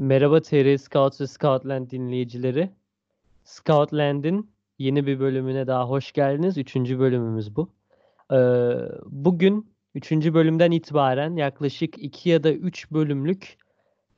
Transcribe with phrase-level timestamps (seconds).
[0.00, 2.70] Merhaba TR Scouts ve Scoutland dinleyicileri.
[3.44, 6.58] Scoutland'in yeni bir bölümüne daha hoş geldiniz.
[6.58, 7.70] Üçüncü bölümümüz bu.
[8.32, 8.36] Ee,
[9.06, 13.58] bugün üçüncü bölümden itibaren yaklaşık iki ya da üç bölümlük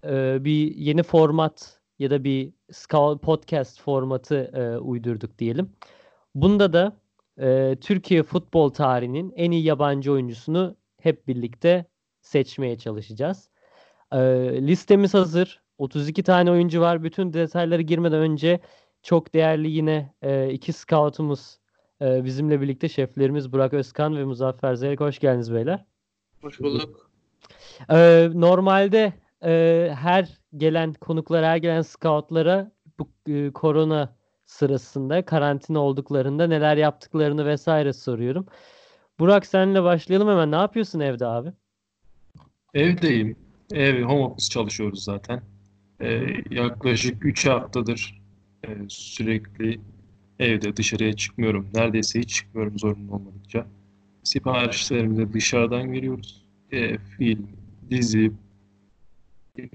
[0.05, 5.71] e, bir yeni format ya da bir Scout podcast formatı e, uydurduk diyelim.
[6.35, 6.97] Bunda da
[7.39, 11.84] e, Türkiye futbol tarihinin en iyi yabancı oyuncusunu hep birlikte
[12.20, 13.51] seçmeye çalışacağız.
[14.12, 14.19] E,
[14.67, 15.61] listemiz hazır.
[15.80, 17.02] 32 tane oyuncu var.
[17.02, 18.61] Bütün detaylara girmeden önce
[19.02, 21.59] çok değerli yine e, iki scoutumuz
[22.03, 25.01] e, bizimle birlikte şeflerimiz Burak Özkan ve Muzaffer Zeyrek.
[25.01, 25.84] Hoş geldiniz beyler.
[26.41, 27.11] Hoş bulduk.
[27.91, 29.12] E, normalde
[29.45, 37.47] e, her gelen konuklara, her gelen scoutlara bu e, korona sırasında karantina olduklarında neler yaptıklarını
[37.47, 38.47] vesaire soruyorum.
[39.19, 40.51] Burak seninle başlayalım hemen.
[40.51, 41.53] Ne yapıyorsun evde abi?
[42.75, 43.36] Evdeyim.
[43.73, 45.42] Ev, home office çalışıyoruz zaten.
[46.01, 48.23] Ee, yaklaşık 3 haftadır
[48.65, 49.81] e, sürekli
[50.39, 51.69] evde dışarıya çıkmıyorum.
[51.75, 53.67] Neredeyse hiç çıkmıyorum zorunlu olmadıkça.
[54.23, 56.47] Siparişlerimizi dışarıdan veriyoruz.
[56.73, 57.48] E, film,
[57.91, 58.33] dizi,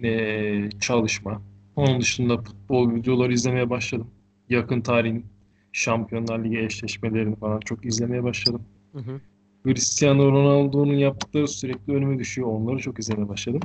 [0.03, 1.41] e, çalışma.
[1.75, 4.07] Onun dışında futbol videoları izlemeye başladım.
[4.49, 5.25] Yakın tarihin
[5.71, 8.61] Şampiyonlar Ligi eşleşmelerini falan çok izlemeye başladım.
[8.91, 9.21] Hı hı.
[9.65, 12.47] Cristiano Ronaldo'nun yaptıkları sürekli önüme düşüyor.
[12.47, 13.61] Onları çok izlemeye başladım.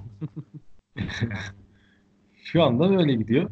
[2.52, 3.50] Şu anda öyle gidiyor.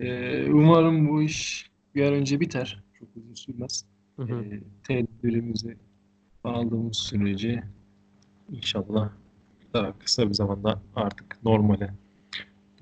[0.00, 2.84] Ee, umarım bu iş bir an önce biter.
[2.98, 3.84] Çok uzun sürmez.
[4.16, 4.44] Hı hı.
[4.44, 5.76] Ee, tedbirimizi
[6.44, 7.62] aldığımız sürece
[8.52, 9.10] inşallah
[9.74, 11.94] daha kısa bir zamanda artık normale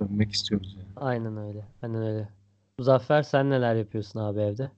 [0.01, 0.77] dönmek istiyoruz.
[0.79, 0.89] Yani.
[0.97, 1.65] Aynen öyle.
[1.83, 2.29] Aynen öyle.
[2.79, 4.71] Muzaffer sen neler yapıyorsun abi evde?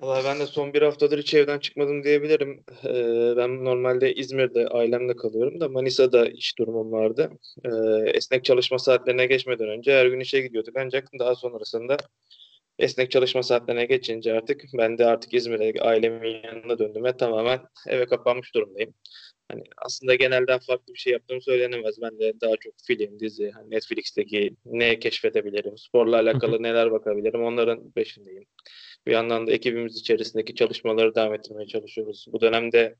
[0.00, 2.64] Valla ben de son bir haftadır hiç evden çıkmadım diyebilirim.
[2.84, 7.30] Ee, ben normalde İzmir'de ailemle kalıyorum da Manisa'da iş durumum vardı.
[7.64, 10.76] Ee, esnek çalışma saatlerine geçmeden önce her gün işe gidiyorduk.
[10.76, 11.96] Ancak daha sonrasında
[12.78, 18.06] esnek çalışma saatlerine geçince artık ben de artık İzmir'e ailemin yanına döndüm ve tamamen eve
[18.06, 18.94] kapanmış durumdayım.
[19.50, 21.94] Hani aslında genelden farklı bir şey yaptığım söylenemez.
[22.02, 27.90] Ben de daha çok film, dizi, hani Netflix'teki ne keşfedebilirim, sporla alakalı neler bakabilirim onların
[27.90, 28.44] peşindeyim.
[29.06, 32.26] Bir yandan da ekibimiz içerisindeki çalışmaları devam ettirmeye çalışıyoruz.
[32.32, 32.96] Bu dönemde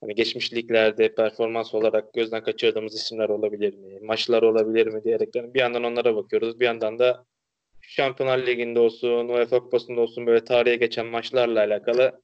[0.00, 3.98] hani geçmiş liglerde performans olarak gözden kaçırdığımız isimler olabilir mi?
[4.02, 6.60] Maçlar olabilir mi diyerekten bir yandan onlara bakıyoruz.
[6.60, 7.26] Bir yandan da
[7.82, 12.22] Şampiyonlar Ligi'nde olsun, UEFA Kupası'nda olsun böyle tarihe geçen maçlarla alakalı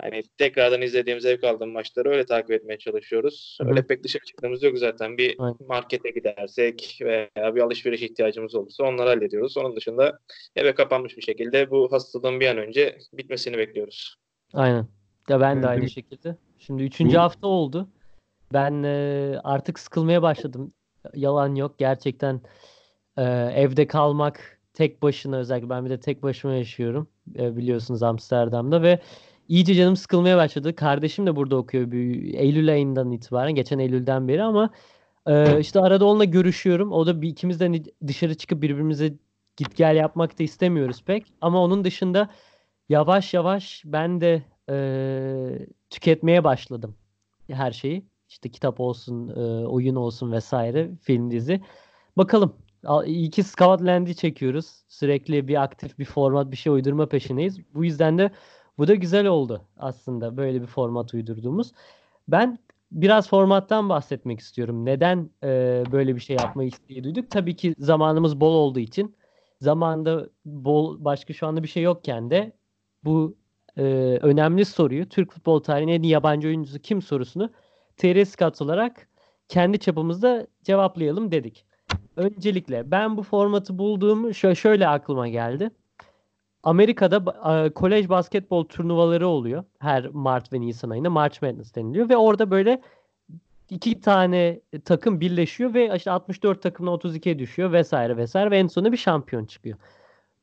[0.00, 3.58] hani tekrardan izlediğim zevk aldığım maçları öyle takip etmeye çalışıyoruz.
[3.60, 3.70] Hı hı.
[3.70, 5.18] Öyle pek dışarı çıktığımız yok zaten.
[5.18, 5.56] Bir Aynen.
[5.68, 9.56] markete gidersek veya bir alışveriş ihtiyacımız olursa onları hallediyoruz.
[9.56, 10.18] Onun dışında
[10.56, 14.16] eve kapanmış bir şekilde bu hastalığın bir an önce bitmesini bekliyoruz.
[14.54, 14.86] Aynen.
[15.28, 16.36] Ya ben de aynı şekilde.
[16.58, 17.88] Şimdi üçüncü hafta oldu.
[18.52, 20.72] Ben e, artık sıkılmaya başladım.
[21.14, 21.78] Yalan yok.
[21.78, 22.40] Gerçekten
[23.16, 23.22] e,
[23.54, 27.08] evde kalmak tek başına özellikle ben bir de tek başıma yaşıyorum.
[27.38, 29.00] E, biliyorsunuz Amsterdam'da ve
[29.52, 30.76] iyice canım sıkılmaya başladı.
[30.76, 33.54] Kardeşim de burada okuyor bir Eylül ayından itibaren.
[33.54, 34.70] Geçen Eylül'den beri ama
[35.26, 36.92] e, işte arada onunla görüşüyorum.
[36.92, 39.14] O da bir ikimiz de hani dışarı çıkıp birbirimize
[39.56, 41.26] git gel yapmak da istemiyoruz pek.
[41.40, 42.28] Ama onun dışında
[42.88, 46.94] yavaş yavaş ben de e, tüketmeye başladım
[47.50, 48.06] her şeyi.
[48.28, 51.60] İşte kitap olsun, e, oyun olsun vesaire, film dizi.
[52.16, 52.54] Bakalım.
[52.84, 54.66] Al- İyi ki Scoutland'i çekiyoruz.
[54.88, 57.58] Sürekli bir aktif bir format, bir şey uydurma peşindeyiz.
[57.74, 58.30] Bu yüzden de
[58.78, 61.72] bu da güzel oldu aslında böyle bir format uydurduğumuz.
[62.28, 62.58] Ben
[62.92, 64.84] biraz formattan bahsetmek istiyorum.
[64.84, 67.30] Neden e, böyle bir şey yapmayı isteği duyduk?
[67.30, 69.16] Tabii ki zamanımız bol olduğu için.
[69.60, 72.52] Zamanda bol başka şu anda bir şey yokken de
[73.04, 73.36] bu
[73.76, 73.82] e,
[74.22, 77.50] önemli soruyu Türk futbol tarihinin en yabancı oyuncusu kim sorusunu
[77.96, 79.08] TR Scouts olarak
[79.48, 81.64] kendi çapımızda cevaplayalım dedik.
[82.16, 85.70] Öncelikle ben bu formatı bulduğum şö- şöyle aklıma geldi.
[86.62, 92.50] Amerika'da kolej basketbol turnuvaları oluyor her Mart ve Nisan ayında March Madness deniliyor ve orada
[92.50, 92.80] böyle
[93.70, 98.92] iki tane takım birleşiyor ve işte 64 takımla 32'ye düşüyor vesaire vesaire ve en sonunda
[98.92, 99.78] bir şampiyon çıkıyor.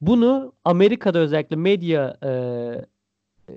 [0.01, 2.31] Bunu Amerika'da özellikle medya e,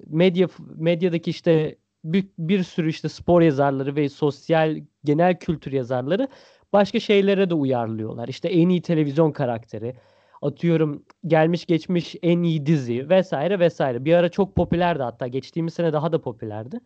[0.07, 6.29] medya medyadaki işte bir, bir sürü işte spor yazarları ve sosyal genel kültür yazarları
[6.73, 8.29] başka şeylere de uyarlıyorlar.
[8.29, 9.95] İşte en iyi televizyon karakteri,
[10.43, 14.05] atıyorum gelmiş geçmiş en iyi dizi vesaire vesaire.
[14.05, 16.81] Bir ara çok popülerdi hatta geçtiğimiz sene daha da popülerdi.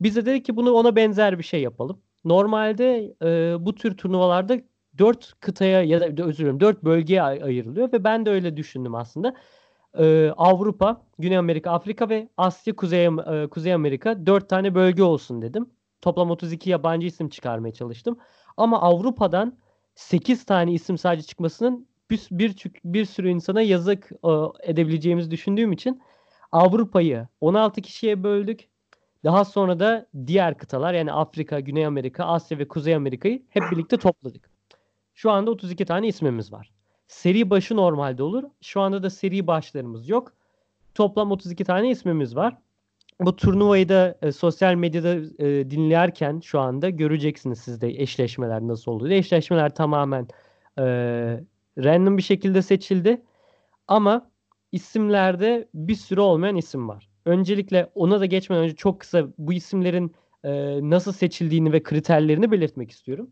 [0.00, 2.00] Biz de dedik ki bunu ona benzer bir şey yapalım.
[2.24, 4.58] Normalde e, bu tür turnuvalarda
[4.98, 8.94] dört kıtaya ya da özür dilerim dört bölgeye ay- ayrılıyor ve ben de öyle düşündüm
[8.94, 9.34] aslında.
[9.98, 15.42] Ee, Avrupa, Güney Amerika, Afrika ve Asya, Kuzey, e, Kuzey Amerika dört tane bölge olsun
[15.42, 15.70] dedim.
[16.00, 18.18] Toplam 32 yabancı isim çıkarmaya çalıştım.
[18.56, 19.58] Ama Avrupa'dan
[19.94, 24.30] 8 tane isim sadece çıkmasının bir, bir, bir sürü insana yazık e,
[24.70, 26.02] edebileceğimizi düşündüğüm için
[26.52, 28.68] Avrupa'yı 16 kişiye böldük.
[29.24, 33.96] Daha sonra da diğer kıtalar yani Afrika, Güney Amerika, Asya ve Kuzey Amerika'yı hep birlikte
[33.96, 34.50] topladık.
[35.14, 36.72] Şu anda 32 tane ismimiz var.
[37.06, 38.44] Seri başı normalde olur.
[38.62, 40.32] Şu anda da seri başlarımız yok.
[40.94, 42.56] Toplam 32 tane ismimiz var.
[43.20, 48.92] Bu turnuvayı da e, sosyal medyada e, dinlerken şu anda göreceksiniz siz de eşleşmeler nasıl
[48.92, 49.12] olduğunu.
[49.12, 50.28] Eşleşmeler tamamen
[50.78, 50.84] e,
[51.78, 53.22] random bir şekilde seçildi.
[53.88, 54.30] Ama
[54.72, 57.08] isimlerde bir sürü olmayan isim var.
[57.24, 60.50] Öncelikle ona da geçmeden önce çok kısa bu isimlerin e,
[60.90, 63.30] nasıl seçildiğini ve kriterlerini belirtmek istiyorum.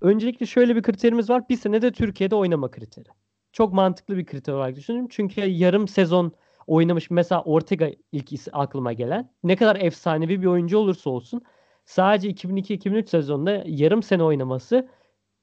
[0.00, 1.48] Öncelikle şöyle bir kriterimiz var.
[1.48, 3.08] Bir sene de Türkiye'de oynama kriteri.
[3.52, 5.08] Çok mantıklı bir kriter olarak düşünüyorum.
[5.12, 6.32] Çünkü yarım sezon
[6.66, 9.30] oynamış mesela Ortega ilk aklıma gelen.
[9.44, 11.42] Ne kadar efsanevi bir oyuncu olursa olsun
[11.84, 14.88] sadece 2002-2003 sezonunda yarım sene oynaması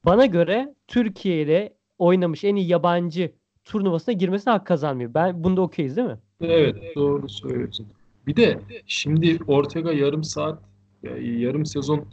[0.06, 3.32] bana göre Türkiye'de oynamış en iyi yabancı
[3.66, 5.14] turnuvasına girmesine hak kazanmıyor.
[5.14, 6.20] Ben bunda okeyiz değil mi?
[6.42, 7.88] Evet doğru söylüyorsun.
[8.28, 10.60] Bir de şimdi Ortega yarım saat
[11.22, 12.06] yarım sezon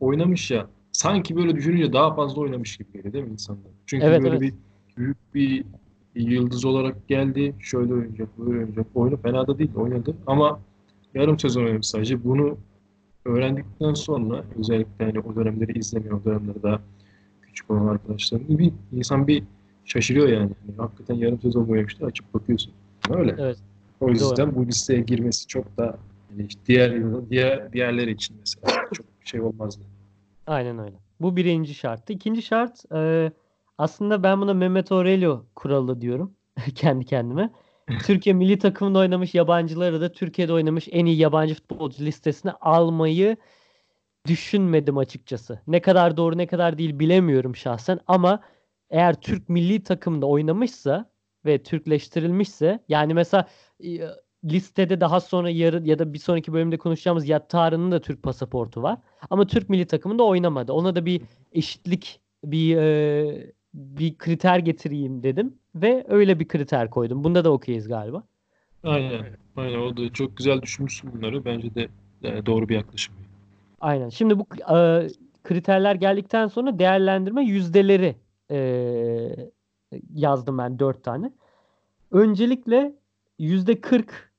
[0.00, 3.70] oynamış ya sanki böyle düşününce daha fazla oynamış gibi geliyor değil mi insanlar?
[3.86, 4.40] Çünkü evet, böyle evet.
[4.40, 4.54] bir
[4.96, 5.64] büyük bir
[6.14, 7.54] yıldız olarak geldi.
[7.60, 8.86] Şöyle oynayacak, böyle oynayacak.
[8.94, 10.60] Oyunu fena da değil oynadı ama
[11.14, 12.24] yarım sezon oynamış sadece.
[12.24, 12.56] Bunu
[13.24, 16.80] öğrendikten sonra özellikle hani o dönemleri izlemiyor, o dönemleri daha
[17.50, 19.42] küçük olan arkadaşlarım bir insan bir
[19.84, 20.50] şaşırıyor yani.
[20.68, 22.72] yani hakikaten yarım sezon oynamıştı açıp bakıyorsun.
[23.10, 23.36] Öyle.
[23.38, 23.58] Evet.
[24.00, 25.98] O yüzden bu listeye girmesi çok da
[26.36, 29.84] yani diğer diğer diğerler için mesela çok şey olmazdı.
[30.46, 30.96] Aynen öyle.
[31.20, 32.12] Bu birinci şarttı.
[32.12, 33.32] İkinci şart e,
[33.78, 36.34] aslında ben buna Mehmet Aurelio kuralı diyorum
[36.74, 37.50] kendi kendime.
[38.06, 43.36] Türkiye milli takımında oynamış yabancıları da Türkiye'de oynamış en iyi yabancı futbolcu listesine almayı
[44.26, 45.60] düşünmedim açıkçası.
[45.66, 48.40] Ne kadar doğru ne kadar değil bilemiyorum şahsen ama
[48.90, 51.10] eğer Türk milli takımında oynamışsa
[51.46, 53.48] ve Türkleştirilmişse yani mesela
[54.44, 58.98] listede daha sonra yarı ya da bir sonraki bölümde konuşacağımız Yattarı'nın da Türk pasaportu var.
[59.30, 60.72] Ama Türk milli takımında oynamadı.
[60.72, 61.22] Ona da bir
[61.52, 67.24] eşitlik bir e, bir kriter getireyim dedim ve öyle bir kriter koydum.
[67.24, 68.22] Bunda da okeyiz galiba.
[68.84, 69.26] Aynen.
[69.56, 69.78] Aynen.
[69.78, 71.44] O da çok güzel düşünmüşsün bunları.
[71.44, 71.88] Bence de
[72.22, 73.14] yani doğru bir yaklaşım.
[73.80, 74.08] Aynen.
[74.08, 74.46] Şimdi bu
[74.76, 75.08] e,
[75.44, 78.16] kriterler geldikten sonra değerlendirme yüzdeleri
[78.50, 78.58] e,
[80.14, 81.32] yazdım ben dört tane.
[82.10, 82.94] Öncelikle
[83.38, 84.32] yüzde kırk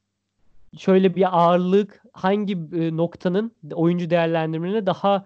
[0.78, 5.26] şöyle bir ağırlık hangi e, noktanın oyuncu değerlendirmelerine daha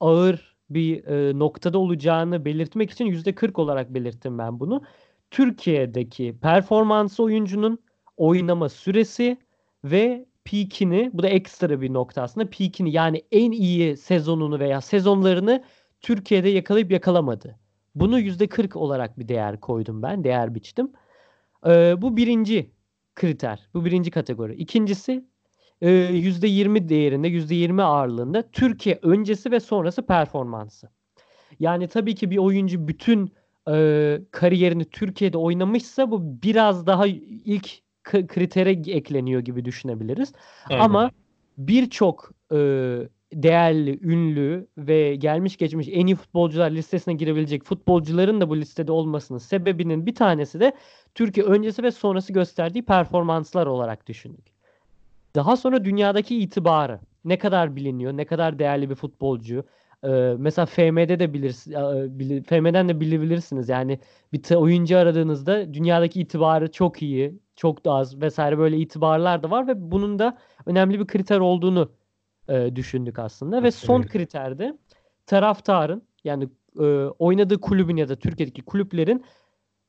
[0.00, 4.82] ağır bir e, noktada olacağını belirtmek için yüzde kırk olarak belirttim ben bunu.
[5.30, 7.78] Türkiye'deki performansı oyuncunun
[8.16, 9.36] oynama süresi
[9.84, 15.64] ve peakini bu da ekstra bir nokta aslında peakini yani en iyi sezonunu veya sezonlarını
[16.00, 17.58] Türkiye'de yakalayıp yakalamadı.
[17.94, 20.92] Bunu yüzde kırk olarak bir değer koydum ben değer biçtim.
[21.66, 22.70] Ee, bu birinci
[23.14, 23.68] kriter.
[23.74, 24.54] Bu birinci kategori.
[24.54, 25.24] İkincisi
[25.82, 30.88] %20 değerinde, %20 ağırlığında Türkiye öncesi ve sonrası performansı.
[31.60, 33.32] Yani tabii ki bir oyuncu bütün
[33.70, 37.70] e, kariyerini Türkiye'de oynamışsa bu biraz daha ilk
[38.02, 40.32] kritere ekleniyor gibi düşünebiliriz.
[40.70, 40.84] Aynen.
[40.84, 41.10] Ama
[41.58, 42.58] birçok e,
[43.32, 49.38] değerli, ünlü ve gelmiş geçmiş en iyi futbolcular listesine girebilecek futbolcuların da bu listede olmasının
[49.38, 50.72] sebebinin bir tanesi de
[51.14, 54.46] Türkiye öncesi ve sonrası gösterdiği performanslar olarak düşündük.
[55.34, 59.64] Daha sonra dünyadaki itibarı ne kadar biliniyor, ne kadar değerli bir futbolcu.
[60.04, 61.76] Ee, mesela FM'de de bilirsiniz,
[62.46, 63.68] FM'den de bilebilirsiniz.
[63.68, 63.98] Yani
[64.32, 69.66] bir oyuncu aradığınızda dünyadaki itibarı çok iyi, çok da az vesaire böyle itibarlar da var
[69.66, 71.92] ve bunun da önemli bir kriter olduğunu
[72.48, 73.62] e, düşündük aslında.
[73.62, 74.10] Ve son evet.
[74.10, 74.78] kriterde
[75.26, 76.84] taraftarın yani e,
[77.18, 79.24] oynadığı kulübün ya da Türkiye'deki kulüplerin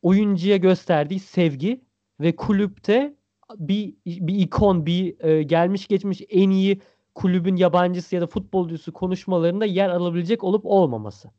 [0.01, 1.81] oyuncuya gösterdiği sevgi
[2.19, 3.15] ve kulüpte
[3.57, 6.81] bir bir ikon, bir e, gelmiş geçmiş en iyi
[7.15, 11.31] kulübün yabancısı ya da futbolcusu konuşmalarında yer alabilecek olup olmaması.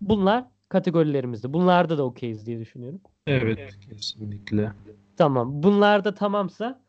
[0.00, 1.52] Bunlar kategorilerimizde.
[1.52, 3.00] Bunlarda da okeyiz diye düşünüyorum.
[3.26, 4.72] Evet, kesinlikle.
[5.16, 5.62] Tamam.
[5.62, 6.80] Bunlar da tamamsa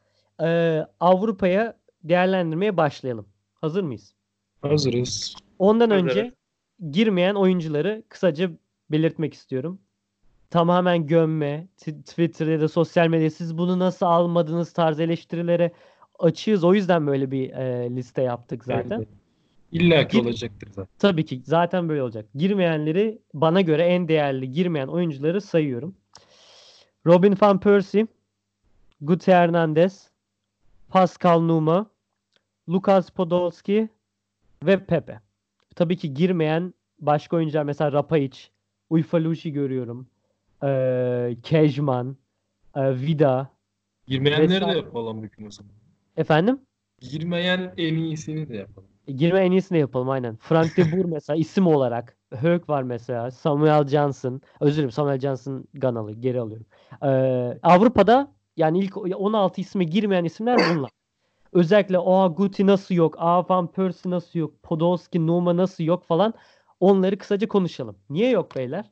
[0.44, 3.26] e, Avrupa'ya değerlendirmeye başlayalım.
[3.54, 4.14] Hazır mıyız?
[4.62, 5.36] Hazırız.
[5.60, 6.16] Ondan Hazırız.
[6.16, 6.32] önce
[6.92, 8.52] girmeyen oyuncuları kısaca
[8.92, 9.80] belirtmek istiyorum
[10.52, 15.72] tamamen gömme, Twitter ya da sosyal medya siz bunu nasıl almadınız tarzı eleştirilere
[16.20, 16.64] açığız.
[16.64, 18.98] O yüzden böyle bir e, liste yaptık zaten.
[18.98, 19.08] Evet.
[19.72, 20.88] İlla ki olacaktır zaten.
[21.00, 22.26] Tabii ki zaten böyle olacak.
[22.36, 25.96] Girmeyenleri bana göre en değerli girmeyen oyuncuları sayıyorum.
[27.06, 28.08] Robin van Persie,
[29.02, 30.10] Guti Hernandez,
[30.90, 31.90] Pascal Numa,
[32.70, 33.90] Lukas Podolski
[34.64, 35.20] ve Pepe.
[35.76, 38.40] Tabii ki girmeyen başka oyuncular mesela Rapayic,
[38.90, 40.08] Uyfalushi görüyorum.
[40.64, 42.18] e, Kejman,
[42.76, 43.50] e, Vida.
[44.08, 44.78] Girmeyenleri de Vesaire.
[44.78, 45.72] yapalım mümkün o zaman.
[46.18, 46.60] Efendim?
[47.00, 48.88] Girmeyen en iyisini de yapalım.
[49.08, 50.36] E, Girme en iyisini yapalım aynen.
[50.36, 52.18] Frank de Boer mesela isim olarak.
[52.34, 53.32] Höök var mesela.
[53.32, 54.42] Samuel Johnson.
[54.60, 56.12] Özür dilerim Samuel Johnson Ganalı.
[56.14, 56.66] Geri alıyorum.
[57.04, 60.92] Ee, Avrupa'da yani ilk 16 isme girmeyen isimler bunlar.
[61.54, 63.16] Özellikle Aa Guti nasıl yok?
[63.18, 64.64] Aa Van Persie nasıl yok?
[64.64, 66.34] Podolski, Numa nasıl yok falan.
[66.80, 67.96] Onları kısaca konuşalım.
[68.10, 68.92] Niye yok beyler?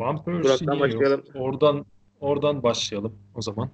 [0.00, 0.94] Van Persie niye yok?
[1.02, 1.24] başlayalım.
[1.34, 1.84] Oradan
[2.20, 3.70] oradan başlayalım o zaman.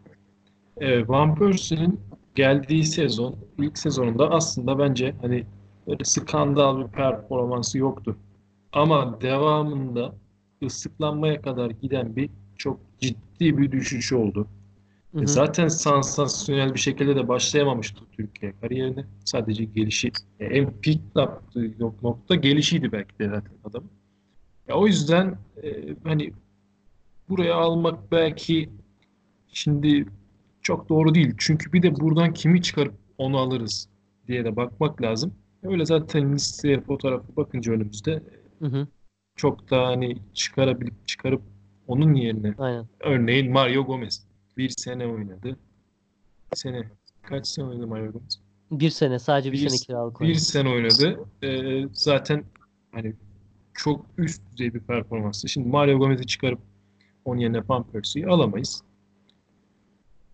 [0.81, 2.01] Ee, Van Persie'nin
[2.35, 5.47] geldiği sezon, ilk sezonunda aslında bence hani
[5.87, 8.17] böyle skandal bir performansı yoktu.
[8.73, 10.15] Ama devamında
[10.65, 14.49] ıslıklanmaya kadar giden bir çok ciddi bir düşüş oldu.
[15.15, 15.27] Hı E, hı.
[15.27, 19.05] Zaten sansasyonel bir şekilde de başlayamamıştı Türkiye kariyerine.
[19.25, 23.85] Sadece gelişi, e, en peak yaptığı nok- nokta gelişiydi belki de zaten adam.
[24.69, 26.33] Ya o yüzden e, hani
[27.29, 28.71] buraya almak belki
[29.49, 30.07] şimdi
[30.63, 31.35] çok doğru değil.
[31.39, 33.89] Çünkü bir de buradan kimi çıkarıp onu alırız
[34.29, 35.35] diye de bakmak lazım.
[35.63, 38.23] Öyle zaten listeye fotoğrafı bakınca önümüzde
[38.59, 38.87] Hı hı.
[39.37, 41.43] çok da hani çıkarabilip çıkarıp
[41.87, 42.87] onun yerine Aynen.
[43.01, 44.27] Örneğin Mario Gomez.
[44.57, 45.57] Bir sene oynadı.
[46.53, 46.89] Bir sene.
[47.23, 48.41] Kaç sene oynadı Mario Gomez?
[48.71, 50.41] Bir sene sadece bir, Bir- sene kiralık Bir oynadı.
[50.41, 51.25] sene oynadı.
[51.43, 52.45] Ee, zaten
[52.93, 53.15] hani
[53.75, 55.49] çok üst düzey bir performanstı.
[55.49, 56.59] Şimdi Mario Gomez'i çıkarıp
[57.25, 58.83] onun yerine Van Persie'yi alamayız.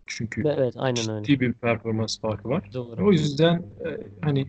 [0.08, 1.24] Çünkü Ve Evet aynen öyle.
[1.24, 2.70] ciddi bir performans farkı var.
[2.74, 3.06] Doğru.
[3.06, 3.88] O yüzden e,
[4.20, 4.48] hani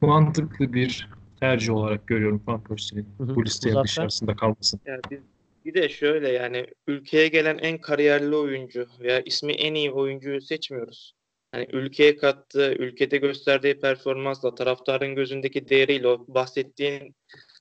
[0.00, 1.08] mantıklı bir
[1.40, 4.80] tercih olarak görüyorum Van Persie'nin bu listeye dışarısında kalmasını.
[4.86, 5.20] Yani biz
[5.64, 11.14] bir de şöyle yani ülkeye gelen en kariyerli oyuncu veya ismi en iyi oyuncuyu seçmiyoruz.
[11.52, 17.14] Hani ülkeye kattığı, ülkede gösterdiği performansla, taraftarın gözündeki değeriyle o bahsettiğin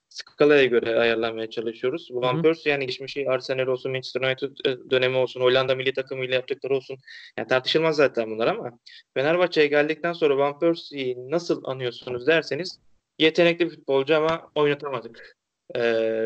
[0.10, 2.08] skalaya göre ayarlamaya çalışıyoruz.
[2.12, 2.42] Van.
[2.42, 6.98] Persie yani geçmişi Arsenal olsun, Manchester United e, dönemi olsun, Hollanda milli takımıyla yaptıkları olsun.
[7.38, 8.80] Yani tartışılmaz zaten bunlar ama
[9.14, 12.80] Fenerbahçe'ye geldikten sonra Van Persie'yi nasıl anıyorsunuz derseniz
[13.20, 15.36] yetenekli bir futbolcu ama oynatamadık.
[15.76, 15.82] Ee,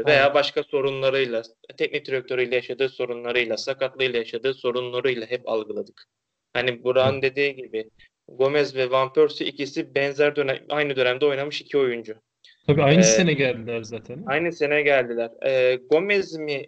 [0.06, 0.34] veya Aynen.
[0.34, 1.42] başka sorunlarıyla,
[1.78, 6.04] teknik direktörüyle yaşadığı sorunlarıyla, sakatlığıyla yaşadığı sorunlarıyla hep algıladık.
[6.54, 7.90] Hani Burak'ın dediği gibi
[8.28, 12.16] Gomez ve Van Persie ikisi benzer dönem, aynı dönemde oynamış iki oyuncu.
[12.68, 14.24] Tabii aynı Ee, sene geldiler zaten.
[14.28, 15.30] Aynı sene geldiler.
[15.46, 16.66] Ee, Gomez mi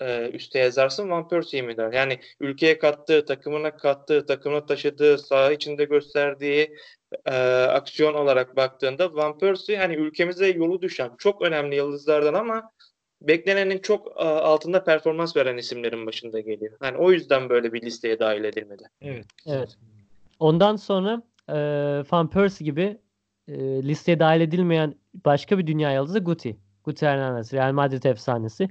[0.00, 1.92] e, üste yazarsın, Van Persie'yi mi der?
[1.92, 6.76] Yani ülkeye kattığı, takımına kattığı, takımına taşıdığı, saha içinde gösterdiği
[7.26, 7.34] e,
[7.64, 12.70] aksiyon olarak baktığında Van Persie hani ülkemize yolu düşen çok önemli yıldızlardan ama
[13.22, 16.72] beklenenin çok e, altında performans veren isimlerin başında geliyor.
[16.82, 18.82] Yani o yüzden böyle bir listeye dahil edilmedi.
[19.02, 19.26] Evet.
[19.46, 19.76] Evet.
[20.38, 21.56] Ondan sonra e,
[22.12, 22.98] Van Persie gibi
[23.48, 26.56] e, listeye dahil edilmeyen başka bir dünya yıldızı Guti.
[26.84, 28.68] Guti Hernandez, Real Madrid efsanesi.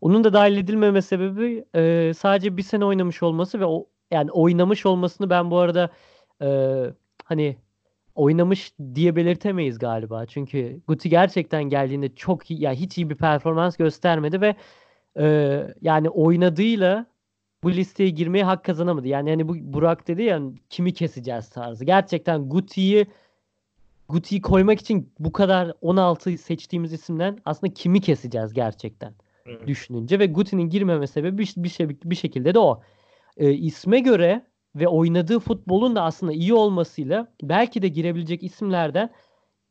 [0.00, 4.86] Onun da dahil edilmeme sebebi e, sadece bir sene oynamış olması ve o yani oynamış
[4.86, 5.90] olmasını ben bu arada
[6.42, 6.48] e,
[7.24, 7.56] hani
[8.14, 10.26] oynamış diye belirtemeyiz galiba.
[10.26, 14.56] Çünkü Guti gerçekten geldiğinde çok iyi, yani hiç iyi bir performans göstermedi ve
[15.18, 17.06] e, yani oynadığıyla
[17.62, 19.08] bu listeye girmeye hak kazanamadı.
[19.08, 21.84] Yani hani bu Burak dedi ya kimi keseceğiz tarzı.
[21.84, 23.06] Gerçekten Guti'yi
[24.08, 29.14] Guti'yi koymak için bu kadar 16 seçtiğimiz isimden aslında kimi keseceğiz gerçekten
[29.46, 29.66] Evet.
[29.66, 32.82] düşününce ve Guti'nin girmeme sebebi bir, bir, şey, bir şekilde de o.
[33.36, 34.46] Ee, isme göre
[34.76, 39.10] ve oynadığı futbolun da aslında iyi olmasıyla belki de girebilecek isimlerden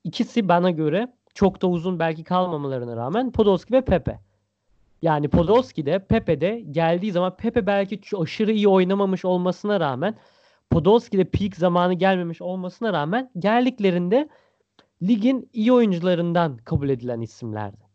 [0.03, 4.19] ikisi bana göre çok da uzun belki kalmamalarına rağmen Podolski ve Pepe.
[5.01, 10.15] Yani Podolski de Pepe de geldiği zaman Pepe belki aşırı iyi oynamamış olmasına rağmen
[10.69, 14.29] Podolski de peak zamanı gelmemiş olmasına rağmen geldiklerinde
[15.01, 17.87] ligin iyi oyuncularından kabul edilen isimlerdi.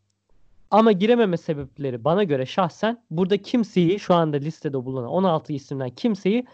[0.71, 6.47] Ama girememe sebepleri bana göre şahsen burada kimseyi şu anda listede bulunan 16 isimden kimseyi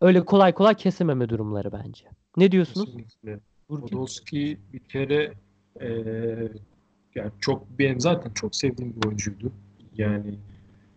[0.00, 2.04] öyle kolay kolay kesememe durumları bence.
[2.36, 2.86] Ne diyorsunuz?
[2.86, 3.40] Kesinlikle.
[3.68, 5.32] Podolski bir kere
[5.80, 6.52] eee,
[7.14, 9.52] yani çok benim zaten çok sevdiğim bir oyuncuydu.
[9.96, 10.34] Yani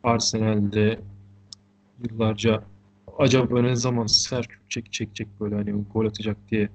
[0.03, 0.99] Arsenal'de
[2.03, 2.63] yıllarca
[3.19, 6.69] acaba ne zaman Selçuk çek çekecek böyle hani gol atacak diye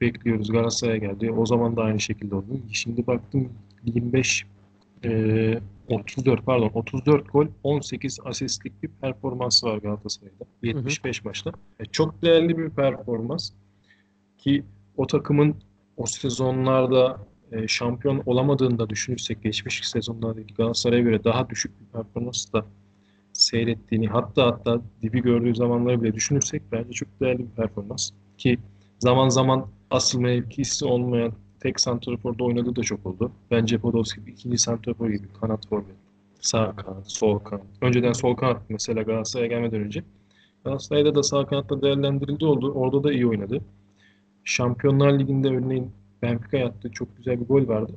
[0.00, 0.52] bekliyoruz.
[0.52, 1.32] Galatasaray'a geldi.
[1.32, 2.60] O zaman da aynı şekilde oldu.
[2.72, 3.52] Şimdi baktım
[3.84, 4.46] 25
[5.04, 10.44] eee, 34 pardon 34 gol 18 asistlik bir performansı var Galatasaray'da.
[10.62, 11.52] 75 maçta.
[11.80, 13.50] E, çok değerli bir performans
[14.38, 14.64] ki
[14.96, 15.56] o takımın
[15.96, 22.52] o sezonlarda e, şampiyon olamadığını da düşünürsek geçmiş sezonlarda Galatasaray'a göre daha düşük bir performans
[22.52, 22.66] da
[23.50, 28.58] seyrettiğini hatta hatta dibi gördüğü zamanları bile düşünürsek bence çok değerli bir performans ki
[28.98, 33.32] zaman zaman asıl mevkisi olmayan tek santraforda oynadığı da çok oldu.
[33.50, 35.96] Bence Podolski ikinci santrafor gibi kanat forvet
[36.40, 37.66] Sağ kanat, sol kanat.
[37.80, 40.04] Önceden sol kanat mesela Galatasaray'a gelmeden önce.
[40.64, 42.72] Galatasaray'da da sağ kanatta değerlendirildi oldu.
[42.72, 43.60] Orada da iyi oynadı.
[44.44, 45.90] Şampiyonlar Ligi'nde örneğin
[46.22, 47.92] Benfica yaptığı çok güzel bir gol vardı.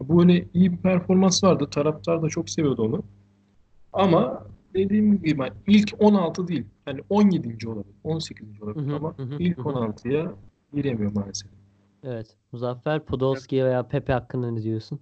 [0.00, 1.68] Bu öyle iyi bir performans vardı.
[1.70, 3.02] Taraftar da çok seviyordu onu.
[3.92, 6.64] Ama dediğim gibi ben ilk 16 değil.
[6.86, 7.68] Yani 17.
[7.68, 7.94] olabilir.
[8.04, 8.62] 18.
[8.62, 9.66] olabilir Hı hı, ama ilk hı hı.
[9.68, 10.34] 16'ya
[10.74, 11.50] giremiyor maalesef.
[12.04, 12.36] Evet.
[12.52, 15.00] Muzaffer Podolski veya Pepe hakkında ne diyorsun?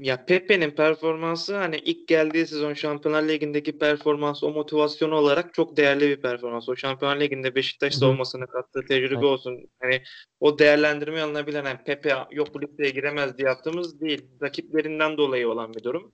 [0.00, 6.08] Ya Pepe'nin performansı hani ilk geldiği sezon Şampiyonlar Ligi'ndeki performans o motivasyonu olarak çok değerli
[6.08, 6.68] bir performans.
[6.68, 8.00] O Şampiyonlar Ligi'nde Beşiktaş Hı hı.
[8.00, 9.24] savunmasına kattığı tecrübe Evet.
[9.24, 9.68] olsun.
[9.82, 10.02] Hani
[10.40, 14.22] o değerlendirme alınabilen hani Pepe yok bu listeye giremez diye yaptığımız değil.
[14.42, 16.12] Rakiplerinden dolayı olan bir durum.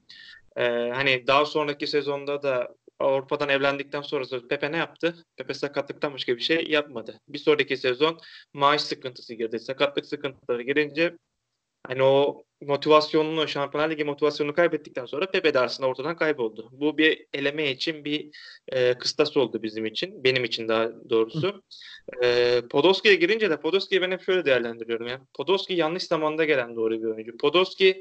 [0.56, 5.14] Ee, hani daha sonraki sezonda da Avrupa'dan evlendikten sonra Pepe ne yaptı?
[5.36, 7.20] Pepe sakatlıktan başka bir şey yapmadı.
[7.28, 8.18] Bir sonraki sezon
[8.54, 9.60] maaş sıkıntısı girdi.
[9.60, 11.16] Sakatlık sıkıntıları girince
[11.86, 16.68] Hani o motivasyonunu, Şampiyonlar Ligi motivasyonunu kaybettikten sonra Pepe de aslında ortadan kayboldu.
[16.72, 18.30] Bu bir eleme için bir
[18.68, 20.24] e, kıstas oldu bizim için.
[20.24, 21.62] Benim için daha doğrusu.
[22.22, 25.06] E, Podolski'ye girince de Podolski'yi ben hep şöyle değerlendiriyorum.
[25.06, 27.36] Yani Podolski yanlış zamanda gelen doğru bir oyuncu.
[27.36, 28.00] Podolski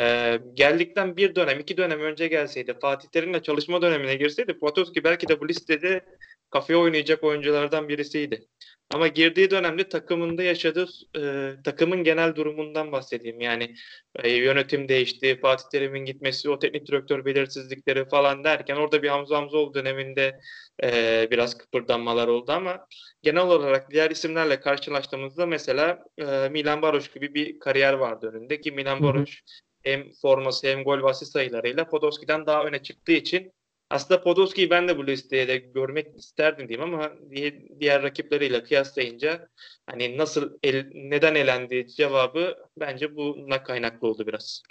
[0.00, 5.28] e, geldikten bir dönem, iki dönem önce gelseydi, Fatih Terim'le çalışma dönemine girseydi Podolski belki
[5.28, 6.04] de bu listede
[6.50, 8.46] kafaya oynayacak oyunculardan birisiydi.
[8.94, 13.40] Ama girdiği dönemde takımında yaşadığı e, takımın genel durumundan bahsedeyim.
[13.40, 13.74] Yani
[14.16, 19.36] e, yönetim değişti, Fatih Terim'in gitmesi, o teknik direktör belirsizlikleri falan derken orada bir Hamza
[19.36, 20.40] Hamzoğlu döneminde
[20.82, 22.86] e, biraz kıpırdanmalar oldu ama
[23.22, 28.72] genel olarak diğer isimlerle karşılaştığımızda mesela e, Milan Baroş gibi bir kariyer vardı önünde ki
[28.72, 29.02] Milan.
[29.02, 29.42] Baroş
[29.82, 33.52] hem forması hem gol asist sayılarıyla Podolski'den daha öne çıktığı için
[33.90, 39.48] aslında Podolski'yi ben de bu listeye de görmek isterdim diyeyim ama di- diğer rakipleriyle kıyaslayınca
[39.86, 44.62] hani nasıl el- neden elendi cevabı bence buna kaynaklı oldu biraz.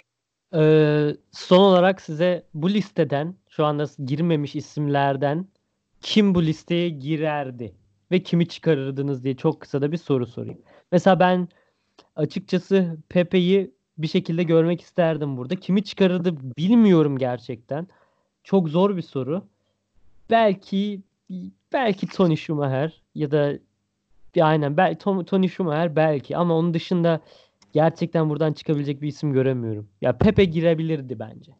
[0.54, 5.48] Ee, son olarak size bu listeden şu anda girmemiş isimlerden
[6.00, 7.74] kim bu listeye girerdi
[8.12, 10.62] ve kimi çıkarırdınız diye çok kısa da bir soru sorayım.
[10.92, 11.48] Mesela ben
[12.16, 15.56] açıkçası Pepe'yi bir şekilde görmek isterdim burada.
[15.56, 17.86] Kimi çıkarırdı bilmiyorum gerçekten.
[18.44, 19.44] Çok zor bir soru.
[20.30, 21.00] Belki
[21.72, 23.58] belki Tony Schumacher ya da
[24.40, 27.20] aynen belki Tony Schumacher belki ama onun dışında
[27.72, 29.88] gerçekten buradan çıkabilecek bir isim göremiyorum.
[30.00, 31.52] Ya Pepe girebilirdi bence.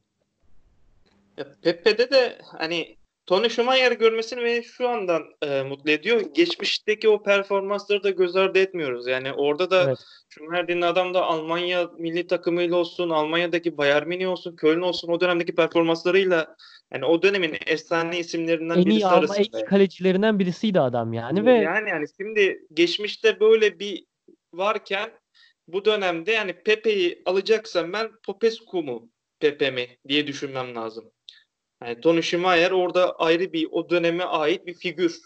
[1.39, 2.97] Ya Pepe'de de hani
[3.29, 6.21] Tony Schumacher görmesini beni şu andan e, mutlu ediyor.
[6.35, 9.07] Geçmişteki o performansları da göz ardı etmiyoruz.
[9.07, 9.99] Yani orada da Evet.
[10.29, 15.21] Schumacher denilen adam da Almanya milli takımıyla olsun, Almanya'daki Bayern Münih olsun, Köln olsun o
[15.21, 16.57] dönemdeki performanslarıyla
[16.93, 19.59] yani o dönemin efsane isimlerinden En birisi Alman en arasında.
[19.59, 24.05] iyi kalecilerinden birisiydi adam yani ve Yani yani şimdi geçmişte böyle bir
[24.53, 25.11] varken
[25.67, 29.11] bu dönemde yani Pepe'yi alacaksam ben Popescu mu
[29.41, 31.11] Pepe mi diye düşünmem lazım.
[31.85, 35.21] Yani Tony Schumacher orada ayrı bir o döneme ait bir figür.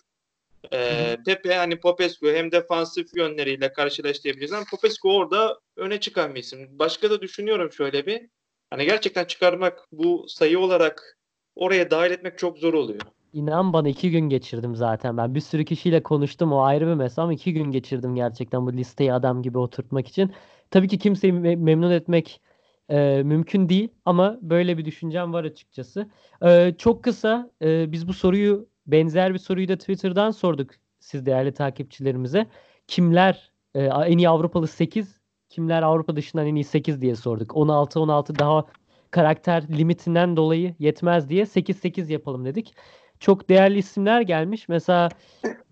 [0.73, 6.69] Ee, Pepe hani Popescu hem defansif yönleriyle karşılaştırabiliriz ama Popescu orada öne çıkan bir isim.
[6.79, 8.29] Başka da düşünüyorum şöyle bir.
[8.71, 11.19] Hani gerçekten çıkarmak bu sayı olarak
[11.57, 13.01] oraya dahil etmek çok zor oluyor.
[13.33, 15.35] inan bana iki gün geçirdim zaten ben.
[15.35, 19.13] Bir sürü kişiyle konuştum o ayrı bir mesele ama iki gün geçirdim gerçekten bu listeyi
[19.13, 20.33] adam gibi oturtmak için.
[20.71, 22.41] Tabii ki kimseyi me- memnun etmek
[22.91, 26.11] e, mümkün değil ama böyle bir düşüncem var açıkçası.
[26.45, 31.53] E, çok kısa e, biz bu soruyu benzer bir soruyu da Twitter'dan sorduk siz değerli
[31.55, 32.47] takipçilerimize.
[32.87, 37.57] Kimler e, en iyi Avrupalı 8, kimler Avrupa dışından en iyi 8 diye sorduk.
[37.57, 38.67] 16 16 daha
[39.11, 42.75] karakter limitinden dolayı yetmez diye 8-8 yapalım dedik.
[43.21, 44.69] Çok değerli isimler gelmiş.
[44.69, 45.09] Mesela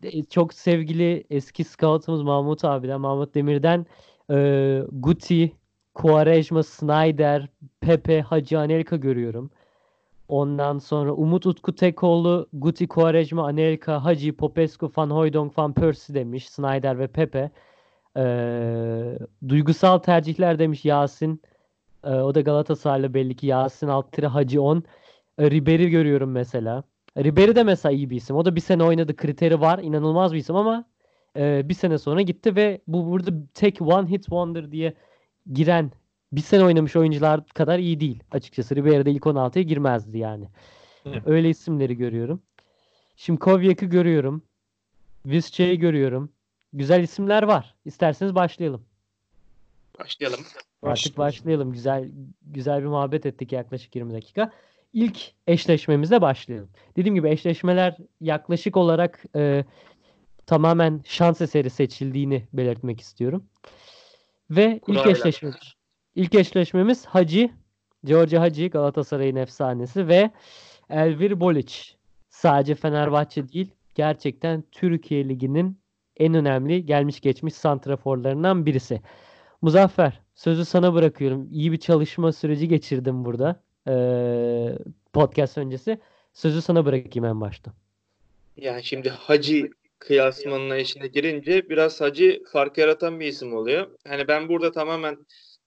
[0.02, 3.86] e, çok sevgili eski scoutumuz Mahmut abiden, Mahmut Demir'den
[4.30, 5.52] e, Guti,
[5.94, 7.48] Quaresma, Snyder,
[7.80, 9.50] Pepe, Hacı Anelka görüyorum.
[10.28, 16.48] Ondan sonra Umut Utku Tekoğlu, Guti, Quaresma, Anelka, Hacı, Popescu, Van Hooijdonk, Van Persie demiş.
[16.48, 17.50] Snyder ve Pepe.
[18.16, 21.42] Ee, duygusal tercihler demiş Yasin.
[22.04, 24.84] Ee, o da Galatasaraylı belli ki Yasin Alttırı Hacı 10.
[25.38, 26.82] Ee, Ribery görüyorum mesela.
[27.18, 28.36] Ribery de mesela iyi bir isim.
[28.36, 29.16] O da bir sene oynadı.
[29.16, 29.78] Kriteri var.
[29.78, 30.84] İnanılmaz bir isim ama
[31.36, 34.94] e, bir sene sonra gitti ve bu burada tek one hit wonder diye
[35.52, 35.92] giren
[36.32, 38.76] bir sene oynamış oyuncular kadar iyi değil açıkçası.
[38.76, 40.48] Ribery de ilk 16'ya girmezdi yani.
[41.06, 41.22] Evet.
[41.26, 42.42] Öyle isimleri görüyorum.
[43.16, 44.42] Şimdi Kovyak'ı görüyorum.
[45.26, 46.32] Visca'yı görüyorum.
[46.72, 47.74] Güzel isimler var.
[47.84, 48.84] İsterseniz başlayalım.
[49.98, 50.40] Başlayalım.
[50.82, 51.72] Artık başlayalım.
[51.72, 52.10] Güzel
[52.42, 54.52] güzel bir muhabbet ettik yaklaşık 20 dakika.
[54.92, 56.68] İlk eşleşmemize başlayalım.
[56.96, 59.64] Dediğim gibi eşleşmeler yaklaşık olarak e,
[60.46, 63.44] tamamen şans eseri seçildiğini belirtmek istiyorum.
[64.50, 65.10] Ve ilk Kurayla.
[65.10, 65.74] eşleşmemiz
[66.14, 67.50] ilk eşleşmemiz Hacı
[68.04, 70.30] George Hagi Galatasaray'ın efsanesi ve
[70.90, 71.74] Elvir Bolic.
[72.28, 75.78] Sadece Fenerbahçe değil, gerçekten Türkiye Ligi'nin
[76.16, 79.00] en önemli gelmiş geçmiş santraforlarından birisi.
[79.62, 81.48] Muzaffer, sözü sana bırakıyorum.
[81.50, 83.62] İyi bir çalışma süreci geçirdim burada.
[83.88, 84.78] Ee,
[85.12, 86.00] podcast öncesi.
[86.32, 87.72] Sözü sana bırakayım en başta.
[88.56, 93.86] Yani şimdi Hacı kıyasmanına işine girince biraz Hacı fark yaratan bir isim oluyor.
[94.08, 95.16] Hani ben burada tamamen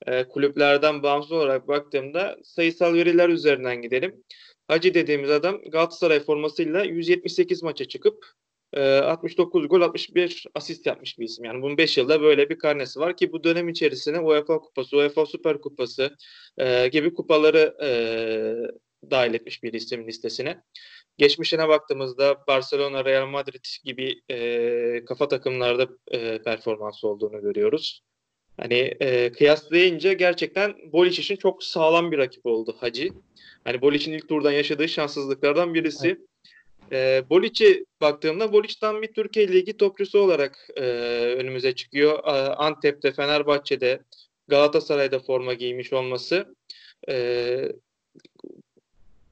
[0.07, 4.23] e, kulüplerden bağımsız olarak baktığımda sayısal veriler üzerinden gidelim.
[4.67, 8.25] Hacı dediğimiz adam Galatasaray formasıyla 178 maça çıkıp
[8.73, 11.45] e, 69 gol 61 asist yapmış bir isim.
[11.45, 15.25] Yani bunun 5 yılda böyle bir karnesi var ki bu dönem içerisine UEFA Kupası, UEFA
[15.25, 16.15] Süper Kupası
[16.57, 17.89] e, gibi kupaları e,
[19.11, 20.63] dahil etmiş bir isim listesine.
[21.17, 28.01] Geçmişine baktığımızda Barcelona, Real Madrid gibi e, kafa takımlarda e, performans olduğunu görüyoruz.
[28.57, 33.09] Hani e, kıyaslayınca gerçekten Boliç için çok sağlam bir rakip oldu Hacı.
[33.63, 36.07] Hani Bolic'in ilk turdan yaşadığı şanssızlıklardan birisi.
[36.07, 36.19] Evet.
[36.91, 40.81] E, Bolic'e baktığımda Bolic'ten bir Türkiye Ligi topçusu olarak e,
[41.37, 42.19] önümüze çıkıyor.
[42.19, 44.01] E, Antep'te, Fenerbahçe'de,
[44.47, 46.55] Galatasaray'da forma giymiş olması.
[47.09, 47.71] E,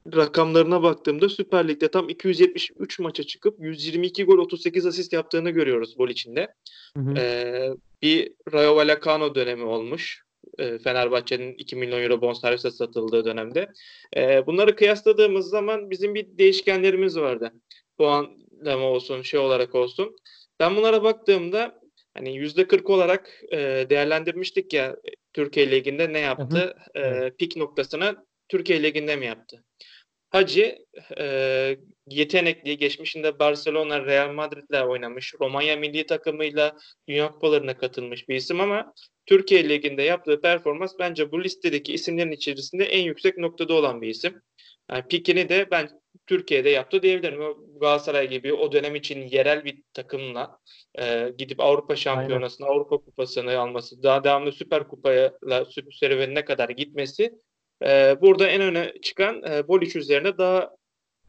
[0.06, 6.08] rakamlarına baktığımda Süper Lig'de tam 273 maça çıkıp 122 gol 38 asist yaptığını görüyoruz gol
[6.08, 6.54] içinde.
[6.96, 7.14] Hı hı.
[7.18, 7.70] Ee,
[8.02, 10.22] bir Rayo Vallecano dönemi olmuş.
[10.58, 13.68] Ee, Fenerbahçe'nin 2 milyon euro bonservise satıldığı dönemde.
[14.16, 17.52] Ee, bunları kıyasladığımız zaman bizim bir değişkenlerimiz vardı.
[17.98, 20.16] Puanlama olsun, şey olarak olsun.
[20.60, 21.80] Ben bunlara baktığımda
[22.14, 24.96] hani %40 olarak e, değerlendirmiştik ya
[25.32, 26.74] Türkiye Ligi'nde ne yaptı?
[26.96, 27.24] Hı hı.
[27.24, 29.64] E, pik noktasına Türkiye Ligi'nde mi yaptı?
[30.32, 30.78] Hacı
[31.18, 36.76] e, yetenekli, geçmişinde Barcelona, Real Madrid'le oynamış, Romanya milli takımıyla
[37.08, 38.94] Dünya Kupalarına katılmış bir isim ama
[39.26, 44.42] Türkiye Ligi'nde yaptığı performans bence bu listedeki isimlerin içerisinde en yüksek noktada olan bir isim.
[44.90, 45.88] Yani pikini de ben
[46.26, 47.40] Türkiye'de yaptı diyebilirim.
[47.80, 50.58] Galatasaray gibi o dönem için yerel bir takımla
[50.98, 55.32] e, gidip Avrupa Şampiyonası'nı, Avrupa Kupası'nı alması, daha devamlı Süper Kupa'ya
[56.00, 57.32] serüvenine kadar gitmesi
[57.86, 60.70] e, burada en öne çıkan e, Boliç üzerine daha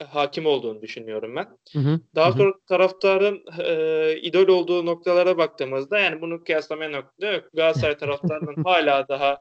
[0.08, 1.48] hakim olduğunu düşünüyorum ben.
[1.74, 2.38] Hı hı, daha hı.
[2.38, 7.44] sonra taraftarın e, idol olduğu noktalara baktığımızda yani bunu kıyaslamaya nokta yok.
[7.54, 9.38] Galatasaray taraftarının hala daha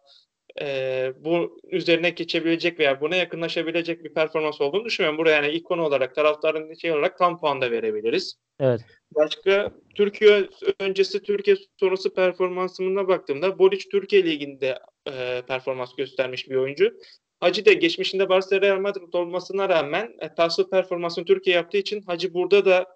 [0.60, 5.18] e, bu üzerine geçebilecek veya buna yakınlaşabilecek bir performans olduğunu düşünmüyorum.
[5.18, 8.34] Buraya yani ikon olarak taraftarın şey olarak tam puan da verebiliriz.
[8.60, 8.80] Evet.
[9.14, 10.48] Başka Türkiye
[10.80, 14.78] öncesi Türkiye sonrası performansına baktığımda Boliç Türkiye Ligi'nde
[15.10, 16.92] e, performans göstermiş bir oyuncu.
[17.40, 22.34] Hacı da geçmişinde Barcelona Real Madrid olmasına rağmen e, tasvip performansını Türkiye yaptığı için Hacı
[22.34, 22.86] burada da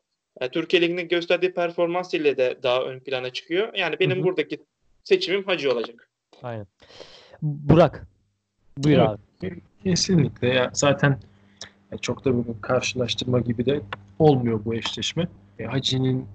[0.40, 3.74] e, Türkiye Ligi'nde gösterdiği performans ile de daha ön plana çıkıyor.
[3.74, 4.24] Yani benim Hı-hı.
[4.24, 4.64] buradaki
[5.04, 6.10] seçimim Hacı olacak.
[6.42, 6.66] Aynen.
[7.42, 8.06] Burak.
[8.78, 9.08] Buyur evet,
[9.42, 9.60] abi.
[9.84, 10.48] Kesinlikle.
[10.48, 11.20] Ya zaten
[12.00, 13.80] çok da bir karşılaştırma gibi de
[14.18, 15.28] olmuyor bu eşleşme.
[15.58, 16.26] E, Hacı'nin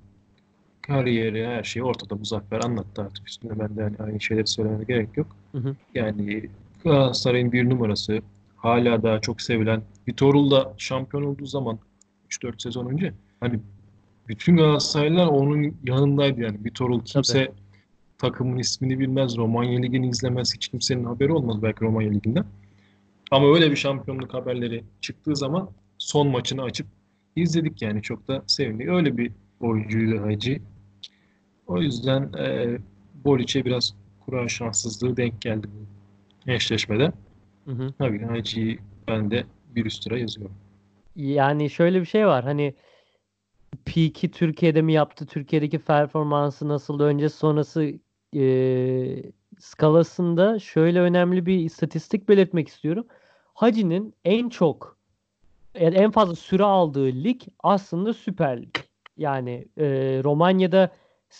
[0.82, 2.16] kariyeri, her şeyi ortada.
[2.16, 3.60] Muzaffer anlattı artık üstünde.
[3.60, 5.28] Ben de hani aynı şeyleri söylemene gerek yok.
[5.52, 5.76] Hı hı.
[5.96, 6.50] Yani
[6.84, 8.22] Galatasaray'ın bir numarası
[8.58, 11.80] hala daha çok sevilen Vitorul da şampiyon olduğu zaman
[12.30, 13.60] 3-4 sezon önce hani
[14.28, 16.58] bütün Galatasaraylılar onun yanındaydı yani.
[16.66, 17.56] Vitorul kimse Tabii.
[18.18, 19.38] takımın ismini bilmez.
[19.38, 20.56] Romanya Ligi'ni izlemez.
[20.56, 22.46] Hiç kimsenin haberi olmaz belki Romanya Ligi'nden.
[23.32, 26.88] Ama öyle bir şampiyonluk haberleri çıktığı zaman son maçını açıp
[27.36, 28.90] izledik yani çok da sevindik.
[28.90, 30.60] Öyle bir oyuncuydu Hacı.
[31.68, 32.78] O yüzden e,
[33.26, 33.94] Bolic'e biraz
[34.26, 37.12] kura şanssızlığı denk geldi bu eşleşmede.
[37.66, 37.94] Hı hı.
[37.98, 39.44] Tabii Hacı'yı ben de
[39.76, 40.56] bir üst tura yazıyorum.
[41.16, 42.76] Yani şöyle bir şey var hani
[43.86, 45.26] Peak'i Türkiye'de mi yaptı?
[45.26, 47.00] Türkiye'deki performansı nasıl?
[47.00, 47.94] Önce sonrası
[48.36, 48.44] e,
[49.60, 53.08] skalasında şöyle önemli bir istatistik belirtmek istiyorum.
[53.54, 54.98] Hacı'nin en çok
[55.80, 58.76] yani en fazla süre aldığı lig aslında Süper Lig.
[59.18, 59.86] Yani e,
[60.24, 60.92] Romanya'da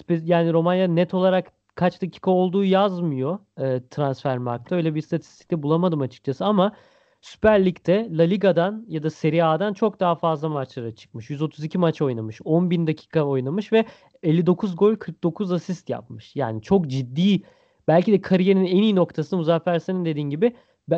[0.10, 4.76] yani Romanya net olarak kaç dakika olduğu yazmıyor e, transfer markta.
[4.76, 6.76] Öyle bir istatistikte bulamadım açıkçası ama
[7.22, 11.30] Süper Lig'de La Liga'dan ya da Serie A'dan çok daha fazla maçlara çıkmış.
[11.30, 12.42] 132 maç oynamış.
[12.44, 13.86] 10 bin dakika oynamış ve
[14.24, 16.36] 59 gol 49 asist yapmış.
[16.36, 17.42] Yani çok ciddi
[17.88, 20.56] belki de kariyerinin en iyi noktasını Muzaffer senin dediğin gibi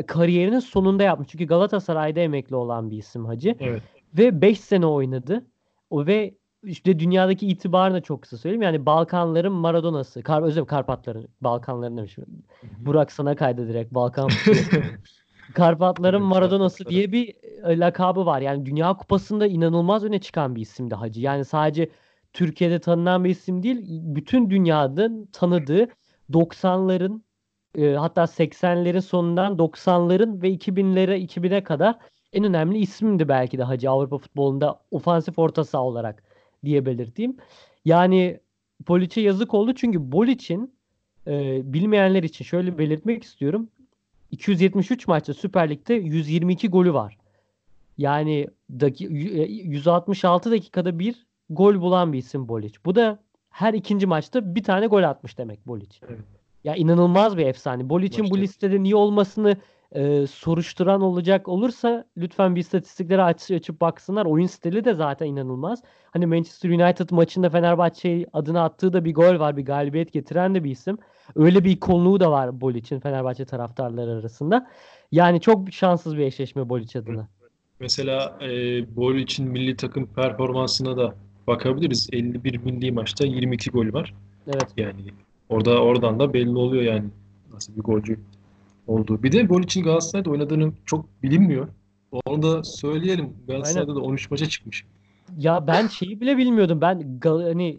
[0.08, 1.28] kariyerinin sonunda yapmış.
[1.28, 3.56] Çünkü Galatasaray'da emekli olan bir isim Hacı.
[3.60, 3.82] Evet.
[4.18, 5.46] Ve 5 sene oynadı.
[5.90, 6.34] O ve
[6.64, 8.62] işte dünyadaki itibarını çok kısa söyleyeyim.
[8.62, 10.24] Yani Balkanların Maradona'sı.
[10.24, 11.28] Kar, özür Karpatların.
[11.42, 12.26] Balkanların demişim.
[12.78, 13.94] Burak sana kaydı direkt.
[13.94, 14.30] Balkan
[15.54, 18.42] Karpatların Maradona'sı diye bir e, lakabı var.
[18.42, 21.22] Yani Dünya Kupası'nda inanılmaz öne çıkan bir isimdi Hacı.
[21.22, 21.90] Yani sadece
[22.34, 23.78] Türkiye'de tanınan bir isim değil.
[23.90, 25.88] Bütün dünyanın tanıdığı
[26.32, 27.22] 90'ların
[27.78, 31.98] e, hatta 80'lerin sonundan 90'ların ve 2000'lere 2000'e kadar
[32.34, 36.24] en önemli ismimdi belki de Hacı Avrupa futbolunda ofansif orta saha olarak
[36.66, 37.38] diye belirteyim.
[37.86, 38.40] Yani
[38.88, 40.74] Bolic'e yazık oldu çünkü Bolic'in
[41.28, 43.70] e, bilmeyenler için şöyle belirtmek istiyorum.
[44.32, 47.18] 273 maçta Süper Lig'de 122 golü var.
[47.98, 52.78] Yani daki, 166 dakikada bir gol bulan bir isim Bolic.
[52.86, 55.98] Bu da her ikinci maçta bir tane gol atmış demek Bolic.
[56.10, 56.20] Evet.
[56.64, 57.90] Ya inanılmaz bir efsane.
[57.90, 59.58] Bolic'in bu listede niye olmasını
[59.94, 64.26] e, soruşturan olacak olursa lütfen bir istatistikleri aç, açıp baksınlar.
[64.26, 65.84] Oyun stili de zaten inanılmaz.
[66.12, 69.58] Hani Manchester United maçında Fenerbahçe adına attığı da bir gol var.
[69.58, 70.98] Bir galibiyet getiren de bir isim.
[71.36, 74.70] Öyle bir ikonluğu da var Bolic'in Fenerbahçe taraftarları arasında.
[75.12, 77.28] Yani çok şanssız bir eşleşme Bolic adına.
[77.80, 78.48] Mesela e,
[78.96, 81.16] Bol için milli takım performansına da
[81.48, 82.10] bakabiliriz.
[82.12, 84.14] 51 milli maçta 22 gol var.
[84.48, 84.68] Evet.
[84.78, 85.02] Yani
[85.50, 87.06] orada oradan da belli oluyor yani
[87.54, 88.20] nasıl bir golcü
[88.88, 89.24] olduğu.
[89.24, 91.68] Bir de Bol için Galatasaray'da oynadığını çok bilinmiyor.
[92.26, 93.34] Onu da söyleyelim.
[93.48, 94.86] Galatasaray'da da 13 maça çıkmış.
[95.38, 96.82] Ya ben şeyi bile bilmiyordum.
[96.82, 97.78] Ben Gal- hani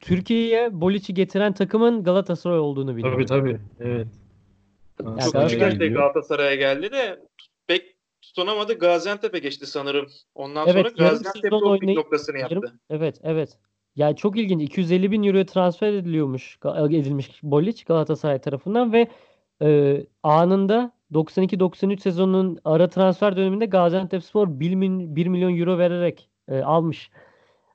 [0.00, 3.26] Türkiye'ye Bolic'i getiren takımın Galatasaray olduğunu biliyordum.
[3.26, 3.60] Tabii tabii.
[3.80, 4.06] Evet.
[4.98, 6.00] Çok Galatasaray'a küçük yaşta geliyor.
[6.00, 7.20] Galatasaray'a geldi de
[7.66, 7.82] pek
[8.22, 8.78] tutunamadı.
[8.78, 10.06] Gaziantep'e geçti sanırım.
[10.34, 12.54] Ondan Evet, sonra pik oynayıp- noktasını yaptı.
[12.54, 13.58] Yarım- Evet, evet.
[13.96, 14.62] Yani çok ilginç.
[14.62, 16.58] 250 bin euroya transfer ediliyormuş,
[16.90, 19.08] edilmiş Bolic Galatasaray tarafından ve
[19.62, 26.58] e, anında 92-93 sezonunun ara transfer döneminde Gaziantepspor 1, min, 1 milyon euro vererek e,
[26.60, 27.10] almış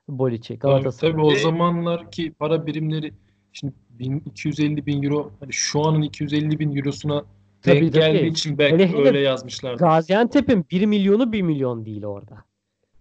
[0.08, 1.12] Bolic'i Tabii, Galatasaray.
[1.12, 3.12] tabii o Ve- zamanlarki para birimleri
[3.52, 7.24] şimdi 1250 bin euro hani şu anın 250 bin eurosuna
[7.62, 8.02] Tabii, denk tabii.
[8.02, 9.78] geldiği için belki hele öyle yazmışlardı.
[9.84, 12.44] Gaziantep'in 1 milyonu 1 milyon değil orada.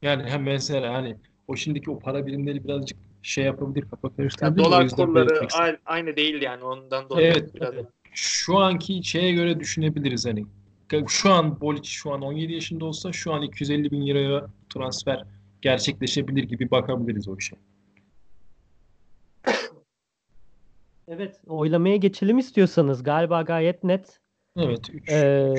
[0.02, 1.16] Yani hem mesela hani
[1.48, 4.62] o şimdiki o para birimleri birazcık şey yapabilir, kafa karıştırabilir.
[4.62, 7.70] O dolar kurları aynı, aynı değil yani ondan dolayı Evet, biraz.
[7.70, 7.86] tabii.
[8.12, 10.46] Şu anki şeye göre düşünebiliriz hani.
[11.08, 15.24] Şu an Bolic şu an 17 yaşında olsa şu an 250 bin liraya transfer
[15.62, 17.56] gerçekleşebilir gibi bakabiliriz o işe.
[21.08, 23.04] Evet, oylamaya geçelim istiyorsanız.
[23.04, 24.20] Galiba gayet net.
[24.58, 25.54] Evet, 3 Ee,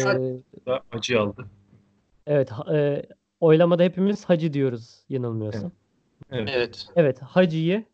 [0.67, 1.47] da acı aldı.
[2.27, 3.07] evet, e,
[3.41, 5.73] oylamada hepimiz Hacı diyoruz yanılmıyorsam.
[6.31, 6.49] Evet.
[6.55, 6.87] Evet.
[6.97, 7.85] Evet, Hacı'yı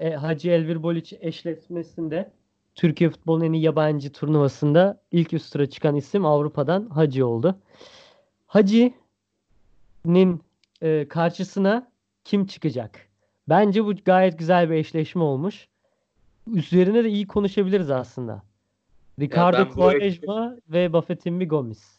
[0.00, 2.32] e, Hacı Elvir Boliç eşleşmesinde
[2.74, 7.58] Türkiye futbolunun en iyi yabancı turnuvasında ilk üst tura çıkan isim Avrupa'dan Hacı oldu.
[8.46, 10.42] Hacı'nin
[10.82, 11.90] e, karşısına
[12.24, 13.08] kim çıkacak?
[13.48, 15.68] Bence bu gayet güzel bir eşleşme olmuş.
[16.52, 18.42] Üzerine de iyi konuşabiliriz aslında.
[19.20, 21.98] Ricardo bu Quaresma ve Buffett'in Gomis.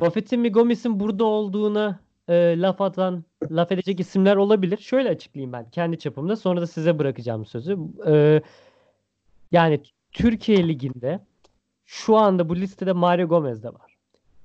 [0.00, 4.78] Buffett'in Gomis'in burada olduğuna e, laf atan, laf edecek isimler olabilir.
[4.78, 6.36] Şöyle açıklayayım ben kendi çapımda.
[6.36, 7.78] Sonra da size bırakacağım sözü.
[8.06, 8.42] E,
[9.52, 9.80] yani
[10.12, 11.20] Türkiye Ligi'nde
[11.86, 13.96] şu anda bu listede Mario Gomez de var.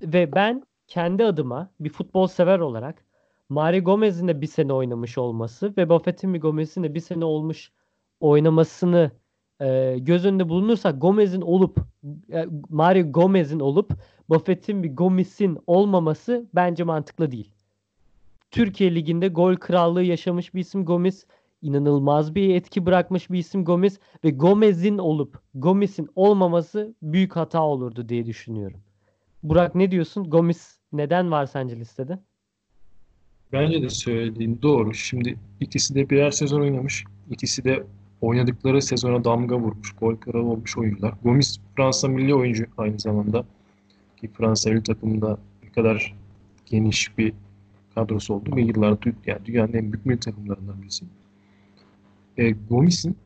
[0.02, 3.06] Ve ben kendi adıma bir futbol sever olarak
[3.50, 7.72] Mario Gomez'in de bir sene oynamış olması ve Buffett'in Gomez'in de bir sene olmuş
[8.20, 9.12] oynamasını
[9.62, 11.78] e, göz önünde bulunursa Gomez'in olup
[12.34, 13.94] e, Mario Gomez'in olup
[14.30, 17.52] Buffett'in bir Gomez'in olmaması bence mantıklı değil.
[18.52, 21.26] Türkiye Ligi'nde gol krallığı yaşamış bir isim Gomez.
[21.66, 28.10] İnanılmaz bir etki bırakmış bir isim Gomez ve Gomez'in olup Gomez'in olmaması büyük hata olurdu
[28.10, 28.80] diye düşünüyorum.
[29.44, 30.30] Burak ne diyorsun?
[30.30, 32.20] Gomez neden var sence listede?
[33.54, 34.94] Bence de söylediğin doğru.
[34.94, 37.04] Şimdi ikisi de birer sezon oynamış.
[37.30, 37.84] İkisi de
[38.22, 39.92] oynadıkları sezona damga vurmuş.
[39.92, 41.14] Gol kralı olmuş oyuncular.
[41.24, 43.46] Gomis Fransa milli oyuncu aynı zamanda.
[44.22, 46.16] Ki Fransa milli takımında ne kadar
[46.66, 47.34] geniş bir
[47.96, 51.06] kadrosu oldu ve yıllardır yani dünyanın en büyük milli takımlarından birisi.
[52.38, 53.18] E, Gomis'in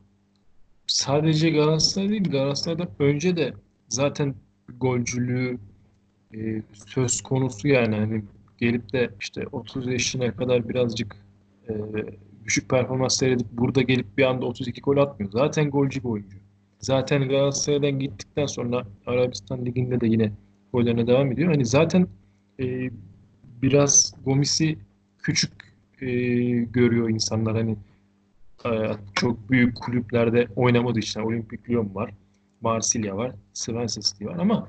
[0.88, 3.54] sadece Galatasaray değil Galatasaray'dan önce de
[3.90, 4.36] zaten
[4.80, 5.60] golcülüğü
[6.34, 8.24] e, söz konusu yani hani
[8.58, 11.16] gelip de işte 30 yaşına kadar birazcık
[11.70, 11.74] e,
[12.46, 15.32] düşük performans seyredip burada gelip bir anda 32 gol atmıyor.
[15.32, 16.38] Zaten golcü bir oyuncu.
[16.80, 20.32] Zaten Galatasaray'dan gittikten sonra Arabistan Ligi'nde de yine
[20.74, 21.52] gollerine devam ediyor.
[21.52, 22.08] Hani zaten
[22.60, 22.90] e,
[23.62, 24.78] biraz Gomis'i
[25.18, 25.52] küçük
[26.02, 26.08] e,
[26.50, 27.56] görüyor insanlar.
[27.56, 27.78] Hani
[28.66, 28.70] e,
[29.16, 32.12] çok büyük kulüplerde oynamadığı için Olimpik Lyon var,
[32.62, 34.68] Marsilya var, Swansea City var ama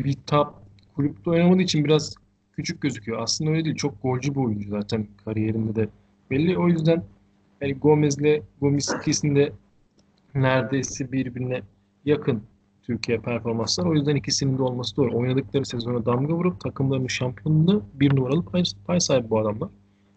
[0.00, 0.54] bir top
[0.94, 2.14] kulüpte oynamadığı için biraz
[2.52, 3.22] küçük gözüküyor.
[3.22, 3.76] Aslında öyle değil.
[3.76, 5.88] Çok golcü bir oyuncu zaten kariyerinde de
[6.30, 6.58] belli.
[6.58, 7.04] O yüzden
[7.60, 9.52] yani Gomez'le Gomis ikisinde
[10.34, 11.62] neredeyse birbirine
[12.04, 12.42] yakın
[12.82, 13.86] Türkiye performanslar.
[13.86, 15.16] O yüzden ikisinin de olması doğru.
[15.16, 19.68] Oynadıkları sezona damga vurup takımlarının şampiyonluğunda bir numaralı pay, pay sahibi bu adamlar.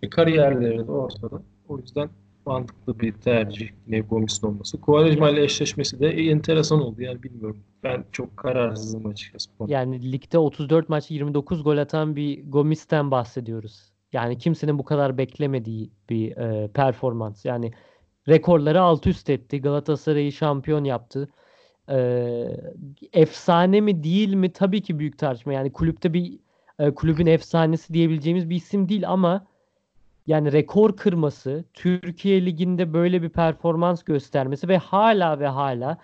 [0.02, 1.42] E, kariyerleri de ortada.
[1.68, 2.10] O yüzden
[2.48, 4.82] mantıklı bir tercih yine Gomis'in olması.
[4.82, 7.02] Quaresma ile eşleşmesi de enteresan oldu.
[7.02, 7.58] Yani bilmiyorum.
[7.84, 9.50] Ben çok kararsızım açıkçası.
[9.68, 13.92] Yani ligde 34 maçta 29 gol atan bir Gomis'ten bahsediyoruz.
[14.14, 17.46] Yani kimsenin bu kadar beklemediği bir e, performans.
[17.46, 17.72] Yani
[18.28, 19.62] rekorları alt üst etti.
[19.62, 21.30] Galatasaray'ı şampiyon yaptı.
[21.90, 21.98] E,
[23.14, 24.54] efsane mi değil mi?
[24.54, 25.54] Tabii ki büyük tartışma.
[25.54, 26.40] Yani kulüpte bir
[26.80, 29.48] e, kulübün efsanesi diyebileceğimiz bir isim değil ama
[30.28, 35.98] yani rekor kırması, Türkiye Ligi'nde böyle bir performans göstermesi ve hala ve hala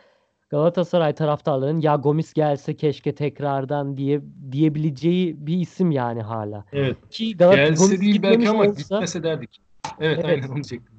[0.49, 6.65] Galatasaray taraftarlarının ya Gomis gelse keşke tekrardan diye diyebileceği bir isim yani hala.
[6.73, 6.97] Evet.
[7.09, 9.61] Ki Galata Gelse Gomis değil belki ama olsa gitmese derdik.
[9.99, 10.25] Evet, Evet.
[10.25, 10.93] aynen onu diyecektim.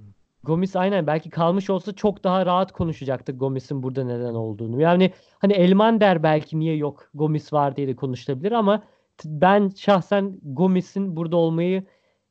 [0.44, 4.80] Gomis aynen belki kalmış olsa çok daha rahat konuşacaktık Gomis'in burada neden olduğunu.
[4.80, 8.82] Yani hani Elmander belki niye yok Gomis var diye de konuşulabilir ama
[9.24, 11.84] ben şahsen Gomis'in burada olmayı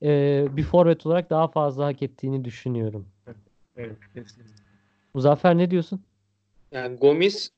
[0.04, 3.08] e, bir forvet olarak daha fazla hak ettiğini düşünüyorum.
[3.76, 4.54] Evet, kesinlikle.
[5.13, 6.02] Muzaffer ne diyorsun?
[6.72, 7.50] Yani Gomis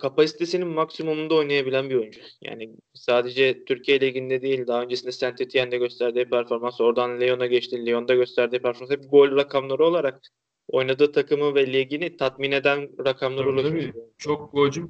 [0.00, 2.20] kapasitesinin maksimumunda oynayabilen bir oyuncu.
[2.42, 8.14] Yani sadece Türkiye Ligi'nde değil, daha öncesinde Saint Etienne'de gösterdiği performans, oradan Lyon'a geçti, Lyon'da
[8.14, 10.20] gösterdiği performans hep gol rakamları olarak
[10.68, 13.92] oynadığı takımı ve ligini tatmin eden rakamlara oyuncu.
[14.18, 14.86] Çok golcü.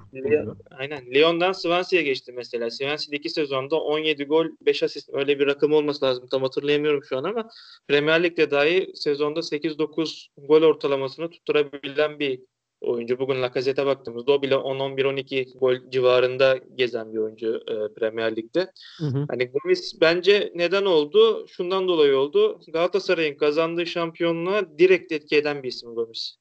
[0.71, 1.15] Aynen.
[1.15, 2.71] Lyon'dan Swansea'ya geçti mesela.
[2.71, 6.27] Swansea'de iki sezonda 17 gol, 5 asist öyle bir rakım olması lazım.
[6.31, 7.51] Tam hatırlayamıyorum şu an ama
[7.89, 12.41] Premier Lig'de dahi sezonda 8-9 gol ortalamasını tutturabilen bir
[12.87, 13.19] oyuncu.
[13.19, 18.73] Bugün Lacazette'e baktığımızda o bile 10-11-12 gol civarında gezen bir oyuncu e, Premier Lig'de.
[18.99, 19.27] Hı hı.
[19.29, 21.47] Hani Gomis bence neden oldu?
[21.49, 22.61] Şundan dolayı oldu.
[22.69, 26.37] Galatasaray'ın kazandığı şampiyonluğa direkt etki eden bir isim Gomis.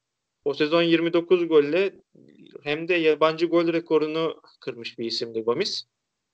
[0.45, 1.93] O sezon 29 golle
[2.63, 5.83] hem de yabancı gol rekorunu kırmış bir isimdi Gomis.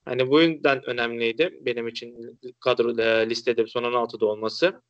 [0.06, 4.82] Hani bu yüzden önemliydi benim için kadro e, listede son 16'da olması.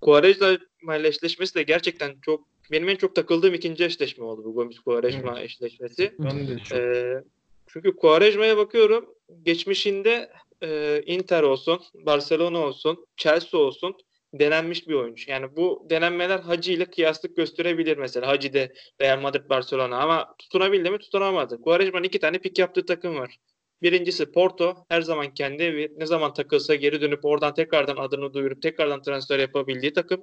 [0.00, 4.78] Quaresma ile eşleşmesi de gerçekten çok benim en çok takıldığım ikinci eşleşme oldu bu Gomis
[4.78, 6.14] Quaresma eşleşmesi.
[6.18, 7.22] Ben de çok Ee,
[7.66, 9.14] çünkü Quaresma'ya bakıyorum.
[9.42, 10.30] Geçmişinde
[10.62, 13.96] e, Inter olsun, Barcelona olsun, Chelsea olsun
[14.34, 15.30] denenmiş bir oyuncu.
[15.30, 18.28] Yani bu denenmeler Hacı ile kıyaslık gösterebilir mesela.
[18.28, 20.98] Hacı de Real Madrid, Barcelona ama tutunabildi mi?
[20.98, 21.60] Tutunamadı.
[21.60, 23.38] Quaresma'nın iki tane pik yaptığı takım var.
[23.82, 28.62] Birincisi Porto her zaman kendi evi ne zaman takılsa geri dönüp oradan tekrardan adını duyurup
[28.62, 30.20] tekrardan transfer yapabildiği takım.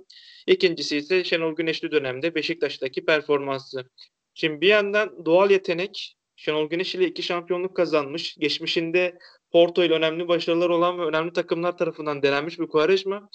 [0.48, 3.84] İkincisi ise Şenol Güneşli dönemde Beşiktaş'taki performansı.
[4.34, 8.36] Şimdi bir yandan doğal yetenek Şenol Güneş ile iki şampiyonluk kazanmış.
[8.40, 9.18] Geçmişinde
[9.52, 13.30] Porto ile önemli başarılar olan ve önemli takımlar tarafından denenmiş bir Quaresma.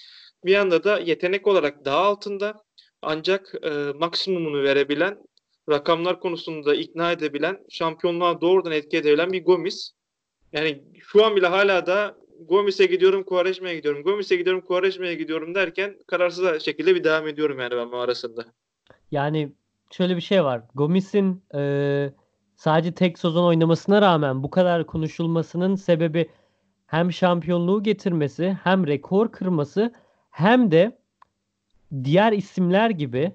[0.44, 2.64] Bir yanda da yetenek olarak daha altında
[3.02, 5.18] ancak e, maksimumunu verebilen,
[5.70, 9.92] rakamlar konusunda ikna edebilen, şampiyonluğa doğrudan etki edebilen bir Gomis.
[10.52, 12.14] Yani şu an bile hala da
[12.48, 14.02] Gomis'e gidiyorum, Quaresma'ya gidiyorum.
[14.02, 18.44] Gomis'e gidiyorum, Quaresma'ya gidiyorum derken kararsız şekilde bir devam ediyorum yani ben bu arasında.
[19.10, 19.52] Yani
[19.90, 20.62] şöyle bir şey var.
[20.74, 22.10] Gomis'in e,
[22.56, 26.28] sadece tek sezon oynamasına rağmen bu kadar konuşulmasının sebebi
[26.86, 29.92] hem şampiyonluğu getirmesi, hem rekor kırması,
[30.30, 30.98] hem de
[32.04, 33.32] diğer isimler gibi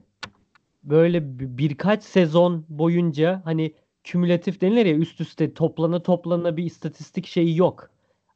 [0.84, 7.26] böyle bir- birkaç sezon boyunca hani kümülatif denilir ya üst üste toplana toplana bir istatistik
[7.26, 7.90] şeyi yok.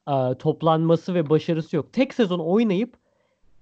[0.06, 1.94] Aa, toplanması ve başarısı yok.
[1.94, 2.94] Tek sezon oynayıp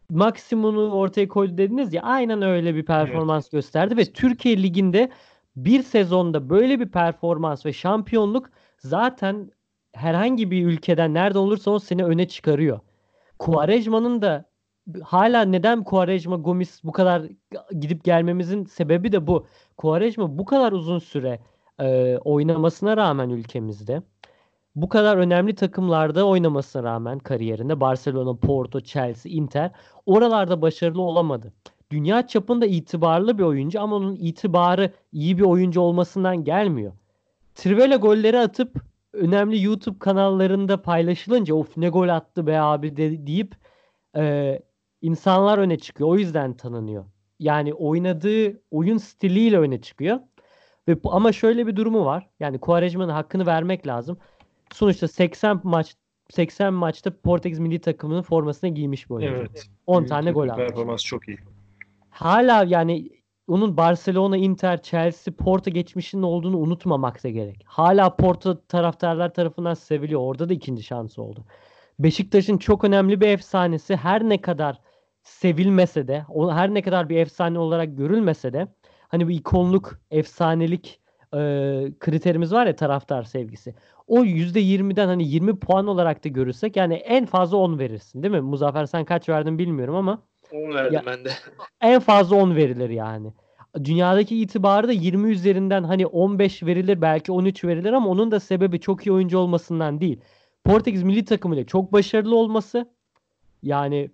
[0.10, 5.10] maksimumunu ortaya koydu dediniz ya aynen öyle bir performans gösterdi ve Türkiye Ligi'nde
[5.56, 9.52] bir sezonda böyle bir performans ve şampiyonluk zaten
[9.94, 12.80] herhangi bir ülkeden nerede olursa o seni öne çıkarıyor.
[13.40, 14.46] Quaresma'nın da
[15.04, 17.24] hala neden Quaresma Gomis bu kadar
[17.80, 19.48] gidip gelmemizin sebebi de bu.
[19.78, 21.40] Quaresma bu kadar uzun süre
[21.84, 24.02] e, oynamasına rağmen ülkemizde
[24.76, 29.72] bu kadar önemli takımlarda oynamasına rağmen kariyerinde Barcelona, Porto, Chelsea, Inter
[30.06, 31.54] oralarda başarılı olamadı.
[31.92, 36.94] Dünya çapında itibarlı bir oyuncu ama onun itibarı iyi bir oyuncu olmasından gelmiyor.
[37.56, 43.56] Trivela golleri atıp önemli YouTube kanallarında paylaşılınca of ne gol attı be abi de, deyip
[44.18, 44.60] e,
[45.02, 46.10] insanlar öne çıkıyor.
[46.10, 47.06] O yüzden tanınıyor.
[47.40, 50.20] Yani oynadığı oyun stiliyle öne çıkıyor.
[50.88, 52.30] Ve bu- ama şöyle bir durumu var.
[52.40, 54.18] Yani Quaresma'nın hakkını vermek lazım.
[54.74, 55.96] Sonuçta 80 maç
[56.30, 59.36] 80 maçta Portekiz milli takımının formasını giymiş bir oyuncu.
[59.36, 59.66] evet.
[59.88, 60.68] 10 tane gol atmış.
[60.68, 61.38] Performans çok iyi.
[62.10, 63.10] Hala yani
[63.48, 67.64] onun Barcelona, Inter, Chelsea, Porto geçmişinin olduğunu unutmamak da gerek.
[67.66, 70.22] Hala Porto taraftarlar tarafından seviliyor.
[70.22, 71.44] Orada da ikinci şansı oldu.
[72.00, 74.80] Beşiktaş'ın çok önemli bir efsanesi her ne kadar
[75.24, 78.68] sevilmese de, her ne kadar bir efsane olarak görülmese de
[79.14, 81.00] hani bir ikonluk, efsanelik
[81.34, 81.38] e,
[82.00, 83.76] kriterimiz var ya taraftar sevgisi.
[84.08, 88.42] O %20'den hani 20 puan olarak da görürsek yani en fazla 10 verirsin değil mi?
[88.42, 91.30] Muzaffer sen kaç verdin bilmiyorum ama 10 verdim Ya- ben de.
[91.82, 93.34] En fazla 10 verilir yani.
[93.84, 98.80] Dünyadaki itibarı da 20 üzerinden hani 15 verilir belki 13 verilir ama onun da sebebi
[98.80, 100.20] çok iyi oyuncu olmasından değil.
[100.64, 102.90] Portekiz milli takımıyla çok başarılı olması
[103.64, 104.12] yani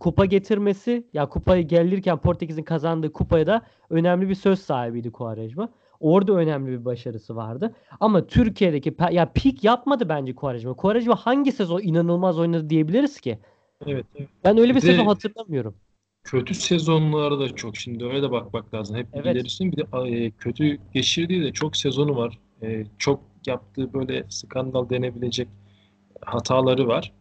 [0.00, 5.68] kupa getirmesi ya kupayı gelirken Portekiz'in kazandığı kupaya da önemli bir söz sahibiydi Quaresma.
[6.00, 7.74] Orada önemli bir başarısı vardı.
[8.00, 10.74] Ama Türkiye'deki ya pik yapmadı bence Quaresma.
[10.74, 13.38] Quaresma hangi sezon inanılmaz oynadı diyebiliriz ki?
[13.86, 14.06] Evet.
[14.16, 14.28] evet.
[14.44, 15.74] Ben öyle bir Bir de- sezon hatırlamıyorum.
[16.24, 18.96] Kötü sezonları da çok şimdi öyle de bakmak lazım.
[18.96, 19.26] Hep Evet.
[19.36, 22.38] ilerisinin bir de e, kötü geçirdiği de çok sezonu var.
[22.62, 25.48] E, çok yaptığı böyle skandal denebilecek
[26.20, 27.12] hataları var.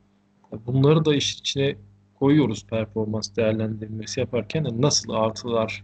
[0.67, 1.75] Bunları da iş içine
[2.21, 5.83] koyuyoruz performans değerlendirmesi yaparken Yani nasıl artılar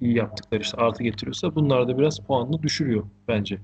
[0.00, 3.58] iyi yaptıkları işte artı getiriyorsa bunlar da biraz puanını düşürüyor bence.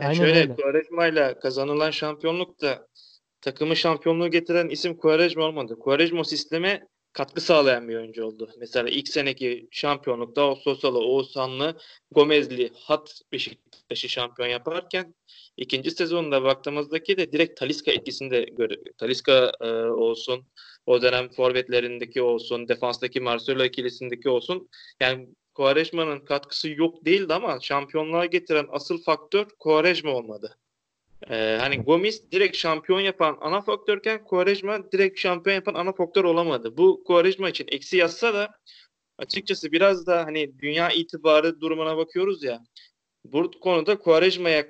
[0.00, 0.54] Yani şöyle öyle.
[0.54, 2.86] Quaresma'yla kazanılan şampiyonlukta
[3.40, 5.78] takımı şampiyonluğu getiren isim Quaresma olmadı.
[5.78, 8.50] Quaresma sisteme katkı sağlayan bir oyuncu oldu.
[8.58, 11.76] Mesela ilk seneki şampiyonlukta o Sosalı, Oğuzhanlı,
[12.10, 15.14] Gomezli hat Beşiktaş'ı şampiyon yaparken
[15.56, 20.44] ikinci sezonda baktığımızdaki de direkt Talisca etkisinde göre Talisca e, olsun,
[20.86, 24.68] o dönem forvetlerindeki olsun, defanstaki Marcelo ikilisindeki olsun.
[25.00, 30.58] Yani Quaresma'nın katkısı yok değildi ama şampiyonluğa getiren asıl faktör Quaresma olmadı.
[31.30, 36.76] Ee, hani Gomis direkt şampiyon yapan ana faktörken Quaresma direkt şampiyon yapan ana faktör olamadı.
[36.76, 38.48] Bu Quaresma için eksi yazsa da
[39.18, 42.64] açıkçası biraz da hani dünya itibarı durumuna bakıyoruz ya.
[43.24, 44.66] Bu konuda Quaresma'ya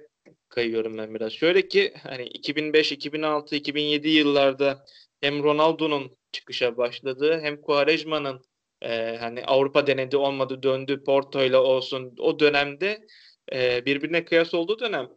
[0.49, 1.33] kayıyorum ben biraz.
[1.33, 4.85] Şöyle ki hani 2005, 2006, 2007 yıllarda
[5.23, 8.41] hem Ronaldo'nun çıkışa başladığı hem Quaresma'nın
[8.83, 13.07] e, hani Avrupa denedi olmadı döndü Porto'yla olsun o dönemde
[13.53, 15.09] e, birbirine kıyas olduğu dönem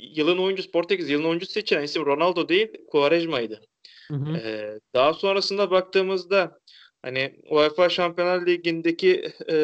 [0.00, 3.60] yılın oyuncusu Portekiz yılın oyuncusu seçilen isim Ronaldo değil Quaresma'ydı.
[4.08, 4.36] Hı hı.
[4.36, 6.58] Ee, daha sonrasında baktığımızda
[7.02, 9.56] hani UEFA Şampiyonlar Ligi'ndeki e,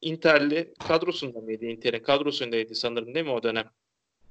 [0.00, 1.64] Inter'li kadrosunda mıydı?
[1.64, 3.70] Inter'in kadrosundaydı sanırım değil mi o dönem?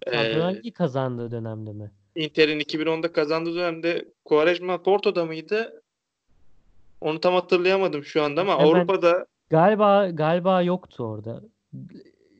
[0.07, 1.91] Ee, Şampiyonlar Ligi kazandığı dönemde mi?
[2.15, 5.81] Inter'in 2010'da kazandığı dönemde Quaresma Porto'da mıydı?
[7.01, 11.41] Onu tam hatırlayamadım şu anda ama Hemen- Avrupa'da Galiba galiba yoktu orada.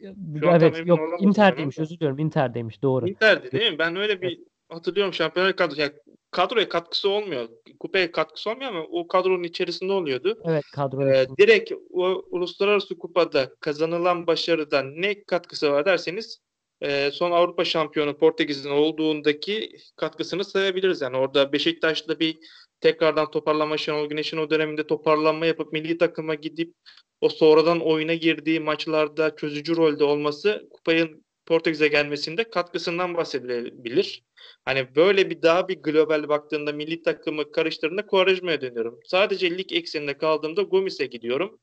[0.01, 3.07] Şu Evet yok Inter'deymiş özür diliyorum Inter'deymiş doğru.
[3.09, 3.79] Inter'di değil mi?
[3.79, 5.81] Ben öyle bir hatırlıyorum Şampiyonlar kadrosu.
[5.81, 5.91] Yani
[6.31, 7.49] kadroya katkısı olmuyor.
[7.79, 10.41] Kupaya katkısı olmuyor ama o kadronun içerisinde oluyordu.
[10.45, 16.39] Evet kadro Ee, direkt o uluslararası kupada kazanılan başarıdan ne katkısı var derseniz
[16.81, 21.01] e, son Avrupa şampiyonu Portekiz'in olduğundaki katkısını sayabiliriz.
[21.01, 22.37] Yani orada Beşiktaş'ta bir
[22.81, 26.73] tekrardan toparlama Şenol Güneş'in o döneminde toparlanma yapıp milli takıma gidip
[27.21, 34.23] o sonradan oyuna girdiği maçlarda çözücü rolde olması kupayın Portekiz'e gelmesinde katkısından bahsedilebilir.
[34.65, 38.99] Hani böyle bir daha bir global baktığında milli takımı karıştırdığında Quaresma'ya dönüyorum.
[39.05, 41.59] Sadece lig ekseninde kaldığımda Gomis'e gidiyorum.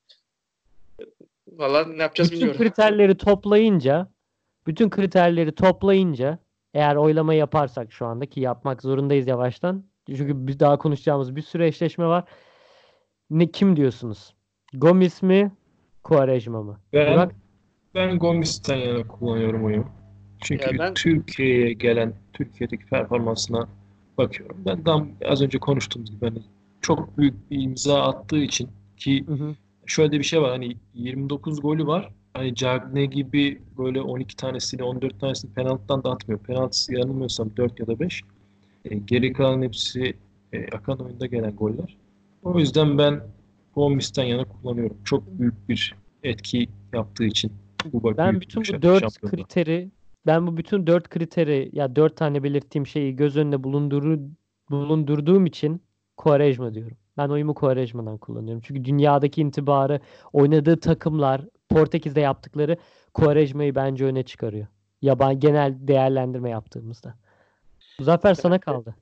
[1.49, 2.63] Valla ne yapacağız Bütün bilmiyorum.
[2.63, 4.09] kriterleri toplayınca
[4.69, 6.39] bütün kriterleri toplayınca
[6.75, 9.85] eğer oylama yaparsak şu anda ki yapmak zorundayız yavaştan.
[10.07, 12.25] Çünkü biz daha konuşacağımız bir sürü eşleşme var.
[13.31, 14.35] Ne kim diyorsunuz?
[14.75, 15.53] Gomis mi?
[16.05, 16.81] Quaresma mı?
[16.93, 17.35] Ben Burak?
[17.95, 19.89] ben Gomis'ten yana kullanıyorum oyumu.
[20.43, 23.69] Çünkü Ya ben- Türkiye'ye gelen Türkiye'deki performansına
[24.19, 24.57] bakıyorum.
[24.67, 26.43] Ben daha az önce konuştuğumuz gibi hani
[26.81, 29.55] çok büyük bir imza attığı için ki Hı hı.
[29.87, 32.13] şöyle de bir şey var hani 29 golü var.
[32.35, 36.41] Hani Cagne gibi böyle 12 tanesini 14 tanesini penaltıdan da atmıyor.
[36.41, 38.23] Penaltısı yanılmıyorsam 4 ya da 5.
[38.85, 40.15] E, geri kalan hepsi
[40.53, 41.97] e, akan oyunda gelen goller.
[42.43, 43.21] O yüzden ben
[43.75, 44.97] Gomis'ten yana kullanıyorum.
[45.05, 47.53] Çok büyük bir etki yaptığı için.
[47.93, 49.91] Bu Ben bütün bu dört kriteri
[50.27, 54.21] ben bu bütün dört kriteri ya dört tane belirttiğim şeyi göz önünde bulunduru,
[54.71, 55.83] bulundurduğum için
[56.17, 56.97] Quaresma diyorum.
[57.17, 58.63] Ben oyumu Quaresma'dan kullanıyorum.
[58.67, 60.01] Çünkü dünyadaki intibarı
[60.33, 62.77] oynadığı takımlar Portekiz'de yaptıkları
[63.15, 64.67] Quaresma'yı bence öne çıkarıyor.
[65.03, 67.15] Yaban genel değerlendirme yaptığımızda.
[67.99, 68.95] Muzaffer sana kaldı.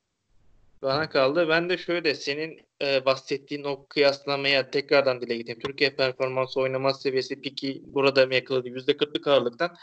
[0.83, 1.49] Bana kaldı.
[1.49, 5.61] Ben de şöyle senin e, bahsettiğin o kıyaslamaya tekrardan dile getireyim.
[5.61, 8.69] Türkiye performansı oynama seviyesi piki burada mı yakaladı?
[8.69, 9.77] %40'lık ağırlıktan.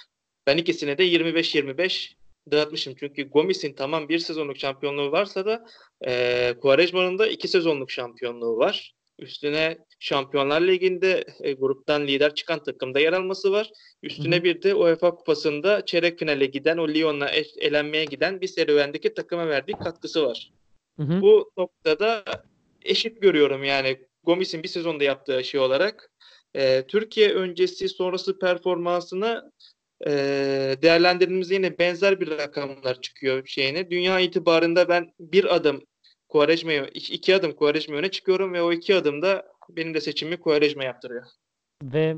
[0.48, 2.14] Ben ikisine de 25-25
[2.52, 2.96] dağıtmışım.
[3.00, 5.66] Çünkü Gomis'in tamam bir sezonluk şampiyonluğu varsa da
[6.08, 8.96] e, Quaresma'nın da iki sezonluk şampiyonluğu var.
[9.24, 13.72] Üstüne Şampiyonlar Ligi'nde e, gruptan lider çıkan takımda yer alması var.
[14.04, 14.44] Üstüne Hı hı.
[14.44, 19.74] bir de UEFA Kupası'nda çeyrek finale giden, o Lyon'la elenmeye giden bir serüvendeki takıma verdiği
[19.74, 20.52] katkısı var.
[20.98, 21.22] Hı hı.
[21.22, 22.24] Bu noktada
[22.82, 26.12] eşit görüyorum yani Gomis'in bir sezonda yaptığı şey olarak.
[26.56, 29.52] Ee, Türkiye öncesi sonrası performansını
[30.08, 30.12] e,
[30.82, 33.92] değerlendirdiğimizde yine benzer bir rakamlar çıkıyor şeyine.
[33.92, 35.84] Dünya itibarında ben bir adım
[36.34, 40.84] Quaresma'ya iki, iki adım Quaresma öne çıkıyorum ve o iki adımda benim de seçimimi Quaresma
[40.84, 41.24] yaptırıyor.
[41.84, 42.18] Ve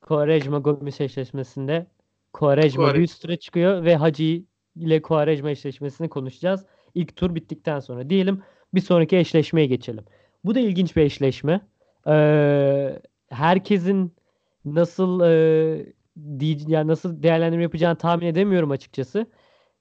[0.00, 1.86] Quaresma Gomis eşleşmesinde
[2.32, 2.98] Quaresma Quaresma.
[2.98, 4.42] bir üst tura çıkıyor ve Hacı
[4.76, 6.66] ile Quaresma eşleşmesini konuşacağız.
[6.94, 8.42] İlk tur bittikten sonra diyelim
[8.74, 10.04] bir sonraki eşleşmeye geçelim.
[10.44, 11.60] Bu da ilginç bir eşleşme.
[12.06, 13.00] Ee,
[13.30, 14.14] herkesin
[14.64, 15.92] nasıl e,
[16.68, 19.26] yani nasıl değerlendirme yapacağını tahmin edemiyorum açıkçası.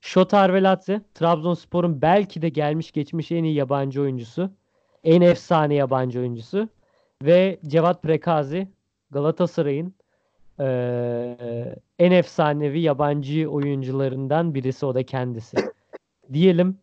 [0.02, 4.52] Şota Arveladze, Trabzonspor'un belki de gelmiş geçmiş en iyi yabancı oyuncusu.
[5.04, 6.70] En efsane yabancı oyuncusu.
[7.24, 8.68] Ve Cevat Prekazi,
[9.12, 9.93] Galatasaray'ın
[10.60, 15.58] eee, en efsanevi yabancı oyuncularından birisi o da kendisi.
[16.34, 16.78] Diyelim.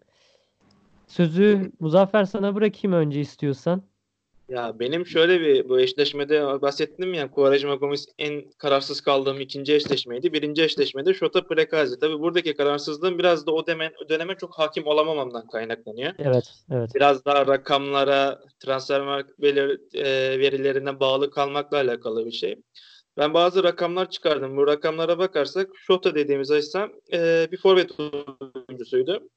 [1.07, 3.83] Sözü Muzaffer sana bırakayım önce istiyorsan.
[4.49, 10.33] Ya benim şöyle bir bu eşleşmede bahsettim ya Quaresma Gomis en kararsız kaldığım ikinci eşleşmeydi.
[10.33, 11.99] Birinci eşleşmede Şota Prekazi.
[11.99, 16.13] Tabii buradaki kararsızlığım biraz da o dönem, o döneme çok hakim olamamamdan kaynaklanıyor.
[16.19, 16.91] Evet, evet.
[16.95, 22.57] Biraz daha rakamlara, transfer belir, e, verilerine bağlı kalmakla alakalı bir şey.
[23.17, 24.57] Ben bazı rakamlar çıkardım.
[24.57, 29.29] Bu rakamlara bakarsak Şota dediğimiz isim e, bir forvet oyuncusuydu.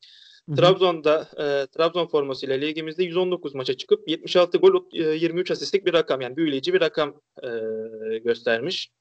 [0.56, 6.22] Trabzon'da e, Trabzon formasıyla ligimizde 119 maça çıkıp 76 gol e, 23 asistlik bir rakam
[6.22, 7.50] yani büyüleyici bir rakam e,
[8.18, 8.92] göstermiş.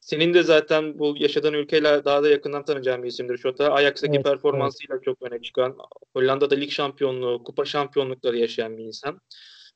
[0.00, 3.72] Senin de zaten bu yaşadığın ülkeyle daha da yakından tanıyacağın bir isimdir Şota.
[3.72, 5.76] Ajax'taki Evet, performansıyla çok öne çıkan,
[6.16, 9.20] Hollanda'da lig şampiyonluğu, kupa şampiyonlukları yaşayan bir insan.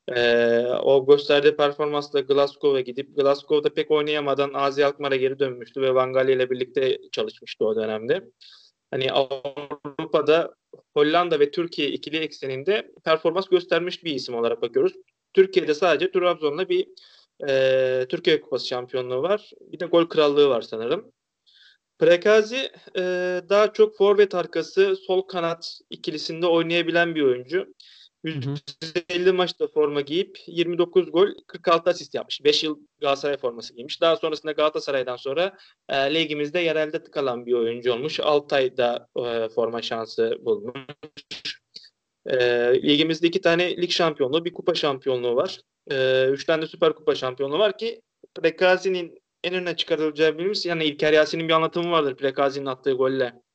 [0.09, 6.13] E, o gösterdiği performansla Glasgow'a gidip Glasgow'da pek oynayamadan Azi Alkmaar'a geri dönmüştü ve Van
[6.13, 8.25] Gaal ile birlikte çalışmıştı o dönemde.
[8.91, 10.55] Hani Avrupa'da
[10.95, 14.93] Hollanda ve Türkiye ikili ekseninde performans göstermiş bir isim olarak bakıyoruz.
[15.35, 16.89] Türkiye'de sadece Trabzon'la bir
[17.49, 19.51] e, Türkiye Kupası şampiyonluğu var.
[19.61, 21.13] Bir de gol krallığı var sanırım.
[21.99, 23.03] Prekazi e,
[23.49, 27.75] daha çok forvet arkası sol kanat ikilisinde oynayabilen bir oyuncu.
[28.27, 28.55] Hı hı.
[29.11, 32.45] 150 maçta forma giyip 29 gol 46 asist yapmış.
[32.45, 34.01] 5 yıl Galatasaray forması giymiş.
[34.01, 35.57] Daha sonrasında Galatasaray'dan sonra
[35.89, 38.21] e, ligimizde yerelde kalan bir oyuncu olmuş.
[38.21, 41.61] Altay'da e, forma şansı bulmuş.
[42.27, 42.37] E,
[42.83, 45.61] ligimizde iki tane lig şampiyonluğu, bir kupa şampiyonluğu var.
[45.91, 48.03] E, tane de süper kupa şampiyonluğu var ki
[48.35, 53.46] Prekazi'nin en öne çıkarılacağı bilimiz yani İlker Yasin'in bir anlatımı vardır Prekazi'nin attığı golle.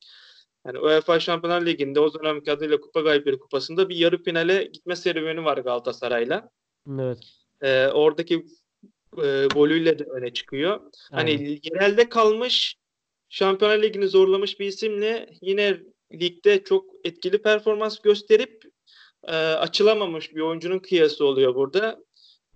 [0.66, 5.44] Yani UEFA Şampiyonlar Ligi'nde o dönemki adıyla Kupa Galipleri Kupası'nda bir yarı finale gitme serüveni
[5.44, 6.50] var Galatasaray'la.
[6.98, 7.18] Evet.
[7.60, 8.46] E, oradaki
[9.24, 10.80] e, golüyle de öne çıkıyor.
[11.10, 11.58] Hani aynen.
[11.62, 12.76] yerelde kalmış
[13.28, 15.80] Şampiyonlar Ligi'ni zorlamış bir isimle yine
[16.12, 18.64] ligde çok etkili performans gösterip
[19.24, 21.98] e, açılamamış bir oyuncunun kıyası oluyor burada.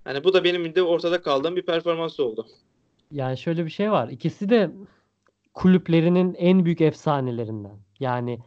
[0.05, 2.47] Hani bu da benim de ortada kaldığım bir performans oldu.
[3.13, 4.09] Yani şöyle bir şey var.
[4.09, 4.71] İkisi de
[5.55, 7.86] kulüplerinin en büyük efsanelerinden.
[8.01, 8.39] Yani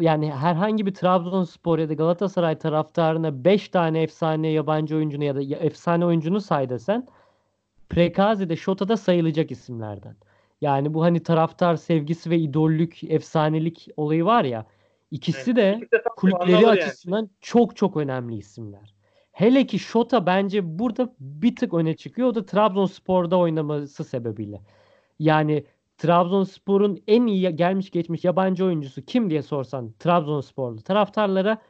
[0.00, 5.42] yani herhangi bir Trabzonspor ya da Galatasaray taraftarına 5 tane efsane yabancı oyuncunu ya da
[5.42, 7.08] efsane oyuncunu say desen
[7.88, 10.16] Prekazi de Şota'da sayılacak isimlerden.
[10.60, 14.66] Yani bu hani taraftar sevgisi ve idollük, efsanelik olayı var ya.
[15.10, 15.80] ikisi de
[16.16, 16.82] kulüpleri alır yani.
[16.82, 18.94] açısından çok çok önemli isimler.
[19.32, 22.28] Hele ki Şota bence burada bir tık öne çıkıyor.
[22.28, 24.60] O da Trabzonspor'da oynaması sebebiyle.
[25.18, 25.64] Yani
[26.02, 31.62] Trabzonspor'un en iyi gelmiş geçmiş yabancı oyuncusu kim diye sorsan Trabzonsporlu taraftarlara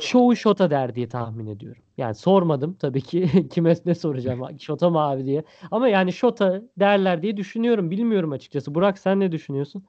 [0.00, 1.82] çoğu Şota der diye tahmin ediyorum.
[1.96, 5.44] Yani sormadım tabii ki kime ne soracağım Şota mı abi diye.
[5.70, 7.90] Ama yani Şota derler diye düşünüyorum.
[7.90, 8.74] Bilmiyorum açıkçası.
[8.74, 9.84] Burak sen ne düşünüyorsun?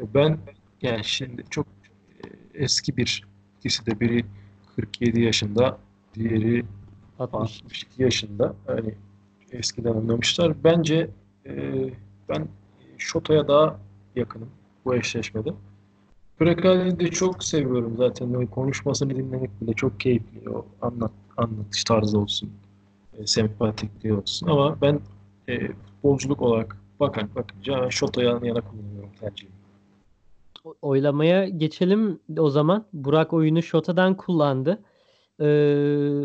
[0.00, 0.38] Ben
[0.82, 3.24] yani şimdi çok e, eski bir
[3.58, 4.24] ikisi de biri
[4.76, 5.78] 47 yaşında,
[6.14, 6.64] diğeri
[7.18, 7.40] 60.
[7.40, 8.54] 62 yaşında.
[8.68, 8.94] Yani
[9.52, 10.64] eskiden oynamışlar.
[10.64, 11.10] Bence
[11.46, 11.52] e,
[12.32, 12.48] ben
[12.98, 13.78] Şota'ya daha
[14.16, 14.48] yakınım
[14.84, 15.52] bu eşleşmede.
[16.38, 18.34] Prekazi'yi de çok seviyorum zaten.
[18.34, 20.50] Böyle konuşmasını dinlemek bile çok keyifli.
[20.50, 22.50] O anlat, anlatış tarzı olsun.
[23.18, 24.46] E, sempatikliği olsun.
[24.48, 25.00] Ama ben
[25.48, 29.52] e, futbolculuk olarak bakan bakınca Şota'ya yana kullanıyorum tercihimi.
[30.82, 32.86] Oylamaya geçelim o zaman.
[32.92, 34.82] Burak oyunu Şota'dan kullandı.
[35.40, 36.24] Ee,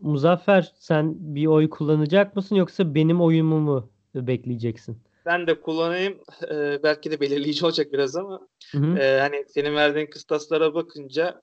[0.00, 4.98] Muzaffer sen bir oy kullanacak mısın yoksa benim oyumu mu bekleyeceksin?
[5.26, 6.18] Ben de kullanayım.
[6.50, 8.98] Ee, belki de belirleyici olacak biraz ama Hı hı.
[8.98, 11.42] e, hani senin verdiğin kıstaslara bakınca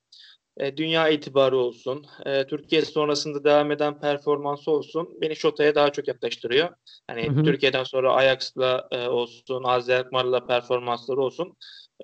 [0.58, 6.08] e, dünya itibarı olsun, e, Türkiye sonrasında devam eden performansı olsun beni Şota'ya daha çok
[6.08, 6.70] yaklaştırıyor.
[7.08, 7.44] Hani Hı hı.
[7.44, 11.54] Türkiye'den sonra Ajax'la e, olsun, AZ Alkmaar'la performansları olsun.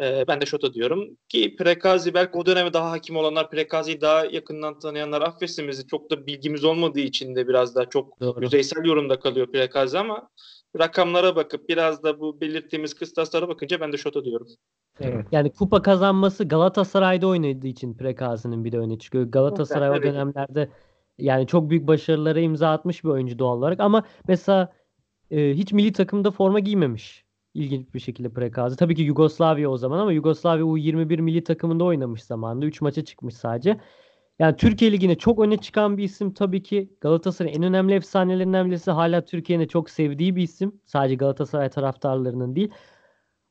[0.01, 4.25] E, ben de Şota diyorum ki Prekazi belki o döneme daha hakim olanlar Prekazi'yi daha
[4.25, 5.87] yakından tanıyanlar affetsin bizi.
[5.87, 8.43] Çok da bilgimiz olmadığı için de biraz daha çok Doğru.
[8.43, 10.29] yüzeysel yorumda kalıyor Prekazi ama
[10.79, 14.47] rakamlara bakıp biraz da bu belirttiğimiz kıstaslara bakınca ben de Şota diyorum.
[14.99, 15.25] Evet.
[15.31, 19.23] Yani kupa kazanması Galatasaray'da oynadığı için Prekazi'nin bir de öne çıkıyor.
[19.23, 20.69] Galatasaray o dönemlerde
[21.17, 24.73] yani çok büyük başarılara imza atmış bir oyuncu doğal olarak ama mesela
[25.31, 27.25] e, hiç milli takımda forma giymemiş.
[27.53, 28.75] İlginç bir şekilde Prekazi.
[28.75, 32.65] Tabii ki Yugoslavya o zaman ama Yugoslavya U21 milli takımında oynamış zamanında.
[32.65, 33.79] 3 maça çıkmış sadece.
[34.39, 36.89] Yani Türkiye Ligi'ne çok öne çıkan bir isim tabii ki.
[37.01, 38.91] Galatasaray'ın en önemli efsanelerinden birisi.
[38.91, 40.81] Hala Türkiye'nin çok sevdiği bir isim.
[40.85, 42.71] Sadece Galatasaray taraftarlarının değil.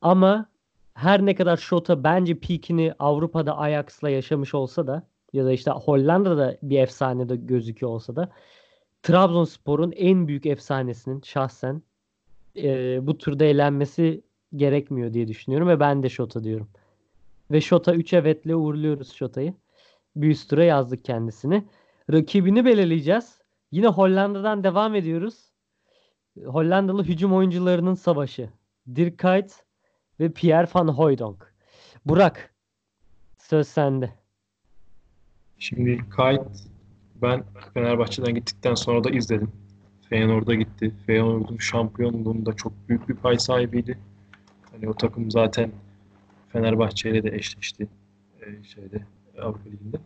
[0.01, 0.49] Ama
[0.93, 6.57] her ne kadar Şota bence peakini Avrupa'da Ajax'la yaşamış olsa da ya da işte Hollanda'da
[6.63, 8.31] bir efsane de gözüküyor olsa da
[9.03, 11.81] Trabzonspor'un en büyük efsanesinin şahsen
[12.57, 14.21] e, bu turda elenmesi
[14.55, 16.69] gerekmiyor diye düşünüyorum ve ben de Şota diyorum.
[17.51, 19.53] Ve Şota 3 evetle uğurluyoruz Şota'yı.
[20.21, 21.67] Bir yazdık kendisini.
[22.11, 23.41] Rakibini belirleyeceğiz.
[23.71, 25.51] Yine Hollanda'dan devam ediyoruz.
[26.45, 28.49] Hollandalı hücum oyuncularının savaşı.
[28.95, 29.53] Dirk Kuyt
[30.19, 31.53] ve Pierre van Hooijdonk.
[32.05, 32.53] Burak,
[33.37, 34.13] söz sende.
[35.59, 36.67] Şimdi Kayıt
[37.21, 37.43] ben
[37.73, 39.51] Fenerbahçe'den gittikten sonra da izledim.
[40.09, 40.93] Feyenoord'a gitti.
[41.05, 43.99] Feyenoord'un şampiyonluğunda çok büyük bir pay sahibiydi.
[44.71, 45.71] Hani o takım zaten
[46.49, 47.87] Fenerbahçe ile de eşleşti
[48.41, 49.01] e, şeyde
[49.41, 49.97] Avrupa Ligi'nde.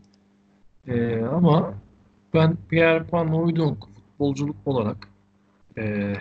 [0.87, 1.73] E, ama
[2.33, 5.07] ben Pierre Van Hooijdonk futbolculuk olarak
[5.77, 6.13] e,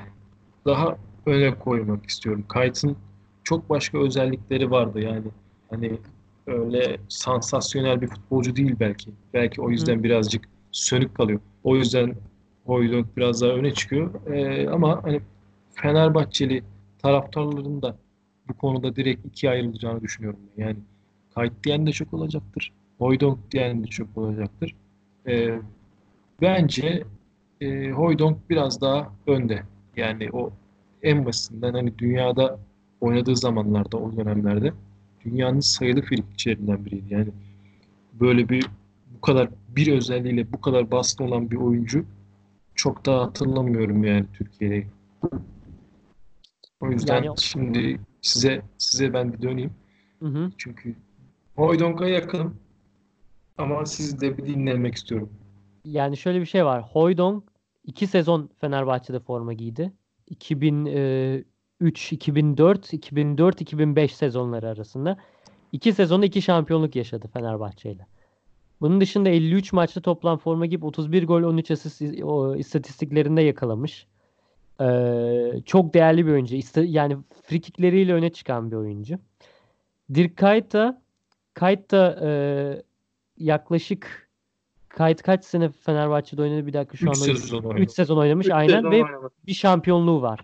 [0.66, 0.96] daha
[1.26, 2.44] öne koymak istiyorum.
[2.48, 2.96] Kayt'ın
[3.44, 5.26] çok başka özellikleri vardı yani.
[5.70, 5.98] Hani
[6.46, 9.10] öyle sansasyonel bir futbolcu değil belki.
[9.34, 11.40] Belki o yüzden birazcık sönük kalıyor.
[11.64, 12.14] O yüzden
[12.66, 14.26] Hooijdonk biraz daha öne çıkıyor.
[14.26, 15.20] Ee, ama hani
[15.74, 16.62] Fenerbahçeli
[17.02, 17.96] taraftarların da
[18.48, 20.40] bu konuda direkt ikiye ayrılacağını düşünüyorum.
[20.56, 20.76] Yani
[21.34, 22.72] kayıt diyen de çok olacaktır.
[23.00, 24.74] Hooijdonk diyen de çok olacaktır.
[25.28, 25.58] Ee,
[26.40, 27.04] bence
[27.60, 29.62] e, Hooijdonk biraz daha önde.
[29.96, 30.52] Yani o
[31.02, 32.58] en basitinden hani dünyada
[33.00, 34.72] oynadığı zamanlarda o dönemlerde
[35.24, 37.14] dünyanın sayılı frikikçilerinden biriydi.
[37.14, 37.28] Yani
[38.20, 38.66] böyle bir
[39.16, 42.04] bu kadar bir özelliğiyle bu kadar baskın olan bir oyuncu
[42.74, 44.86] çok da hatırlamıyorum yani Türkiye'de.
[46.80, 49.70] O yüzden Yani- şimdi size size ben bir döneyim.
[50.18, 50.50] Hı hı.
[50.58, 50.94] Çünkü
[51.56, 52.54] Hoydonk'a yakınım
[53.60, 55.30] ama sizi de bir dinlemek istiyorum.
[55.84, 56.82] Yani şöyle bir şey var.
[56.82, 57.44] Hooijdonk
[57.84, 59.92] 2 sezon Fenerbahçe'de forma giydi.
[60.26, 65.16] 2003, 2004, 2004, 2005 sezonları arasında.
[65.72, 68.06] 2 sezonda 2 şampiyonluk yaşadı Fenerbahçe ile.
[68.80, 72.02] Bunun dışında 53 maçta toplam forma giyip 31 gol 13 asist
[72.56, 74.06] istatistiklerinde yakalamış.
[74.80, 76.56] Ee, çok değerli bir oyuncu.
[76.56, 79.18] İsta- yani frikikleriyle öne çıkan bir oyuncu.
[80.14, 81.02] Dirk Kuyt da
[81.58, 82.30] Kuyt da e,
[83.40, 84.30] yaklaşık
[84.88, 87.90] Kayıt kaç sene Fenerbahçe'de oynadı bir dakika şu 3 anda sezon 3 oynadı.
[87.92, 89.30] sezon oynamış Üç aynen sezon ve oynadı.
[89.46, 90.40] bir şampiyonluğu var.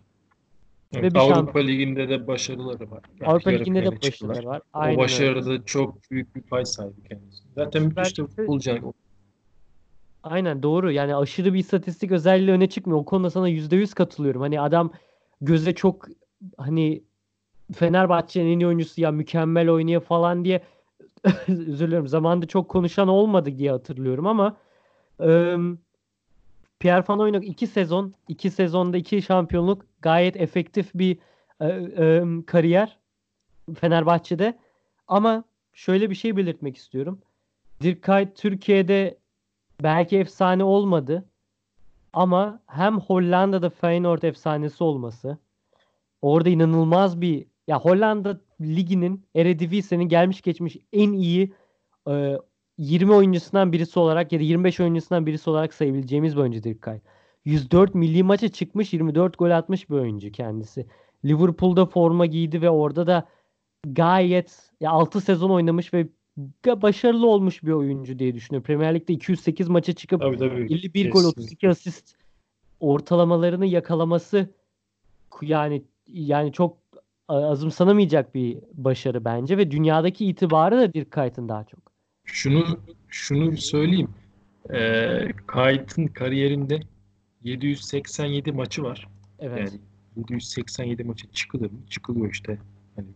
[0.92, 3.00] Evet, Ve bir Avrupa Ligi'nde de başarıları var.
[3.20, 4.30] Yani Avrupa Ligi'nde de çıktılar.
[4.30, 4.58] başarıları var.
[4.58, 4.98] O Aynen öyle.
[5.04, 7.42] başarıda çok büyük bir pay sahibi kendisi.
[7.54, 8.92] Zaten Süper müthiş de Lig'de- futbolcu.
[10.22, 10.92] Aynen doğru.
[10.92, 12.98] Yani aşırı bir istatistik özelliği öne çıkmıyor.
[13.00, 14.40] O konuda sana %100 katılıyorum.
[14.40, 14.92] Hani adam
[15.40, 16.06] göze çok
[16.58, 17.02] hani
[17.74, 20.62] Fenerbahçe'nin en iyi oyuncusu ya mükemmel oynuyor falan diye
[21.48, 22.08] özür dilerim.
[22.08, 24.56] Zamanında çok konuşan olmadı diye hatırlıyorum ama
[25.20, 25.78] ım,
[26.78, 31.18] Pierre Van iki sezon, iki sezonda iki şampiyonluk gayet efektif bir
[31.60, 32.98] e, ım, kariyer
[33.80, 34.58] Fenerbahçe'de.
[35.08, 37.20] Ama şöyle bir şey belirtmek istiyorum.
[37.80, 39.18] Dirk Türkiye'de
[39.82, 41.24] belki efsane olmadı
[42.12, 45.38] ama hem Hollanda'da Feyenoord efsanesi olması
[46.22, 51.52] orada inanılmaz bir ya Hollanda liginin Eredivisie'nin gelmiş geçmiş en iyi
[52.08, 52.36] e,
[52.78, 57.02] 20 oyuncusundan birisi olarak ya da 25 oyuncusundan birisi olarak sayabileceğimiz bir oyuncu Dirk Kuyt.
[57.44, 60.86] 104 milli maça çıkmış 24 gol atmış bir oyuncu kendisi.
[61.24, 63.28] Liverpool'da forma giydi ve orada da
[63.86, 66.08] gayet ya 6 sezon oynamış ve
[66.66, 68.66] başarılı olmuş bir oyuncu diye düşünüyorum.
[68.66, 70.74] Premier Lig'de 208 maça çıkıp Tabii tabii.
[70.74, 71.42] 51 gol Kesinlikle.
[71.42, 72.14] 32 asist
[72.80, 74.54] ortalamalarını yakalaması
[75.42, 76.85] yani yani çok
[77.28, 81.80] azımsanamayacak bir başarı bence ve dünyadaki itibarı da Dirk Kuyt'ın daha çok.
[82.24, 84.10] Şunu şunu söyleyeyim.
[84.74, 86.80] Ee, Kayt'ın kariyerinde
[87.44, 89.08] 787 maçı var.
[89.38, 89.58] Evet.
[89.58, 89.80] Yani
[90.16, 91.78] 787 maça çıkılır mı?
[91.90, 92.58] Çıkılıyor işte.
[92.96, 93.06] Hani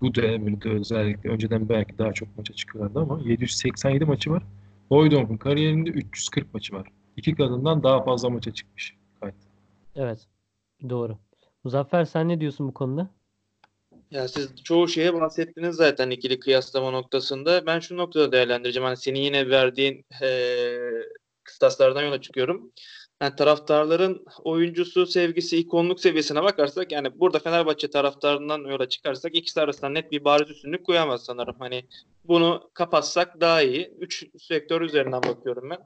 [0.00, 4.42] bu dönemde özellikle önceden belki daha çok maça çıkıyorlardı ama 787 maçı var.
[4.88, 6.88] Hooijdonk'un kariyerinde 340 maçı var.
[7.16, 9.34] İki kadından daha fazla maça çıkmış Kayt.
[9.96, 10.26] Evet.
[10.88, 11.18] Doğru.
[11.64, 13.10] Muzaffer sen ne diyorsun bu konuda?
[14.10, 17.66] Ya siz çoğu şeye bahsettiniz zaten ikili kıyaslama noktasında.
[17.66, 18.86] Ben şu noktada değerlendireceğim.
[18.86, 21.02] Hani senin yine verdiğin eee
[21.44, 22.72] kıstaslardan yola çıkıyorum.
[23.22, 29.88] yani taraftarların oyuncusu sevgisi, ikonluk seviyesine bakarsak yani burada Fenerbahçe taraftarından yola çıkarsak ikisi arasında
[29.90, 31.56] net bir bariz üstünlük koyamaz sanırım.
[31.58, 31.84] Hani
[32.24, 33.94] bunu kapatsak daha iyi.
[33.98, 35.78] Üç sektör üzerinden bakıyorum ben.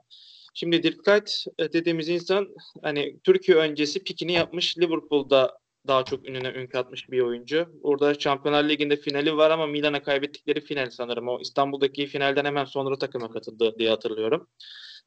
[0.55, 2.49] Şimdi Dirk Kuyt e, dediğimiz insan
[2.83, 7.67] hani Türkiye öncesi pikini yapmış Liverpool'da daha çok ününe ün katmış bir oyuncu.
[7.83, 11.29] Orada Şampiyonlar Ligi'nde finali var ama Milan'a kaybettikleri final sanırım.
[11.29, 14.49] O İstanbul'daki finalden hemen sonra takıma katıldı diye hatırlıyorum.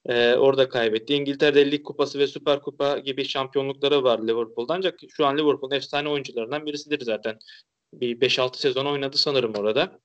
[0.06, 1.14] Ee, orada kaybetti.
[1.14, 4.74] İngiltere'de Lig Kupası ve Süper Kupa gibi şampiyonlukları var Liverpool'da.
[4.74, 7.40] Ancak şu an Liverpool'un efsane oyuncularından birisidir zaten.
[7.94, 10.00] Bir 5-6 sezon oynadı sanırım orada.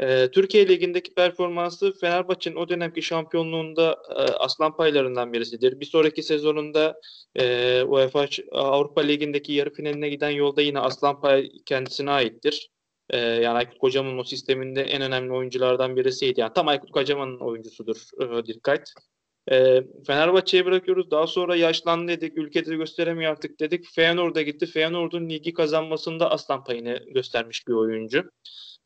[0.00, 5.80] Ee, Türkiye Ligi'ndeki performansı Fenerbahçe'nin o dönemki şampiyonluğunda e, aslan paylarından birisidir.
[5.80, 7.00] Bir sonraki sezonunda
[7.36, 12.70] e, UEFA Avrupa Ligi'ndeki yarı finaline giden yolda yine aslan pay kendisine aittir.
[13.10, 16.40] E, yani Aykut Kocaman'ın o sisteminde en önemli oyunculardan birisiydi.
[16.40, 18.92] Yani tam Aykut Kocaman'ın oyuncusudur e, Dirkayt.
[19.50, 21.10] E, Fenerbahçe'ye bırakıyoruz.
[21.10, 22.38] Daha sonra yaşlandı dedik.
[22.38, 23.86] Ülkede gösteremiyor artık dedik.
[23.94, 24.66] Feyenoord'a gitti.
[24.66, 28.30] Feyenoord'un ligi kazanmasında aslan payını göstermiş bir oyuncu.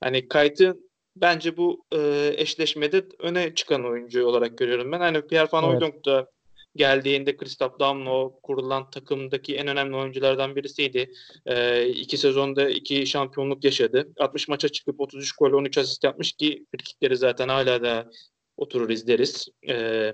[0.00, 0.76] Hani Kayt'ı
[1.16, 5.00] bence bu e, eşleşmede öne çıkan oyuncu olarak görüyorum ben.
[5.00, 6.04] Hani Pierre Van evet.
[6.04, 6.30] da
[6.76, 11.12] geldiğinde Christoph Damlo kurulan takımdaki en önemli oyunculardan birisiydi.
[11.46, 14.08] E, iki sezonda iki şampiyonluk yaşadı.
[14.18, 18.10] 60 maça çıkıp 33 gol 13 asist yapmış ki frikikleri zaten hala da
[18.56, 19.48] oturur izleriz.
[19.68, 20.12] E,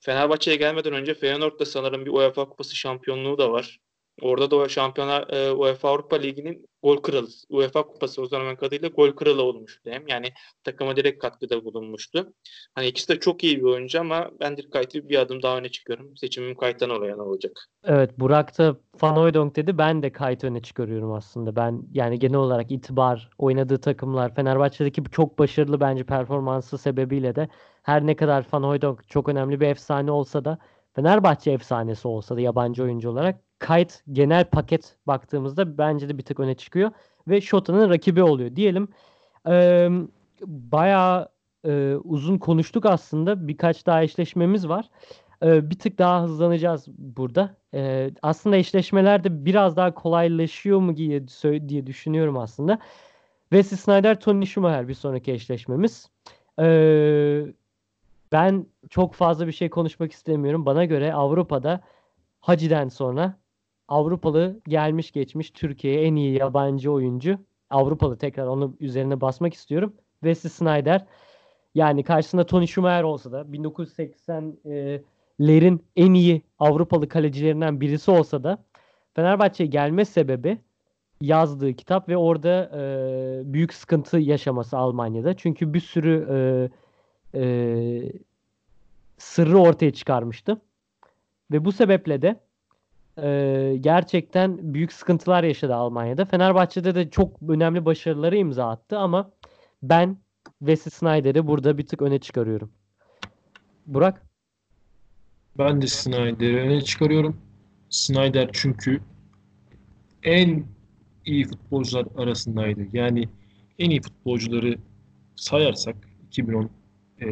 [0.00, 3.78] Fenerbahçe'ye gelmeden önce Feyenoord'da sanırım bir UEFA Kupası şampiyonluğu da var.
[4.22, 9.12] Orada da Şampiyonlar e, UEFA Avrupa Ligi'nin gol kralı, UEFA Kupası o zaman adıyla gol
[9.12, 10.08] kralı olmuştu hem.
[10.08, 10.32] Yani
[10.64, 12.32] takıma direkt katkıda bulunmuştu.
[12.74, 15.68] Hani ikisi de çok iyi bir oyuncu ama ben Dirk Kuyt'ı bir adım daha öne
[15.68, 16.16] çıkıyorum.
[16.16, 17.68] Seçimim Kuyt'tan oraya ne olacak?
[17.84, 19.78] Evet Burak da Van dedi.
[19.78, 21.56] Ben de Kuyt'ı öne çıkarıyorum aslında.
[21.56, 27.48] Ben yani genel olarak itibar, oynadığı takımlar, Fenerbahçe'deki çok başarılı bence performansı sebebiyle de
[27.82, 30.58] her ne kadar Van çok önemli bir efsane olsa da
[30.94, 36.40] Fenerbahçe efsanesi olsa da yabancı oyuncu olarak Kayt genel paket baktığımızda bence de bir tık
[36.40, 36.90] öne çıkıyor
[37.28, 38.56] ve Shota'nın rakibi oluyor.
[38.56, 38.88] Diyelim
[39.48, 39.88] e,
[40.46, 41.28] bayağı
[41.64, 43.48] e, uzun konuştuk aslında.
[43.48, 44.90] Birkaç daha eşleşmemiz var.
[45.42, 47.56] E, bir tık daha hızlanacağız burada.
[47.74, 51.26] E, aslında eşleşmeler de biraz daha kolaylaşıyor mu diye,
[51.68, 52.78] diye düşünüyorum aslında.
[53.50, 56.10] Wesley Snyder, Tony Schumacher bir sonraki eşleşmemiz.
[56.60, 56.66] E,
[58.32, 60.66] ben çok fazla bir şey konuşmak istemiyorum.
[60.66, 61.80] Bana göre Avrupa'da
[62.40, 63.38] Hacı'den sonra
[63.88, 67.38] Avrupalı gelmiş geçmiş Türkiye'ye en iyi yabancı oyuncu.
[67.70, 69.92] Avrupalı tekrar onu üzerine basmak istiyorum.
[70.20, 71.06] Wesley Snyder.
[71.74, 78.64] Yani karşısında Tony Schumacher olsa da 1980'lerin en iyi Avrupalı kalecilerinden birisi olsa da
[79.14, 80.58] Fenerbahçe'ye gelme sebebi
[81.20, 82.80] yazdığı kitap ve orada e,
[83.52, 85.36] büyük sıkıntı yaşaması Almanya'da.
[85.36, 86.68] Çünkü bir sürü e,
[87.40, 87.42] e,
[89.18, 90.60] sırrı ortaya çıkarmıştı.
[91.52, 92.40] Ve bu sebeple de
[93.22, 96.24] e, gerçekten büyük sıkıntılar yaşadı Almanya'da.
[96.24, 99.30] Fenerbahçe'de de çok önemli başarıları imza attı ama
[99.82, 100.18] ben
[100.58, 102.72] Wesley Snyder'i burada bir tık öne çıkarıyorum.
[103.86, 104.22] Burak?
[105.58, 107.36] Ben de Snyder'i öne çıkarıyorum.
[107.90, 109.00] Snyder çünkü
[110.22, 110.64] en
[111.24, 112.80] iyi futbolcular arasındaydı.
[112.92, 113.28] Yani
[113.78, 114.78] en iyi futbolcuları
[115.36, 115.96] sayarsak
[116.26, 116.70] 2010
[117.20, 117.26] e,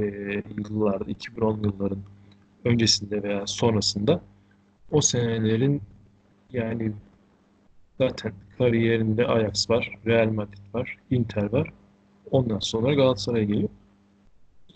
[0.58, 2.02] yıllarda, 2010 yılların
[2.64, 4.20] öncesinde veya sonrasında
[4.90, 5.82] o senelerin
[6.52, 6.92] yani
[7.98, 11.72] zaten kariyerinde Ajax var, Real Madrid var, Inter var.
[12.30, 13.68] Ondan sonra Galatasaray geliyor.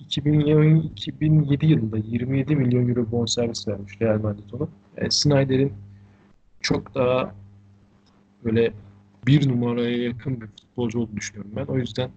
[0.00, 4.68] 2007, 2007 yılında 27 milyon euro bonservis vermiş Real Madrid ona.
[4.96, 5.72] Yani Snyder'in
[6.61, 7.34] çok daha
[8.44, 8.72] böyle
[9.26, 11.64] bir numaraya yakın bir futbolcu olduğunu düşünüyorum ben.
[11.64, 12.11] O yüzden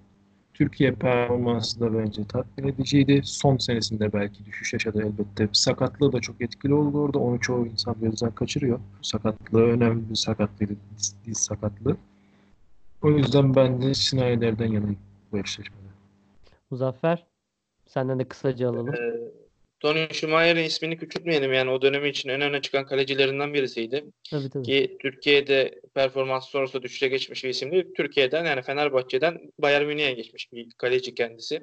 [0.64, 3.22] Türkiye performansı da bence tatmin ediciydi.
[3.24, 5.50] Son senesinde belki düşüş yaşadı elbette.
[5.54, 7.20] Sakatlığı da çok etkili oldu orada.
[7.20, 8.80] Onu çoğu insan gözden kaçırıyor.
[9.02, 10.76] Sakatlığı önemli bir sakatlıydı.
[10.98, 11.98] Diz, diz sakatlığı.
[13.02, 14.98] O yüzden ben de Snyder'den yanayım
[15.32, 15.80] bu eşleşmede.
[16.70, 17.28] Muzaffer,
[17.86, 18.94] senden de kısaca alalım.
[18.94, 19.43] Ee,
[19.84, 24.06] Tony Schumacher'in ismini küçültmeyelim yani o dönemi için en öne çıkan kalecilerinden birisiydi.
[24.32, 24.64] Tabii tabii.
[24.64, 27.94] Ki Türkiye'de performans sonrası düşüşe geçmiş bir isimdi.
[27.98, 31.60] Türkiye'den yani Fenerbahçe'den Bayern Münih'e geçmiş bir kaleci kendisi.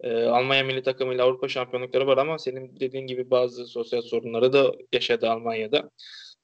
[0.00, 4.72] Ee, Almanya milli takımıyla Avrupa şampiyonlukları var ama senin dediğin gibi bazı sosyal sorunları da
[4.92, 5.90] yaşadı Almanya'da.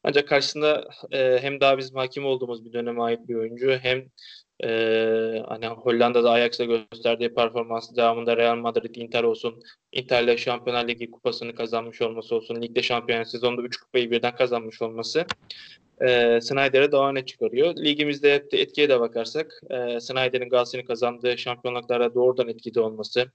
[0.03, 4.05] Ancak karşısında e, hem daha bizim hakim olduğumuz bir döneme ait bir oyuncu hem
[4.62, 11.55] ee, hani Hollanda'da Ajax'a gösterdiği performansı devamında Real Madrid, Inter olsun, Inter'le Şampiyonlar Ligi kupasını
[11.55, 15.26] kazanmış olması olsun, ligde şampiyon sezonda 3 kupayı birden kazanmış olması
[16.00, 17.76] e, Snyder'e daha öne çıkarıyor.
[17.76, 23.32] Ligimizde hep de etkiye de bakarsak e, Snyder'in Galatasaray'ın kazandığı şampiyonluklara doğrudan etkili olması,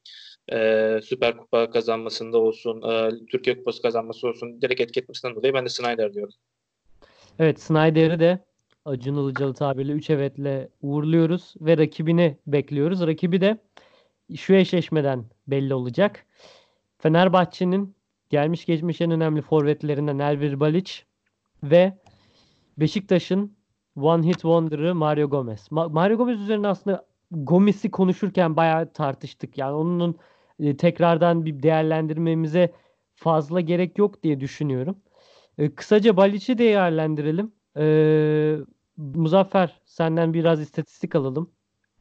[0.51, 5.65] e, Süper Kupa kazanmasında olsun, e, Türkiye Kupası kazanması olsun direkt etki etmesinden dolayı ben
[5.65, 6.33] de Snyder diyorum.
[7.39, 8.39] Evet Snyder'i de
[8.89, 13.07] Acun Ilıcalı tabiriyle 3 evetle uğurluyoruz ve rakibini bekliyoruz.
[13.07, 13.57] Rakibi de
[14.35, 16.25] şu eşleşmeden belli olacak.
[16.97, 17.95] Fenerbahçe'nin
[18.29, 20.93] gelmiş geçmiş en önemli forvetlerinden Elvir Balic
[21.63, 21.97] ve
[22.77, 23.55] Beşiktaş'ın
[24.01, 25.67] One Hit Wonder'ı Mario Gomez.
[25.67, 29.57] Ma- Mario Gomez üzerine aslında Gomez'i konuşurken bayağı tartıştık.
[29.57, 30.17] Yani onun
[30.59, 32.73] e, tekrardan bir değerlendirmemize
[33.15, 34.97] fazla gerek yok diye düşünüyorum.
[35.57, 37.51] E, kısaca Balic'i değerlendirelim.
[37.77, 37.85] E,
[38.99, 41.51] Muzaffer senden biraz istatistik alalım.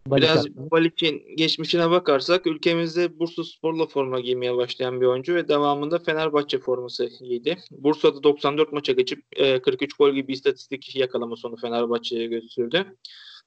[0.06, 0.56] Balic Biraz.
[0.56, 7.06] Balic'in geçmişine bakarsak ülkemizde Bursa Spor'la forma giymeye başlayan bir oyuncu ve devamında Fenerbahçe forması
[7.06, 7.58] giydi.
[7.70, 12.96] Bursa'da 94 maça geçip e, 43 gol gibi istatistik yakalama sonu Fenerbahçe'ye götürdü.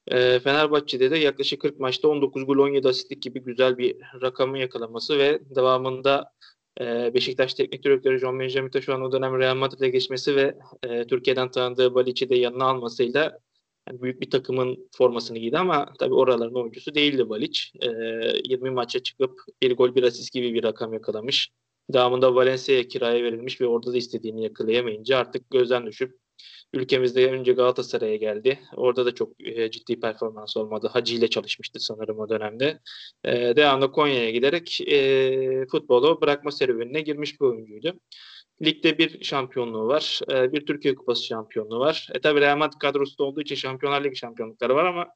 [0.08, 5.18] E, Fenerbahçe'de de yaklaşık 40 maçta 19 gol 17 asistlik gibi güzel bir rakamı yakalaması
[5.18, 6.32] ve devamında
[6.80, 11.07] e, Beşiktaş Teknik Direktörü John Benjamin şu an o dönem Real Madrid'e geçmesi ve e,
[11.07, 13.39] Türkiye'den tanıdığı Balic'i de yanına almasıyla
[13.91, 17.61] büyük bir takımın formasını giydi ama tabii oraların oyuncusu değildi Balic.
[17.82, 17.88] Ee,
[18.45, 21.49] 20 maça çıkıp bir gol bir asist gibi bir rakam yakalamış.
[21.93, 26.17] Devamında Valencia'ya kiraya verilmiş ve orada da istediğini yakalayamayınca artık gözden düşüp
[26.74, 28.59] ülkemizde önce Galatasaray'a geldi.
[28.76, 30.89] Orada da çok e, ciddi performans olmadı.
[30.93, 32.80] Hacı ile çalışmıştı sanırım o dönemde.
[33.24, 37.99] E, devamında Konya'ya giderek e, futbolu bırakma serüvenine girmiş bir oyuncuydu.
[38.65, 40.19] Ligde bir şampiyonluğu var.
[40.34, 42.07] e, Bir Türkiye Kupası şampiyonluğu var.
[42.13, 45.07] E tabi Real Madrid kadrosu olduğu için Şampiyonlar Ligi şampiyonlukları var ama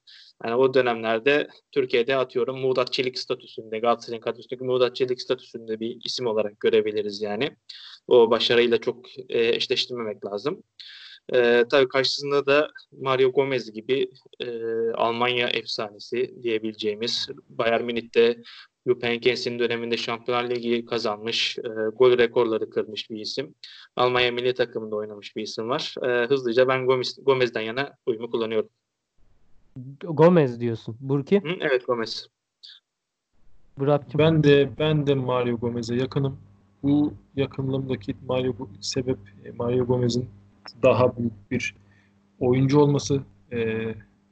[0.45, 6.27] yani o dönemlerde Türkiye'de atıyorum Muğdat Çelik statüsünde, Galatasaray'ın kadrosundaki Muğdat Çelik statüsünde bir isim
[6.27, 7.55] olarak görebiliriz yani.
[8.07, 10.63] O başarıyla çok e, eşleştirmemek lazım.
[11.34, 12.69] E, tabii karşısında da
[13.01, 14.47] Mario Gomez gibi e,
[14.91, 18.38] Almanya efsanesi diyebileceğimiz Bayern Münih'te
[18.88, 23.55] Jupp Heynckes'in döneminde Şampiyonlar Ligi kazanmış, e, gol rekorları kırmış bir isim.
[23.95, 25.95] Almanya milli takımında oynamış bir isim var.
[26.03, 28.69] E, hızlıca ben Gomez, Gomez'den yana uyumu kullanıyorum.
[30.03, 30.97] Gomez diyorsun.
[30.99, 32.28] Burki, Hı, evet Gomez.
[33.78, 34.19] Burak'cığım.
[34.19, 36.38] Ben de ben de Mario Gomez'e yakınım.
[36.84, 40.30] Bu yakınlığımdaki Mario sebep e, Mario Gomez'in
[40.84, 41.76] daha büyük bir
[42.39, 43.88] oyuncu olması, e,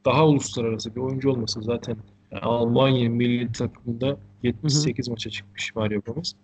[0.06, 1.98] daha uluslararası bir oyuncu olması zaten
[2.32, 6.36] yani Almanya milli takımında 78 maça çıkmış Mario Gomez.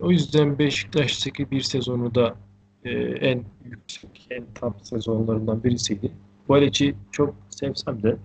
[0.00, 2.36] O yüzden Beşiktaş'taki bir sezonu da
[2.84, 6.12] e, en yüksek, en top sezonlarından birisiydi.
[6.48, 8.16] Balic'i çok sevsem de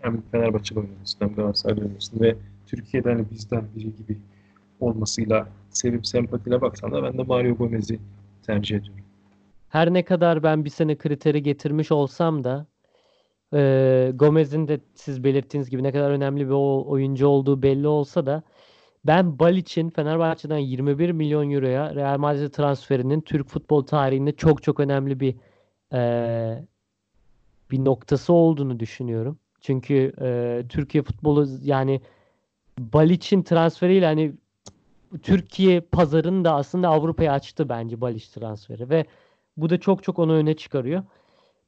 [0.00, 2.36] hem Fenerbahçe'de oynamasını hem Galatasaray'da oynamasını ve
[2.66, 4.18] Türkiye'de hani bizden biri gibi
[4.80, 7.98] olmasıyla sevip sempatiyle baksan da ben de Mario Gomez'i
[8.42, 9.05] tercih ediyorum.
[9.76, 12.66] Her ne kadar ben bir sene kriteri getirmiş olsam da
[13.54, 16.54] e, Gomez'in de siz belirttiğiniz gibi ne kadar önemli bir
[16.86, 18.42] oyuncu olduğu belli olsa da
[19.06, 25.20] ben Balic'in Fenerbahçe'den 21 milyon euroya Real Madrid transferinin Türk futbol tarihinde çok çok önemli
[25.20, 25.36] bir
[25.92, 26.64] e,
[27.70, 29.38] bir noktası olduğunu düşünüyorum.
[29.60, 32.00] Çünkü e, Türkiye futbolu yani
[32.78, 34.32] Balic'in transferiyle hani
[35.22, 39.04] Türkiye pazarını da aslında Avrupa'ya açtı bence Balic transferi ve
[39.56, 41.02] bu da çok çok onu öne çıkarıyor.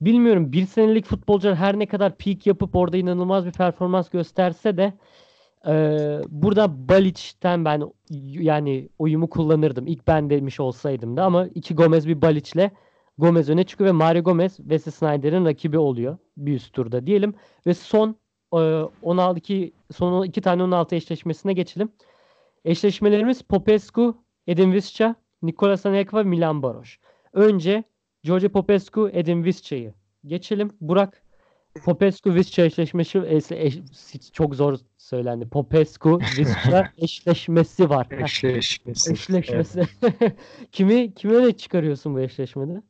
[0.01, 4.93] Bilmiyorum bir senelik futbolcular her ne kadar peak yapıp orada inanılmaz bir performans gösterse de
[5.67, 5.73] e,
[6.29, 7.83] burada Balic'ten ben
[8.41, 9.87] yani oyumu kullanırdım.
[9.87, 12.71] İlk ben demiş olsaydım da ama iki Gomez bir Balic'le
[13.19, 17.35] Gomez öne çıkıyor ve Mario Gomez Wesley Sneijder'in rakibi oluyor bir üst turda diyelim.
[17.67, 18.17] Ve son
[18.55, 18.59] e,
[19.03, 21.93] 16 iki, son iki tane 16 eşleşmesine geçelim.
[22.65, 24.17] Eşleşmelerimiz Popescu,
[24.47, 27.01] Edin Visca, Nikola Anelka ve Milan Baroş.
[27.33, 27.85] Önce
[28.23, 29.95] George Popescu, Edin Visca'yı
[30.27, 30.71] geçelim.
[30.81, 31.23] Burak
[31.85, 35.49] Popescu Visca eşleşmesi eş- eş- çok zor söylendi.
[35.49, 38.07] Popescu Visca eşleşmesi var.
[38.11, 39.13] Eşleşmesi.
[39.13, 39.83] Eşleşmesi.
[40.73, 42.83] kimi kimi öne çıkarıyorsun bu eşleşmede?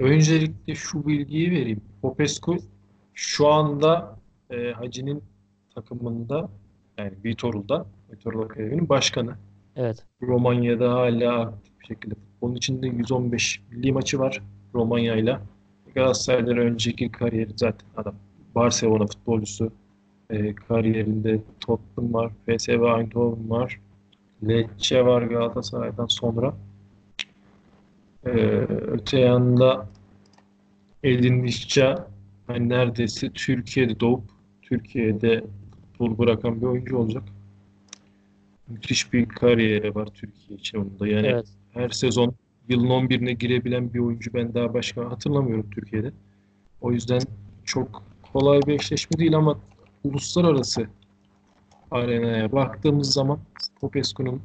[0.00, 1.80] Öncelikle şu bilgiyi vereyim.
[2.02, 2.56] Popescu
[3.14, 4.18] şu anda
[4.50, 5.22] e, Hacı'nin
[5.74, 6.50] takımında
[6.98, 9.36] yani Viitorul'da, Viitorul Akademi'nin başkanı.
[9.76, 10.06] Evet.
[10.22, 14.42] Romanya'da hala aktif bir şekilde futbolun içinde 115 milli maçı var
[14.74, 15.42] Romanya'yla.
[15.94, 18.14] Galatasaray'dan önceki kariyeri zaten adam
[18.54, 19.72] Barcelona futbolcusu.
[20.30, 23.80] E, kariyerinde Tottenham var, PSV Eindhoven var,
[24.48, 26.54] Lecce var Galatasaray'dan sonra.
[28.26, 29.88] E, öte yanda
[31.02, 32.06] Edin Visca
[32.46, 34.24] hani neredeyse Türkiye'de doğup
[34.62, 35.44] Türkiye'de
[35.92, 37.22] futbol bırakan bir oyuncu olacak.
[38.68, 41.08] Müthiş bir kariyeri var Türkiye için onun da.
[41.08, 41.59] Yani Evet.
[41.74, 42.34] Her sezon
[42.68, 46.12] yılın 11'ine girebilen bir oyuncu ben daha başka hatırlamıyorum Türkiye'de.
[46.80, 47.20] O yüzden
[47.64, 48.02] çok
[48.32, 49.58] kolay bir eşleşme değil ama
[50.04, 50.86] uluslararası
[51.90, 53.38] arenaya baktığımız zaman
[53.80, 54.42] Popescu'nun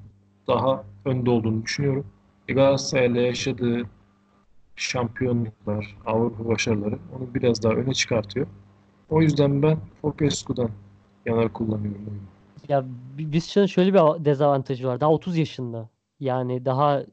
[0.47, 2.05] daha önde olduğunu düşünüyorum.
[2.47, 3.81] E, Galatasaray'la yaşadığı
[4.75, 8.47] şampiyonluklar, Avrupa başarıları onu biraz daha öne çıkartıyor.
[9.09, 10.69] O yüzden ben Popescu'dan
[11.25, 12.21] yana kullanıyorum.
[12.69, 12.85] Ya
[13.17, 15.01] Visca'nın şöyle bir dezavantajı var.
[15.01, 15.89] Daha 30 yaşında.
[16.19, 17.03] Yani daha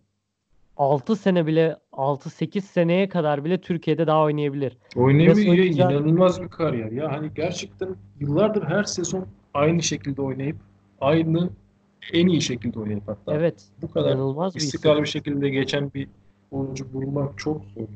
[0.76, 4.76] 6 sene bile 6-8 seneye kadar bile Türkiye'de daha oynayabilir.
[4.96, 5.54] Oynayabiliyor.
[5.54, 6.92] oynayacağı- inanılmaz bir kariyer.
[6.92, 7.88] Ya hani gerçekten
[8.20, 10.56] yıllardır her sezon aynı şekilde oynayıp
[11.00, 11.50] aynı
[12.12, 13.64] en iyi şekilde oynayıp hatta Evet.
[13.82, 15.20] bu kadar inanılmaz bir istikrarlı bir isim.
[15.24, 16.08] şekilde geçen bir
[16.50, 17.86] oyuncu bulmak çok zor.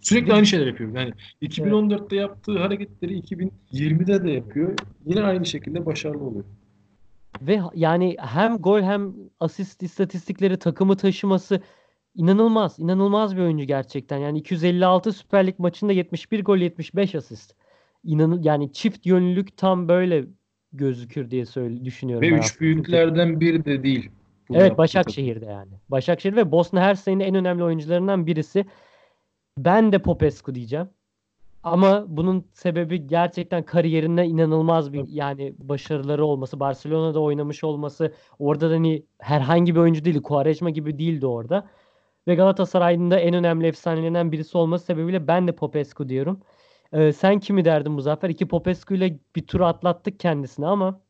[0.00, 0.90] Sürekli aynı şeyler yapıyor.
[0.96, 1.12] Yani
[1.42, 4.74] 2014'te yaptığı hareketleri 2020'de de yapıyor.
[5.06, 6.44] Yine aynı şekilde başarılı oluyor.
[7.42, 11.60] Ve yani hem gol hem asist istatistikleri takımı taşıması
[12.14, 12.78] inanılmaz.
[12.78, 14.18] inanılmaz bir oyuncu gerçekten.
[14.18, 17.54] Yani 256 Süper Lig maçında 71 gol 75 asist.
[18.04, 20.24] İnanıl yani çift yönlülük tam böyle
[20.72, 22.60] gözükür diye söyle düşünüyorum Ve üç aslında.
[22.60, 24.10] büyüklerden biri de değil.
[24.48, 25.72] bunu Evet Başakşehir'de yani.
[25.88, 28.64] Başakşehir ve Bosna Hersek'in en önemli oyuncularından birisi.
[29.58, 30.88] Ben de Popescu diyeceğim.
[31.62, 38.74] Ama bunun sebebi gerçekten kariyerinde inanılmaz bir yani başarıları olması, Barcelona'da oynamış olması, orada da
[38.74, 41.68] hani herhangi bir oyuncu değil, Quaresma gibi değildi orada.
[42.28, 46.40] Ve Galatasaray'ın da en önemli efsanelerinden birisi olması sebebiyle ben de Popescu diyorum.
[46.92, 48.30] Ee, sen kimi derdin Muzaffer?
[48.30, 51.00] İki Popescu ile bir tur atlattık kendisini ama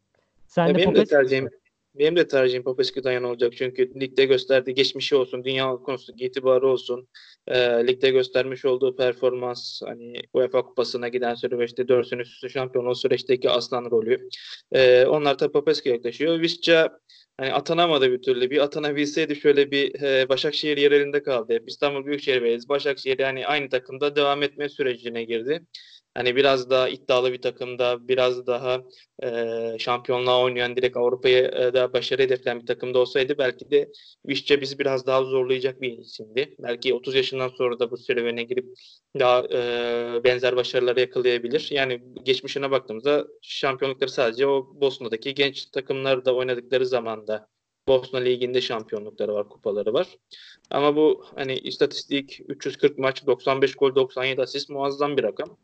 [0.46, 1.48] sen Ya de benim de Popescu tercihim
[1.94, 3.52] benim de tercihim Popescu'dan yana olacak.
[3.56, 7.08] Çünkü ligde gösterdiği geçmişi olsun, dünya konusunda itibarı olsun,
[7.48, 12.94] e, ligde göstermiş olduğu performans, hani UEFA Kupası'na giden süreçte dörsün üst üste şampiyon o
[12.94, 14.28] süreçteki aslan rolü.
[14.72, 16.40] E, onlar da Popescu'ya yaklaşıyor.
[16.40, 16.98] Visca
[17.36, 18.50] hani atanamadı bir türlü.
[18.50, 21.52] Bir atanabilseydi şöyle bir e, Başakşehir yer elinde kaldı.
[21.52, 25.66] Hep İstanbul Büyükşehir Belediyesi, Başakşehir yani aynı takımda devam etme sürecine girdi.
[26.14, 28.82] Hani biraz daha iddialı bir takımda, biraz daha
[29.22, 33.92] e, şampiyonluğa oynayan, direkt Avrupa'ya e, da başarı hedefleyen bir takımda olsaydı belki de
[34.26, 36.56] Vişça bizi biraz daha zorlayacak bir isimdi.
[36.58, 38.66] Belki 30 yaşından sonra da bu serüvene girip
[39.18, 41.68] daha e, benzer başarıları yakalayabilir.
[41.70, 47.48] Yani geçmişine baktığımızda şampiyonlukları sadece o Bosna'daki genç takımlarda oynadıkları zamanda
[47.88, 50.18] Bosna Ligi'nde şampiyonlukları var, kupaları var.
[50.70, 55.58] Ama bu hani istatistik 340 maç, 95 gol, 97 asist muazzam bir rakam.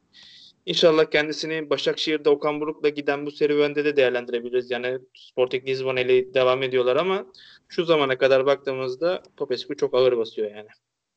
[0.69, 4.71] İnşallah kendisini Başakşehir'de Okan Buruk'la giden bu serüvende de değerlendirebiliriz.
[4.71, 7.27] Yani Sporting Lisbon ile devam ediyorlar ama
[7.69, 10.69] şu zamana kadar baktığımızda Popescu çok ağır basıyor yani.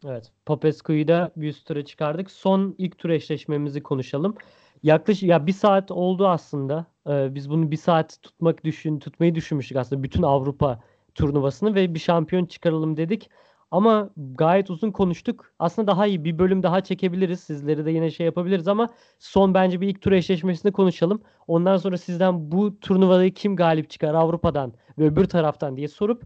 [0.08, 0.32] Evet.
[0.46, 2.32] Popescu'yu da bir üst tura çıkardık.
[2.32, 4.36] Son ilk tur eşleşmemizi konuşalım.
[4.84, 6.86] Yaklaşık ya bir saat oldu aslında.
[7.08, 10.84] Ee, biz bunu bir saat tutmak düşün tutmayı düşünmüştük aslında bütün Avrupa
[11.16, 13.30] turnuvasını ve bir şampiyon çıkaralım dedik.
[13.72, 15.54] Ama gayet uzun konuştuk.
[15.60, 17.40] Aslında daha iyi bir bölüm daha çekebiliriz.
[17.40, 18.88] Sizleri de yine şey yapabiliriz ama
[19.20, 21.22] son bence bir ilk tur eşleşmesini konuşalım.
[21.48, 26.24] Ondan sonra sizden bu turnuvayı kim galip çıkar Avrupa'dan ve öbür taraftan diye sorup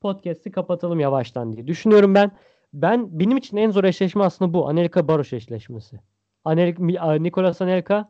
[0.00, 2.30] podcast'i kapatalım yavaştan diye düşünüyorum ben.
[2.72, 4.68] Ben benim için en zor eşleşme aslında bu.
[4.68, 6.00] Anelka Baroş eşleşmesi.
[6.44, 8.08] Anelka, Nicolas Anelka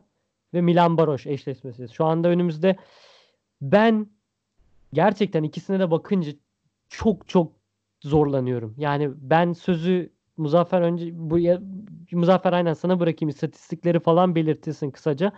[0.53, 1.87] ve Milan Baroş eşleşmesi.
[1.93, 2.75] Şu anda önümüzde
[3.61, 4.07] ben
[4.93, 6.31] gerçekten ikisine de bakınca
[6.89, 7.56] çok çok
[8.03, 8.75] zorlanıyorum.
[8.77, 11.61] Yani ben sözü Muzaffer önce bu ya-
[12.11, 15.31] Muzaffer aynen sana bırakayım istatistikleri falan belirtirsin kısaca.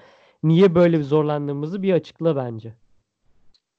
[0.43, 2.73] Niye böyle bir zorlandığımızı bir açıkla bence.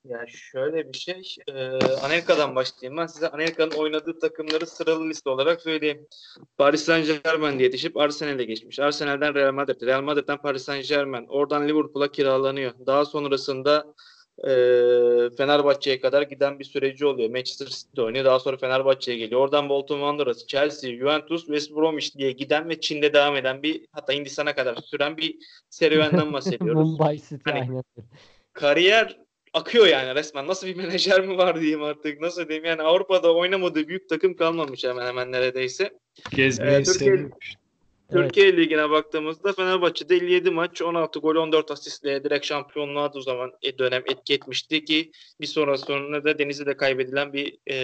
[0.05, 1.69] Ya şöyle bir şey, e,
[2.05, 3.29] Anelka'dan başlayayım ben size.
[3.29, 6.07] Anelka'nın oynadığı takımları sıralı liste olarak söyleyeyim.
[6.59, 8.79] Paris Saint-Germain diye yetişip Arsenal'e geçmiş.
[8.79, 12.73] Arsenal'den Real Madrid, Real Madrid'den Paris Saint-Germain, oradan Liverpool'a kiralanıyor.
[12.87, 13.95] Daha sonrasında
[14.45, 14.51] e,
[15.37, 17.31] Fenerbahçe'ye kadar giden bir süreci oluyor.
[17.31, 19.41] Manchester City oynuyor, daha sonra Fenerbahçe'ye geliyor.
[19.41, 24.13] Oradan Bolton Wanderers, Chelsea, Juventus, West Bromwich diye giden ve Çin'de devam eden bir hatta
[24.13, 25.37] Hindistan'a kadar süren bir
[25.71, 26.75] serüvenden bahsediyoruz.
[26.91, 27.83] Mumbai City Hani- aynen.
[28.53, 29.19] kariyer
[29.53, 30.47] akıyor yani resmen.
[30.47, 32.21] Nasıl bir menajer mi var diyeyim artık.
[32.21, 35.91] Nasıl diyeyim yani Avrupa'da oynamadığı büyük takım kalmamış hemen hemen neredeyse.
[36.37, 37.29] Gezmeyi Ee, Türkiye-
[38.11, 38.37] seviyormuş.
[38.37, 38.47] Evet.
[38.47, 43.53] Türkiye Ligi'ne baktığımızda Fenerbahçe'de 57 maç 16 gol 14 asistle direkt şampiyonluğa da o zaman
[43.63, 47.75] e, dönem etki etmişti ki bir sonra sonra da Denizli'de kaybedilen bir e,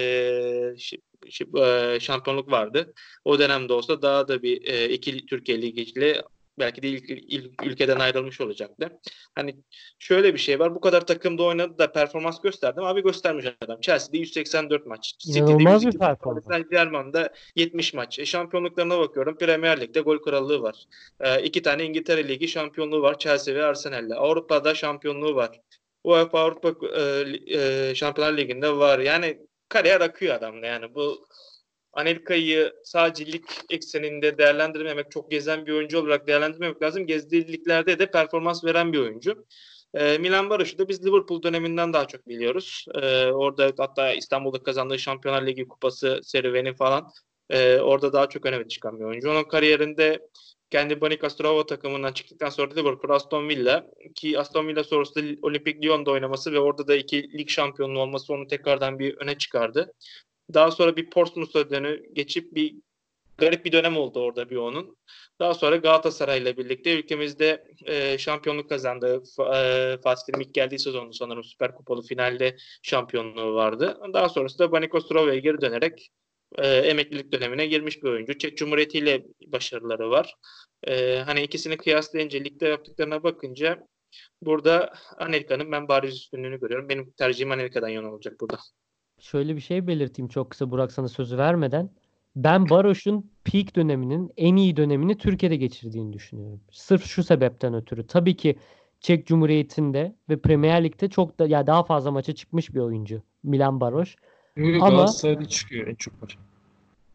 [0.75, 2.93] şi- şi- e, şampiyonluk vardı.
[3.25, 6.21] O dönemde olsa daha da bir e, iki Türkiye Ligi ile
[6.59, 8.99] belki de ilk, ilk ülkeden ayrılmış olacaktı.
[9.35, 9.55] Hani
[9.99, 10.75] şöyle bir şey var.
[10.75, 12.83] Bu kadar takımda oynadı da performans gösterdim.
[12.83, 13.81] Abi göstermiş adam.
[13.81, 15.13] Chelsea'de 184 maç.
[15.27, 16.45] İnanılmaz bir 102 performans.
[16.45, 18.19] Saint-Germain'de 70 maç.
[18.19, 19.37] E, şampiyonluklarına bakıyorum.
[19.37, 20.85] Premier Lig'de gol krallığı var.
[21.19, 23.19] E, iki tane İngiltere Ligi şampiyonluğu var.
[23.19, 24.15] Chelsea ve Arsenal'le.
[24.15, 25.59] Avrupa'da şampiyonluğu var.
[26.03, 28.99] UEFA Avrupa e, e, Şampiyonlar Ligi'nde var.
[28.99, 29.37] Yani
[29.69, 30.65] kariyer akıyor adamda.
[30.65, 31.27] Yani bu
[31.97, 37.07] Anelka'yı sadece lig ekseninde değerlendirmemek, çok gezen bir oyuncu olarak değerlendirmemek lazım.
[37.07, 39.45] Gezdiği liglerde de performans veren bir oyuncu.
[39.93, 42.85] E, Milan Baroş'u da biz Liverpool döneminden daha çok biliyoruz.
[42.95, 47.11] E, orada hatta İstanbul'da kazandığı Şampiyonlar Ligi kupası serüveni falan
[47.49, 49.31] e, orada daha çok öne çıkan bir oyuncu.
[49.31, 50.19] Onun kariyerinde
[50.69, 53.85] kendi Bani Castrova takımından çıktıktan sonra Liverpool, Aston Villa
[54.15, 58.47] ki Aston Villa sonrasında Olimpik Lyon'da oynaması ve orada da iki lig şampiyonluğu olması onu
[58.47, 59.93] tekrardan bir öne çıkardı.
[60.53, 62.75] Daha sonra bir Portsmouth'a dönü geçip bir
[63.37, 64.97] garip bir dönem oldu orada bir onun.
[65.39, 69.23] Daha sonra Galatasaray ile birlikte ülkemizde e, şampiyonluk kazandı.
[69.53, 73.97] E, Fatih Terim ilk geldiği sezonda sanırım Süper Kupalı finalde şampiyonluğu vardı.
[74.13, 76.09] Daha sonrasında Bani Kostrova'ya geri dönerek
[76.57, 78.37] e, emeklilik dönemine girmiş bir oyuncu.
[78.37, 80.35] Çek Cumhuriyeti ile başarıları var.
[80.83, 83.87] E, hani ikisini kıyaslayınca ligde yaptıklarına bakınca
[84.41, 86.89] burada Amerika'nın ben bariz üstünlüğünü görüyorum.
[86.89, 88.57] Benim tercihim Amerika'dan yana olacak burada.
[89.19, 91.89] Şöyle bir şey belirteyim çok kısa Burak sana sözü vermeden.
[92.35, 96.61] Ben Baroş'un peak döneminin en iyi dönemini Türkiye'de geçirdiğini düşünüyorum.
[96.71, 98.07] Sırf şu sebepten ötürü.
[98.07, 98.55] Tabii ki
[98.99, 103.79] Çek Cumhuriyeti'nde ve Premier Lig'de çok da ya daha fazla maça çıkmış bir oyuncu Milan
[103.81, 104.15] Baroş.
[104.57, 106.37] Ama- Galatasaray'da çıkıyor en çok maç.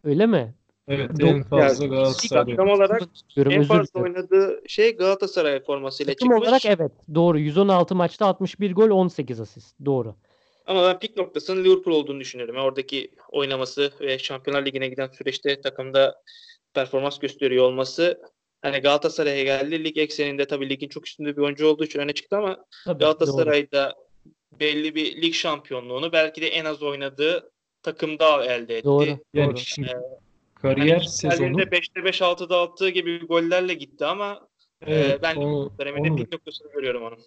[0.04, 0.54] Öyle mi?
[0.88, 2.56] Evet Yok, en fazla yani Galatasaray'da.
[2.56, 3.02] Tam olarak
[3.36, 4.02] Diyorum, en fazla dilerim.
[4.16, 6.48] oynadığı şey Galatasaray formasıyla Takım çıkmış.
[6.48, 7.38] olarak evet doğru.
[7.38, 9.76] 116 maçta 61 gol 18 asist.
[9.84, 10.14] Doğru.
[10.66, 12.56] Ama ben pik noktasının Liverpool olduğunu düşünüyorum.
[12.56, 16.22] Yani oradaki oynaması ve Şampiyonlar Ligi'ne giden süreçte takımda
[16.74, 18.22] performans gösteriyor olması
[18.62, 19.84] hani Galatasaray'a geldi.
[19.84, 22.98] Lig ekseninde tabii ligin çok üstünde bir oyuncu olduğu için öne çıktı ama Tabii, doğru.
[22.98, 23.94] Galatasaray'da
[24.60, 27.50] belli bir lig şampiyonluğunu belki de en az oynadığı
[27.82, 28.84] takımda elde etti.
[28.84, 29.18] Doğru.
[29.34, 29.56] Yani doğru.
[29.56, 30.02] şimdi Hani
[30.54, 34.48] kariyer ilk sezonu geldiğinde 5'te 5 6'da attığı gibi gollerle gitti ama
[34.86, 37.18] evet, ben onu, döneminde onu- pik noktasını görüyorum onun.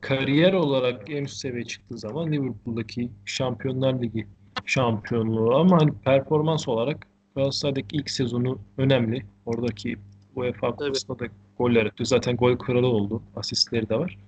[0.00, 4.26] Kariyer olarak en üst seviyeye çıktığı zaman Liverpool'daki Şampiyonlar Ligi
[4.64, 9.22] şampiyonluğu ama hani performans olarak Galatasaray'daki ilk sezonu önemli.
[9.46, 9.96] Oradaki
[10.36, 11.24] UEFA Kupası'nda da
[11.58, 12.06] goller atıyor.
[12.06, 13.22] Zaten gol kralı oldu.
[13.36, 14.18] Asistleri de var.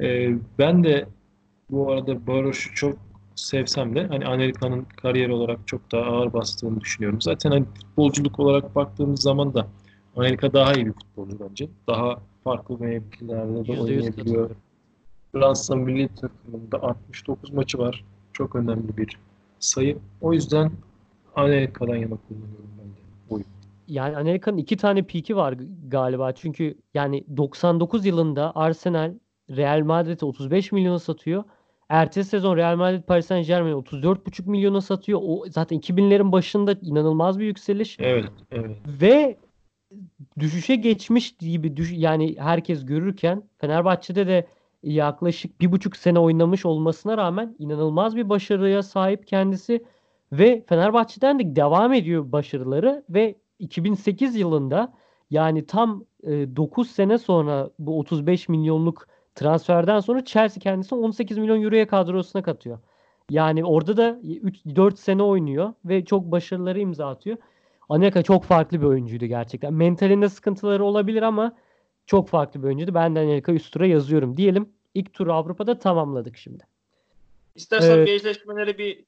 [0.00, 1.08] Ee, ben de
[1.70, 2.98] bu arada Baroş'u çok
[3.34, 7.20] sevsem de hani Amerika'nın kariyer olarak çok daha ağır bastığını düşünüyorum.
[7.20, 9.66] Zaten hani futbolculuk olarak baktığımız zaman da
[10.16, 11.68] Amerika daha iyi bir futbolcu bence.
[11.86, 14.50] Daha farklı mevkilerde de oynayabiliyor.
[15.32, 18.04] Fransa milli takımında 69 maçı var.
[18.32, 19.18] Çok önemli bir
[19.58, 19.98] sayı.
[20.20, 20.70] O yüzden
[21.36, 23.44] Amerika'dan yana kullanıyorum ben de oyu.
[23.88, 25.54] Yani Amerika'nın iki tane peak'i var
[25.88, 26.32] galiba.
[26.32, 29.14] Çünkü yani 99 yılında Arsenal
[29.50, 31.44] Real Madrid'e 35 milyona satıyor.
[31.88, 35.20] Ertesi sezon Real Madrid Paris Saint-Germain'e 34,5 milyona satıyor.
[35.22, 37.96] O zaten 2000'lerin başında inanılmaz bir yükseliş.
[38.00, 38.76] Evet, evet.
[38.86, 39.36] Ve
[40.38, 44.46] düşüşe geçmiş gibi düş yani herkes görürken Fenerbahçe'de de
[44.82, 49.84] yaklaşık bir buçuk sene oynamış olmasına rağmen inanılmaz bir başarıya sahip kendisi
[50.32, 54.94] ve Fenerbahçe'den de devam ediyor başarıları ve 2008 yılında
[55.30, 61.86] yani tam 9 sene sonra bu 35 milyonluk transferden sonra Chelsea kendisini 18 milyon euroya
[61.86, 62.78] kadrosuna katıyor.
[63.30, 67.38] Yani orada da 3-4 sene oynuyor ve çok başarıları imza atıyor.
[67.88, 69.74] Anelka çok farklı bir oyuncuydu gerçekten.
[69.74, 71.56] Mentalinde sıkıntıları olabilir ama
[72.06, 72.94] çok farklı bir oyuncuydu.
[72.94, 74.36] Ben de Anelka üst tura yazıyorum.
[74.36, 76.64] Diyelim ilk turu Avrupa'da tamamladık şimdi.
[77.54, 78.06] İstersen Evet.
[78.06, 79.04] bir eşleşmeleri bir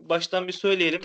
[0.00, 1.00] baştan bir söyleyelim.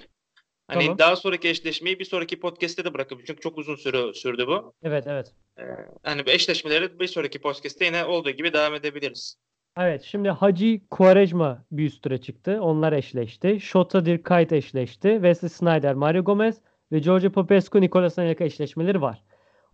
[0.68, 0.98] Hani Tamam.
[0.98, 4.74] daha sonraki eşleşmeyi bir sonraki podcast'te de bırakıp çünkü çok uzun süre sürdü bu.
[4.84, 5.32] Evet evet.
[5.60, 5.64] Ee,
[6.04, 9.38] hani eşleşmeleri bir sonraki podcast'te yine olduğu gibi devam edebiliriz.
[9.78, 12.60] Evet şimdi Hacı Quaresma bir üst tura çıktı.
[12.62, 13.60] Onlar eşleşti.
[13.60, 15.10] Shota Dirkayt eşleşti.
[15.14, 16.62] Wesley Snyder, Mario Gomez
[16.92, 19.24] ve George Popescu, Nicolas Anelka eşleşmeleri var.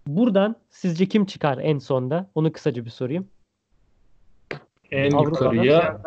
[0.08, 2.32] Buradan sizce kim çıkar en sonda?
[2.36, 3.28] Onu kısaca bir sorayım.
[4.92, 6.02] En yukarıya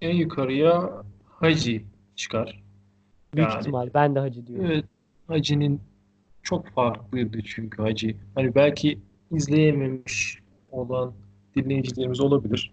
[0.00, 0.92] en yukarıya
[1.26, 1.82] Hacı
[2.16, 2.62] çıkar.
[3.34, 3.90] Büyük Yani- ihtimal.
[3.94, 4.66] Ben de Hacı diyorum.
[4.66, 4.84] Evet,
[5.26, 5.80] Hacı'nin
[6.42, 8.16] çok farklıydı çünkü Hacı.
[8.34, 8.98] Hani belki
[9.30, 10.38] izleyememiş
[10.70, 11.14] olan
[11.56, 12.72] dinleyicilerimiz olabilir.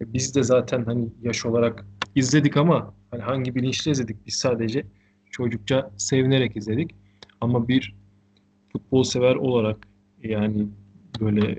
[0.00, 1.84] E, Biz de zaten hani yaş olarak
[2.14, 4.86] izledik ama hani hangi bilinçle izledik biz sadece
[5.30, 6.94] çocukça sevinerek izledik.
[7.40, 7.94] Ama bir
[8.72, 9.88] futbol sever olarak
[10.22, 10.66] yani
[11.20, 11.58] böyle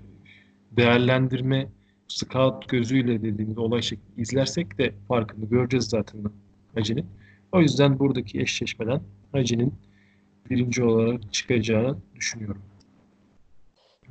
[0.72, 1.68] değerlendirme
[2.08, 6.24] scout gözüyle dediğimiz olay şekli izlersek de farkını göreceğiz zaten
[6.76, 7.06] Hacı'nin.
[7.52, 9.74] O yüzden buradaki eşleşmeden Hacı'nin
[10.50, 12.62] birinci olarak çıkacağını düşünüyorum.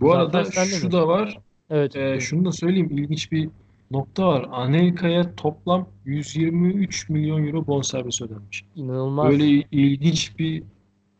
[0.00, 1.38] Bu Zafer, arada şu da var.
[1.70, 1.96] Evet.
[1.96, 2.90] e, şunu da söyleyeyim.
[2.90, 3.48] ilginç bir
[3.90, 4.46] nokta var.
[4.50, 8.64] Anelka'ya toplam 123 milyon euro bonservis ödenmiş.
[8.74, 9.30] İnanılmaz.
[9.30, 10.62] Böyle ilginç bir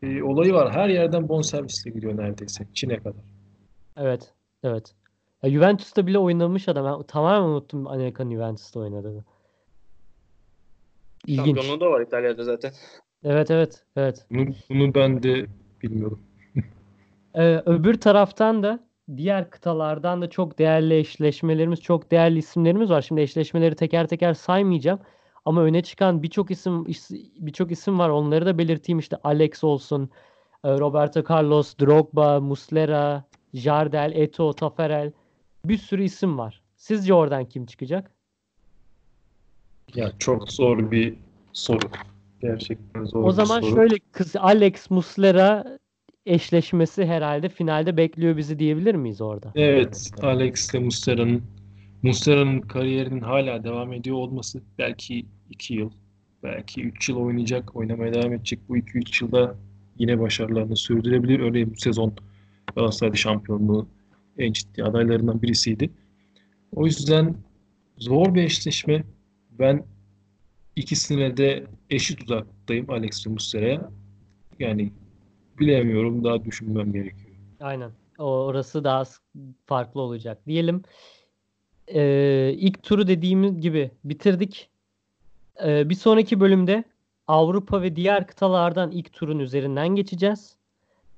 [0.03, 0.73] e, olayı var.
[0.73, 2.67] Her yerden bonservisle gidiyor neredeyse.
[2.73, 3.23] Çin'e kadar.
[3.97, 4.33] Evet.
[4.63, 4.95] Evet.
[5.43, 6.99] Ya Juventus'ta bile oynamış adam.
[6.99, 9.23] Ben tamamen unuttum Anelka'nın Juventus'ta oynadığını.
[11.27, 11.45] İlginç.
[11.45, 12.71] Şampiyonluğu da var İtalya'da zaten.
[13.23, 14.25] Evet evet evet.
[14.31, 15.45] Bunu, bunu ben de
[15.83, 16.19] bilmiyorum.
[17.35, 18.79] Ee, öbür taraftan da
[19.17, 23.01] diğer kıtalardan da çok değerli eşleşmelerimiz, çok değerli isimlerimiz var.
[23.01, 24.99] Şimdi eşleşmeleri teker teker saymayacağım.
[25.45, 28.09] Ama öne çıkan birçok isim is- birçok isim var.
[28.09, 28.99] Onları da belirteyim.
[28.99, 30.09] İşte Alex olsun,
[30.63, 33.23] e, Roberto Carlos, Drogba, Muslera,
[33.53, 35.11] Jardel, Eto'o, Taferel.
[35.65, 36.61] Bir sürü isim var.
[36.75, 38.11] Sizce oradan kim çıkacak?
[39.95, 41.15] Ya çok zor bir
[41.53, 41.89] soru.
[42.41, 43.75] Gerçekten zor O zaman soru.
[43.75, 45.77] şöyle kız Alex Muslera
[46.25, 49.51] eşleşmesi herhalde finalde bekliyor bizi diyebilir miyiz orada?
[49.55, 51.43] Evet, Alex ile Muslera'nın
[52.03, 55.91] Muslera'nın kariyerinin hala devam ediyor olması belki 2 yıl,
[56.43, 58.59] belki 3 yıl oynayacak, oynamaya devam edecek.
[58.69, 59.55] Bu 2-3 yılda
[59.97, 61.39] yine başarılarını sürdürebilir.
[61.39, 62.13] Öyle bu sezon
[62.75, 63.87] Galatasaray şampiyonluğu
[64.37, 65.89] en ciddi adaylarından birisiydi.
[66.75, 67.35] O yüzden
[67.97, 69.03] zor bir eşleşme.
[69.59, 69.83] Ben
[70.75, 73.91] ikisine de eşit uzaktayım Alex ve Muslera'ya.
[74.59, 74.91] Yani
[75.61, 77.35] bilemiyorum, daha düşünmem gerekiyor.
[77.61, 77.91] Aynen.
[78.19, 79.03] O, orası daha
[79.65, 80.37] farklı olacak.
[80.47, 80.83] Diyelim
[81.87, 84.69] eee, ilk turu dediğimiz gibi bitirdik.
[85.63, 86.83] Eee, bir sonraki bölümde
[87.27, 90.55] Avrupa ve diğer kıtalardan ilk turun üzerinden geçeceğiz.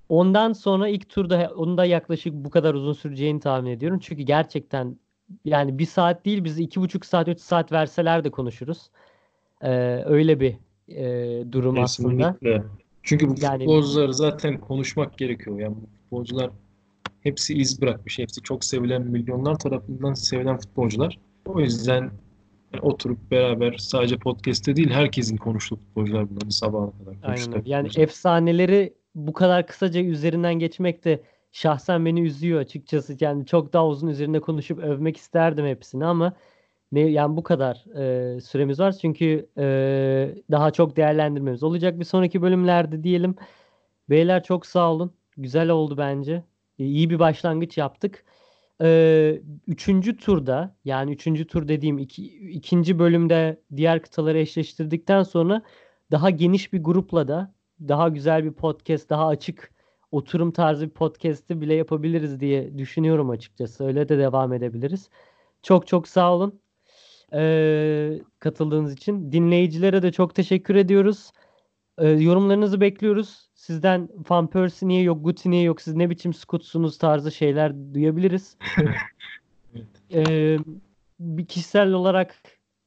[0.10, 4.00] Ondan sonra ilk turda onun da yaklaşık bu kadar uzun süreceğini tahmin ediyorum.
[4.00, 4.98] Çünkü gerçekten
[5.46, 8.90] yani bir saat değil bizi iki buçuk saat, üç saat verseler de konuşuruz.
[9.64, 10.56] Eee, öyle bir
[10.88, 12.38] eee, durum aslında.
[13.04, 15.60] Çünkü bu Yani- futbolcuları zaten konuşmak gerekiyor.
[15.60, 16.50] Yani bu futbolcular
[17.22, 18.20] hepsi iz bırakmış.
[18.20, 21.20] Hepsi çok sevilen, milyonlar tarafından sevilen futbolcular.
[21.46, 22.12] O yüzden
[22.74, 27.62] yani oturup beraber sadece podcast'te değil herkesin konuştuğu futbolcular bunların sabaha kadar konuştuğu.
[27.66, 33.18] Yani efsaneleri bu kadar kısaca üzerinden geçmek de şahsen beni üzüyor açıkçası.
[33.20, 36.34] Yani çok daha uzun üzerinde konuşup övmek isterdim hepsini ama
[37.00, 37.86] yani bu kadar
[38.36, 38.92] e, süremiz var.
[38.92, 39.64] Çünkü e,
[40.52, 43.36] daha çok değerlendirmemiz olacak bir sonraki bölümlerde diyelim.
[44.10, 45.14] Beyler çok sağ olun.
[45.38, 46.44] Güzel oldu bence.
[46.80, 48.26] E, iyi bir başlangıç yaptık.
[48.82, 55.62] E, üçüncü turda yani üçüncü tur dediğim iki, ikinci bölümde diğer kıtaları eşleştirdikten sonra
[56.12, 59.74] daha geniş bir grupla da daha güzel bir podcast, daha açık
[60.12, 63.86] oturum tarzı bir podcast'i bile yapabiliriz diye düşünüyorum açıkçası.
[63.86, 65.10] Öyle de devam edebiliriz.
[65.64, 66.60] Çok çok sağ olun
[67.34, 69.32] ee, katıldığınız için.
[69.32, 71.32] Dinleyicilere de çok teşekkür ediyoruz.
[71.98, 73.50] Ee, yorumlarınızı bekliyoruz.
[73.56, 78.58] Sizden Van Persie niye yok, Guti niye yok, siz ne biçim scutsunuz tarzı şeyler duyabiliriz.
[80.14, 80.58] Ee,
[81.20, 82.36] bir kişisel olarak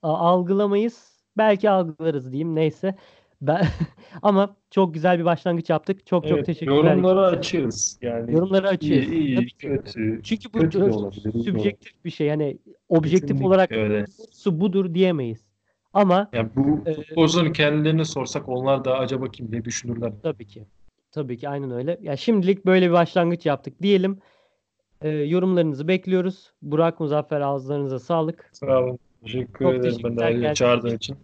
[0.02, 1.23] algılamayız.
[1.36, 2.55] Belki algılarız diyeyim.
[2.55, 2.94] Neyse.
[3.42, 3.66] Ben
[4.22, 6.06] ama çok güzel bir başlangıç yaptık.
[6.06, 6.76] Çok çok Evet, teşekkürler.
[6.76, 7.98] yorumları açığız.
[8.02, 9.08] Yani Yorumları açıyoruz.
[9.12, 10.20] iyi, iyi, kötü.
[10.22, 12.26] Çünkü bu kötü olabilir, bir şey.
[12.26, 12.58] Yani
[12.88, 14.04] objektif Kesinlikle olarak öyle.
[14.32, 15.46] su budur diyemeyiz.
[15.92, 20.12] Ama Yani bu futbolcuların kendilerine sorsak onlar da acaba kim diye düşünürler.
[20.22, 20.64] tabii ki.
[21.12, 21.98] Tabii ki aynen öyle.
[22.02, 24.18] Ya şimdilik böyle bir başlangıç yaptık diyelim.
[25.02, 26.52] Ee, yorumlarınızı bekliyoruz.
[26.62, 28.50] Burak Muzaffer ağızlarınıza sağlık.
[28.52, 28.98] Sağ olun.
[29.22, 31.16] Teşekkür Çok ederim ben de çağırdığın için.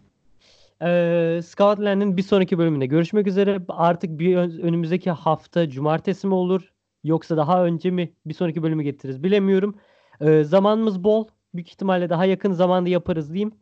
[0.82, 3.60] Ee, Scoutland'in bir sonraki bölümünde görüşmek üzere.
[3.68, 6.72] Artık bir ön- önümüzdeki hafta cumartesi mi olur
[7.04, 9.78] yoksa daha önce mi bir sonraki bölümü getiririz bilemiyorum.
[10.20, 11.28] Ee, zamanımız bol.
[11.54, 13.52] Büyük ihtimalle daha yakın zamanda yaparız diyeyim.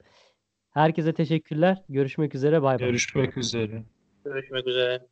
[0.71, 1.83] Herkese teşekkürler.
[1.89, 2.63] Görüşmek üzere.
[2.63, 2.87] Bay bay.
[2.87, 3.83] Görüşmek üzere.
[4.25, 5.07] Görüşmek üzere.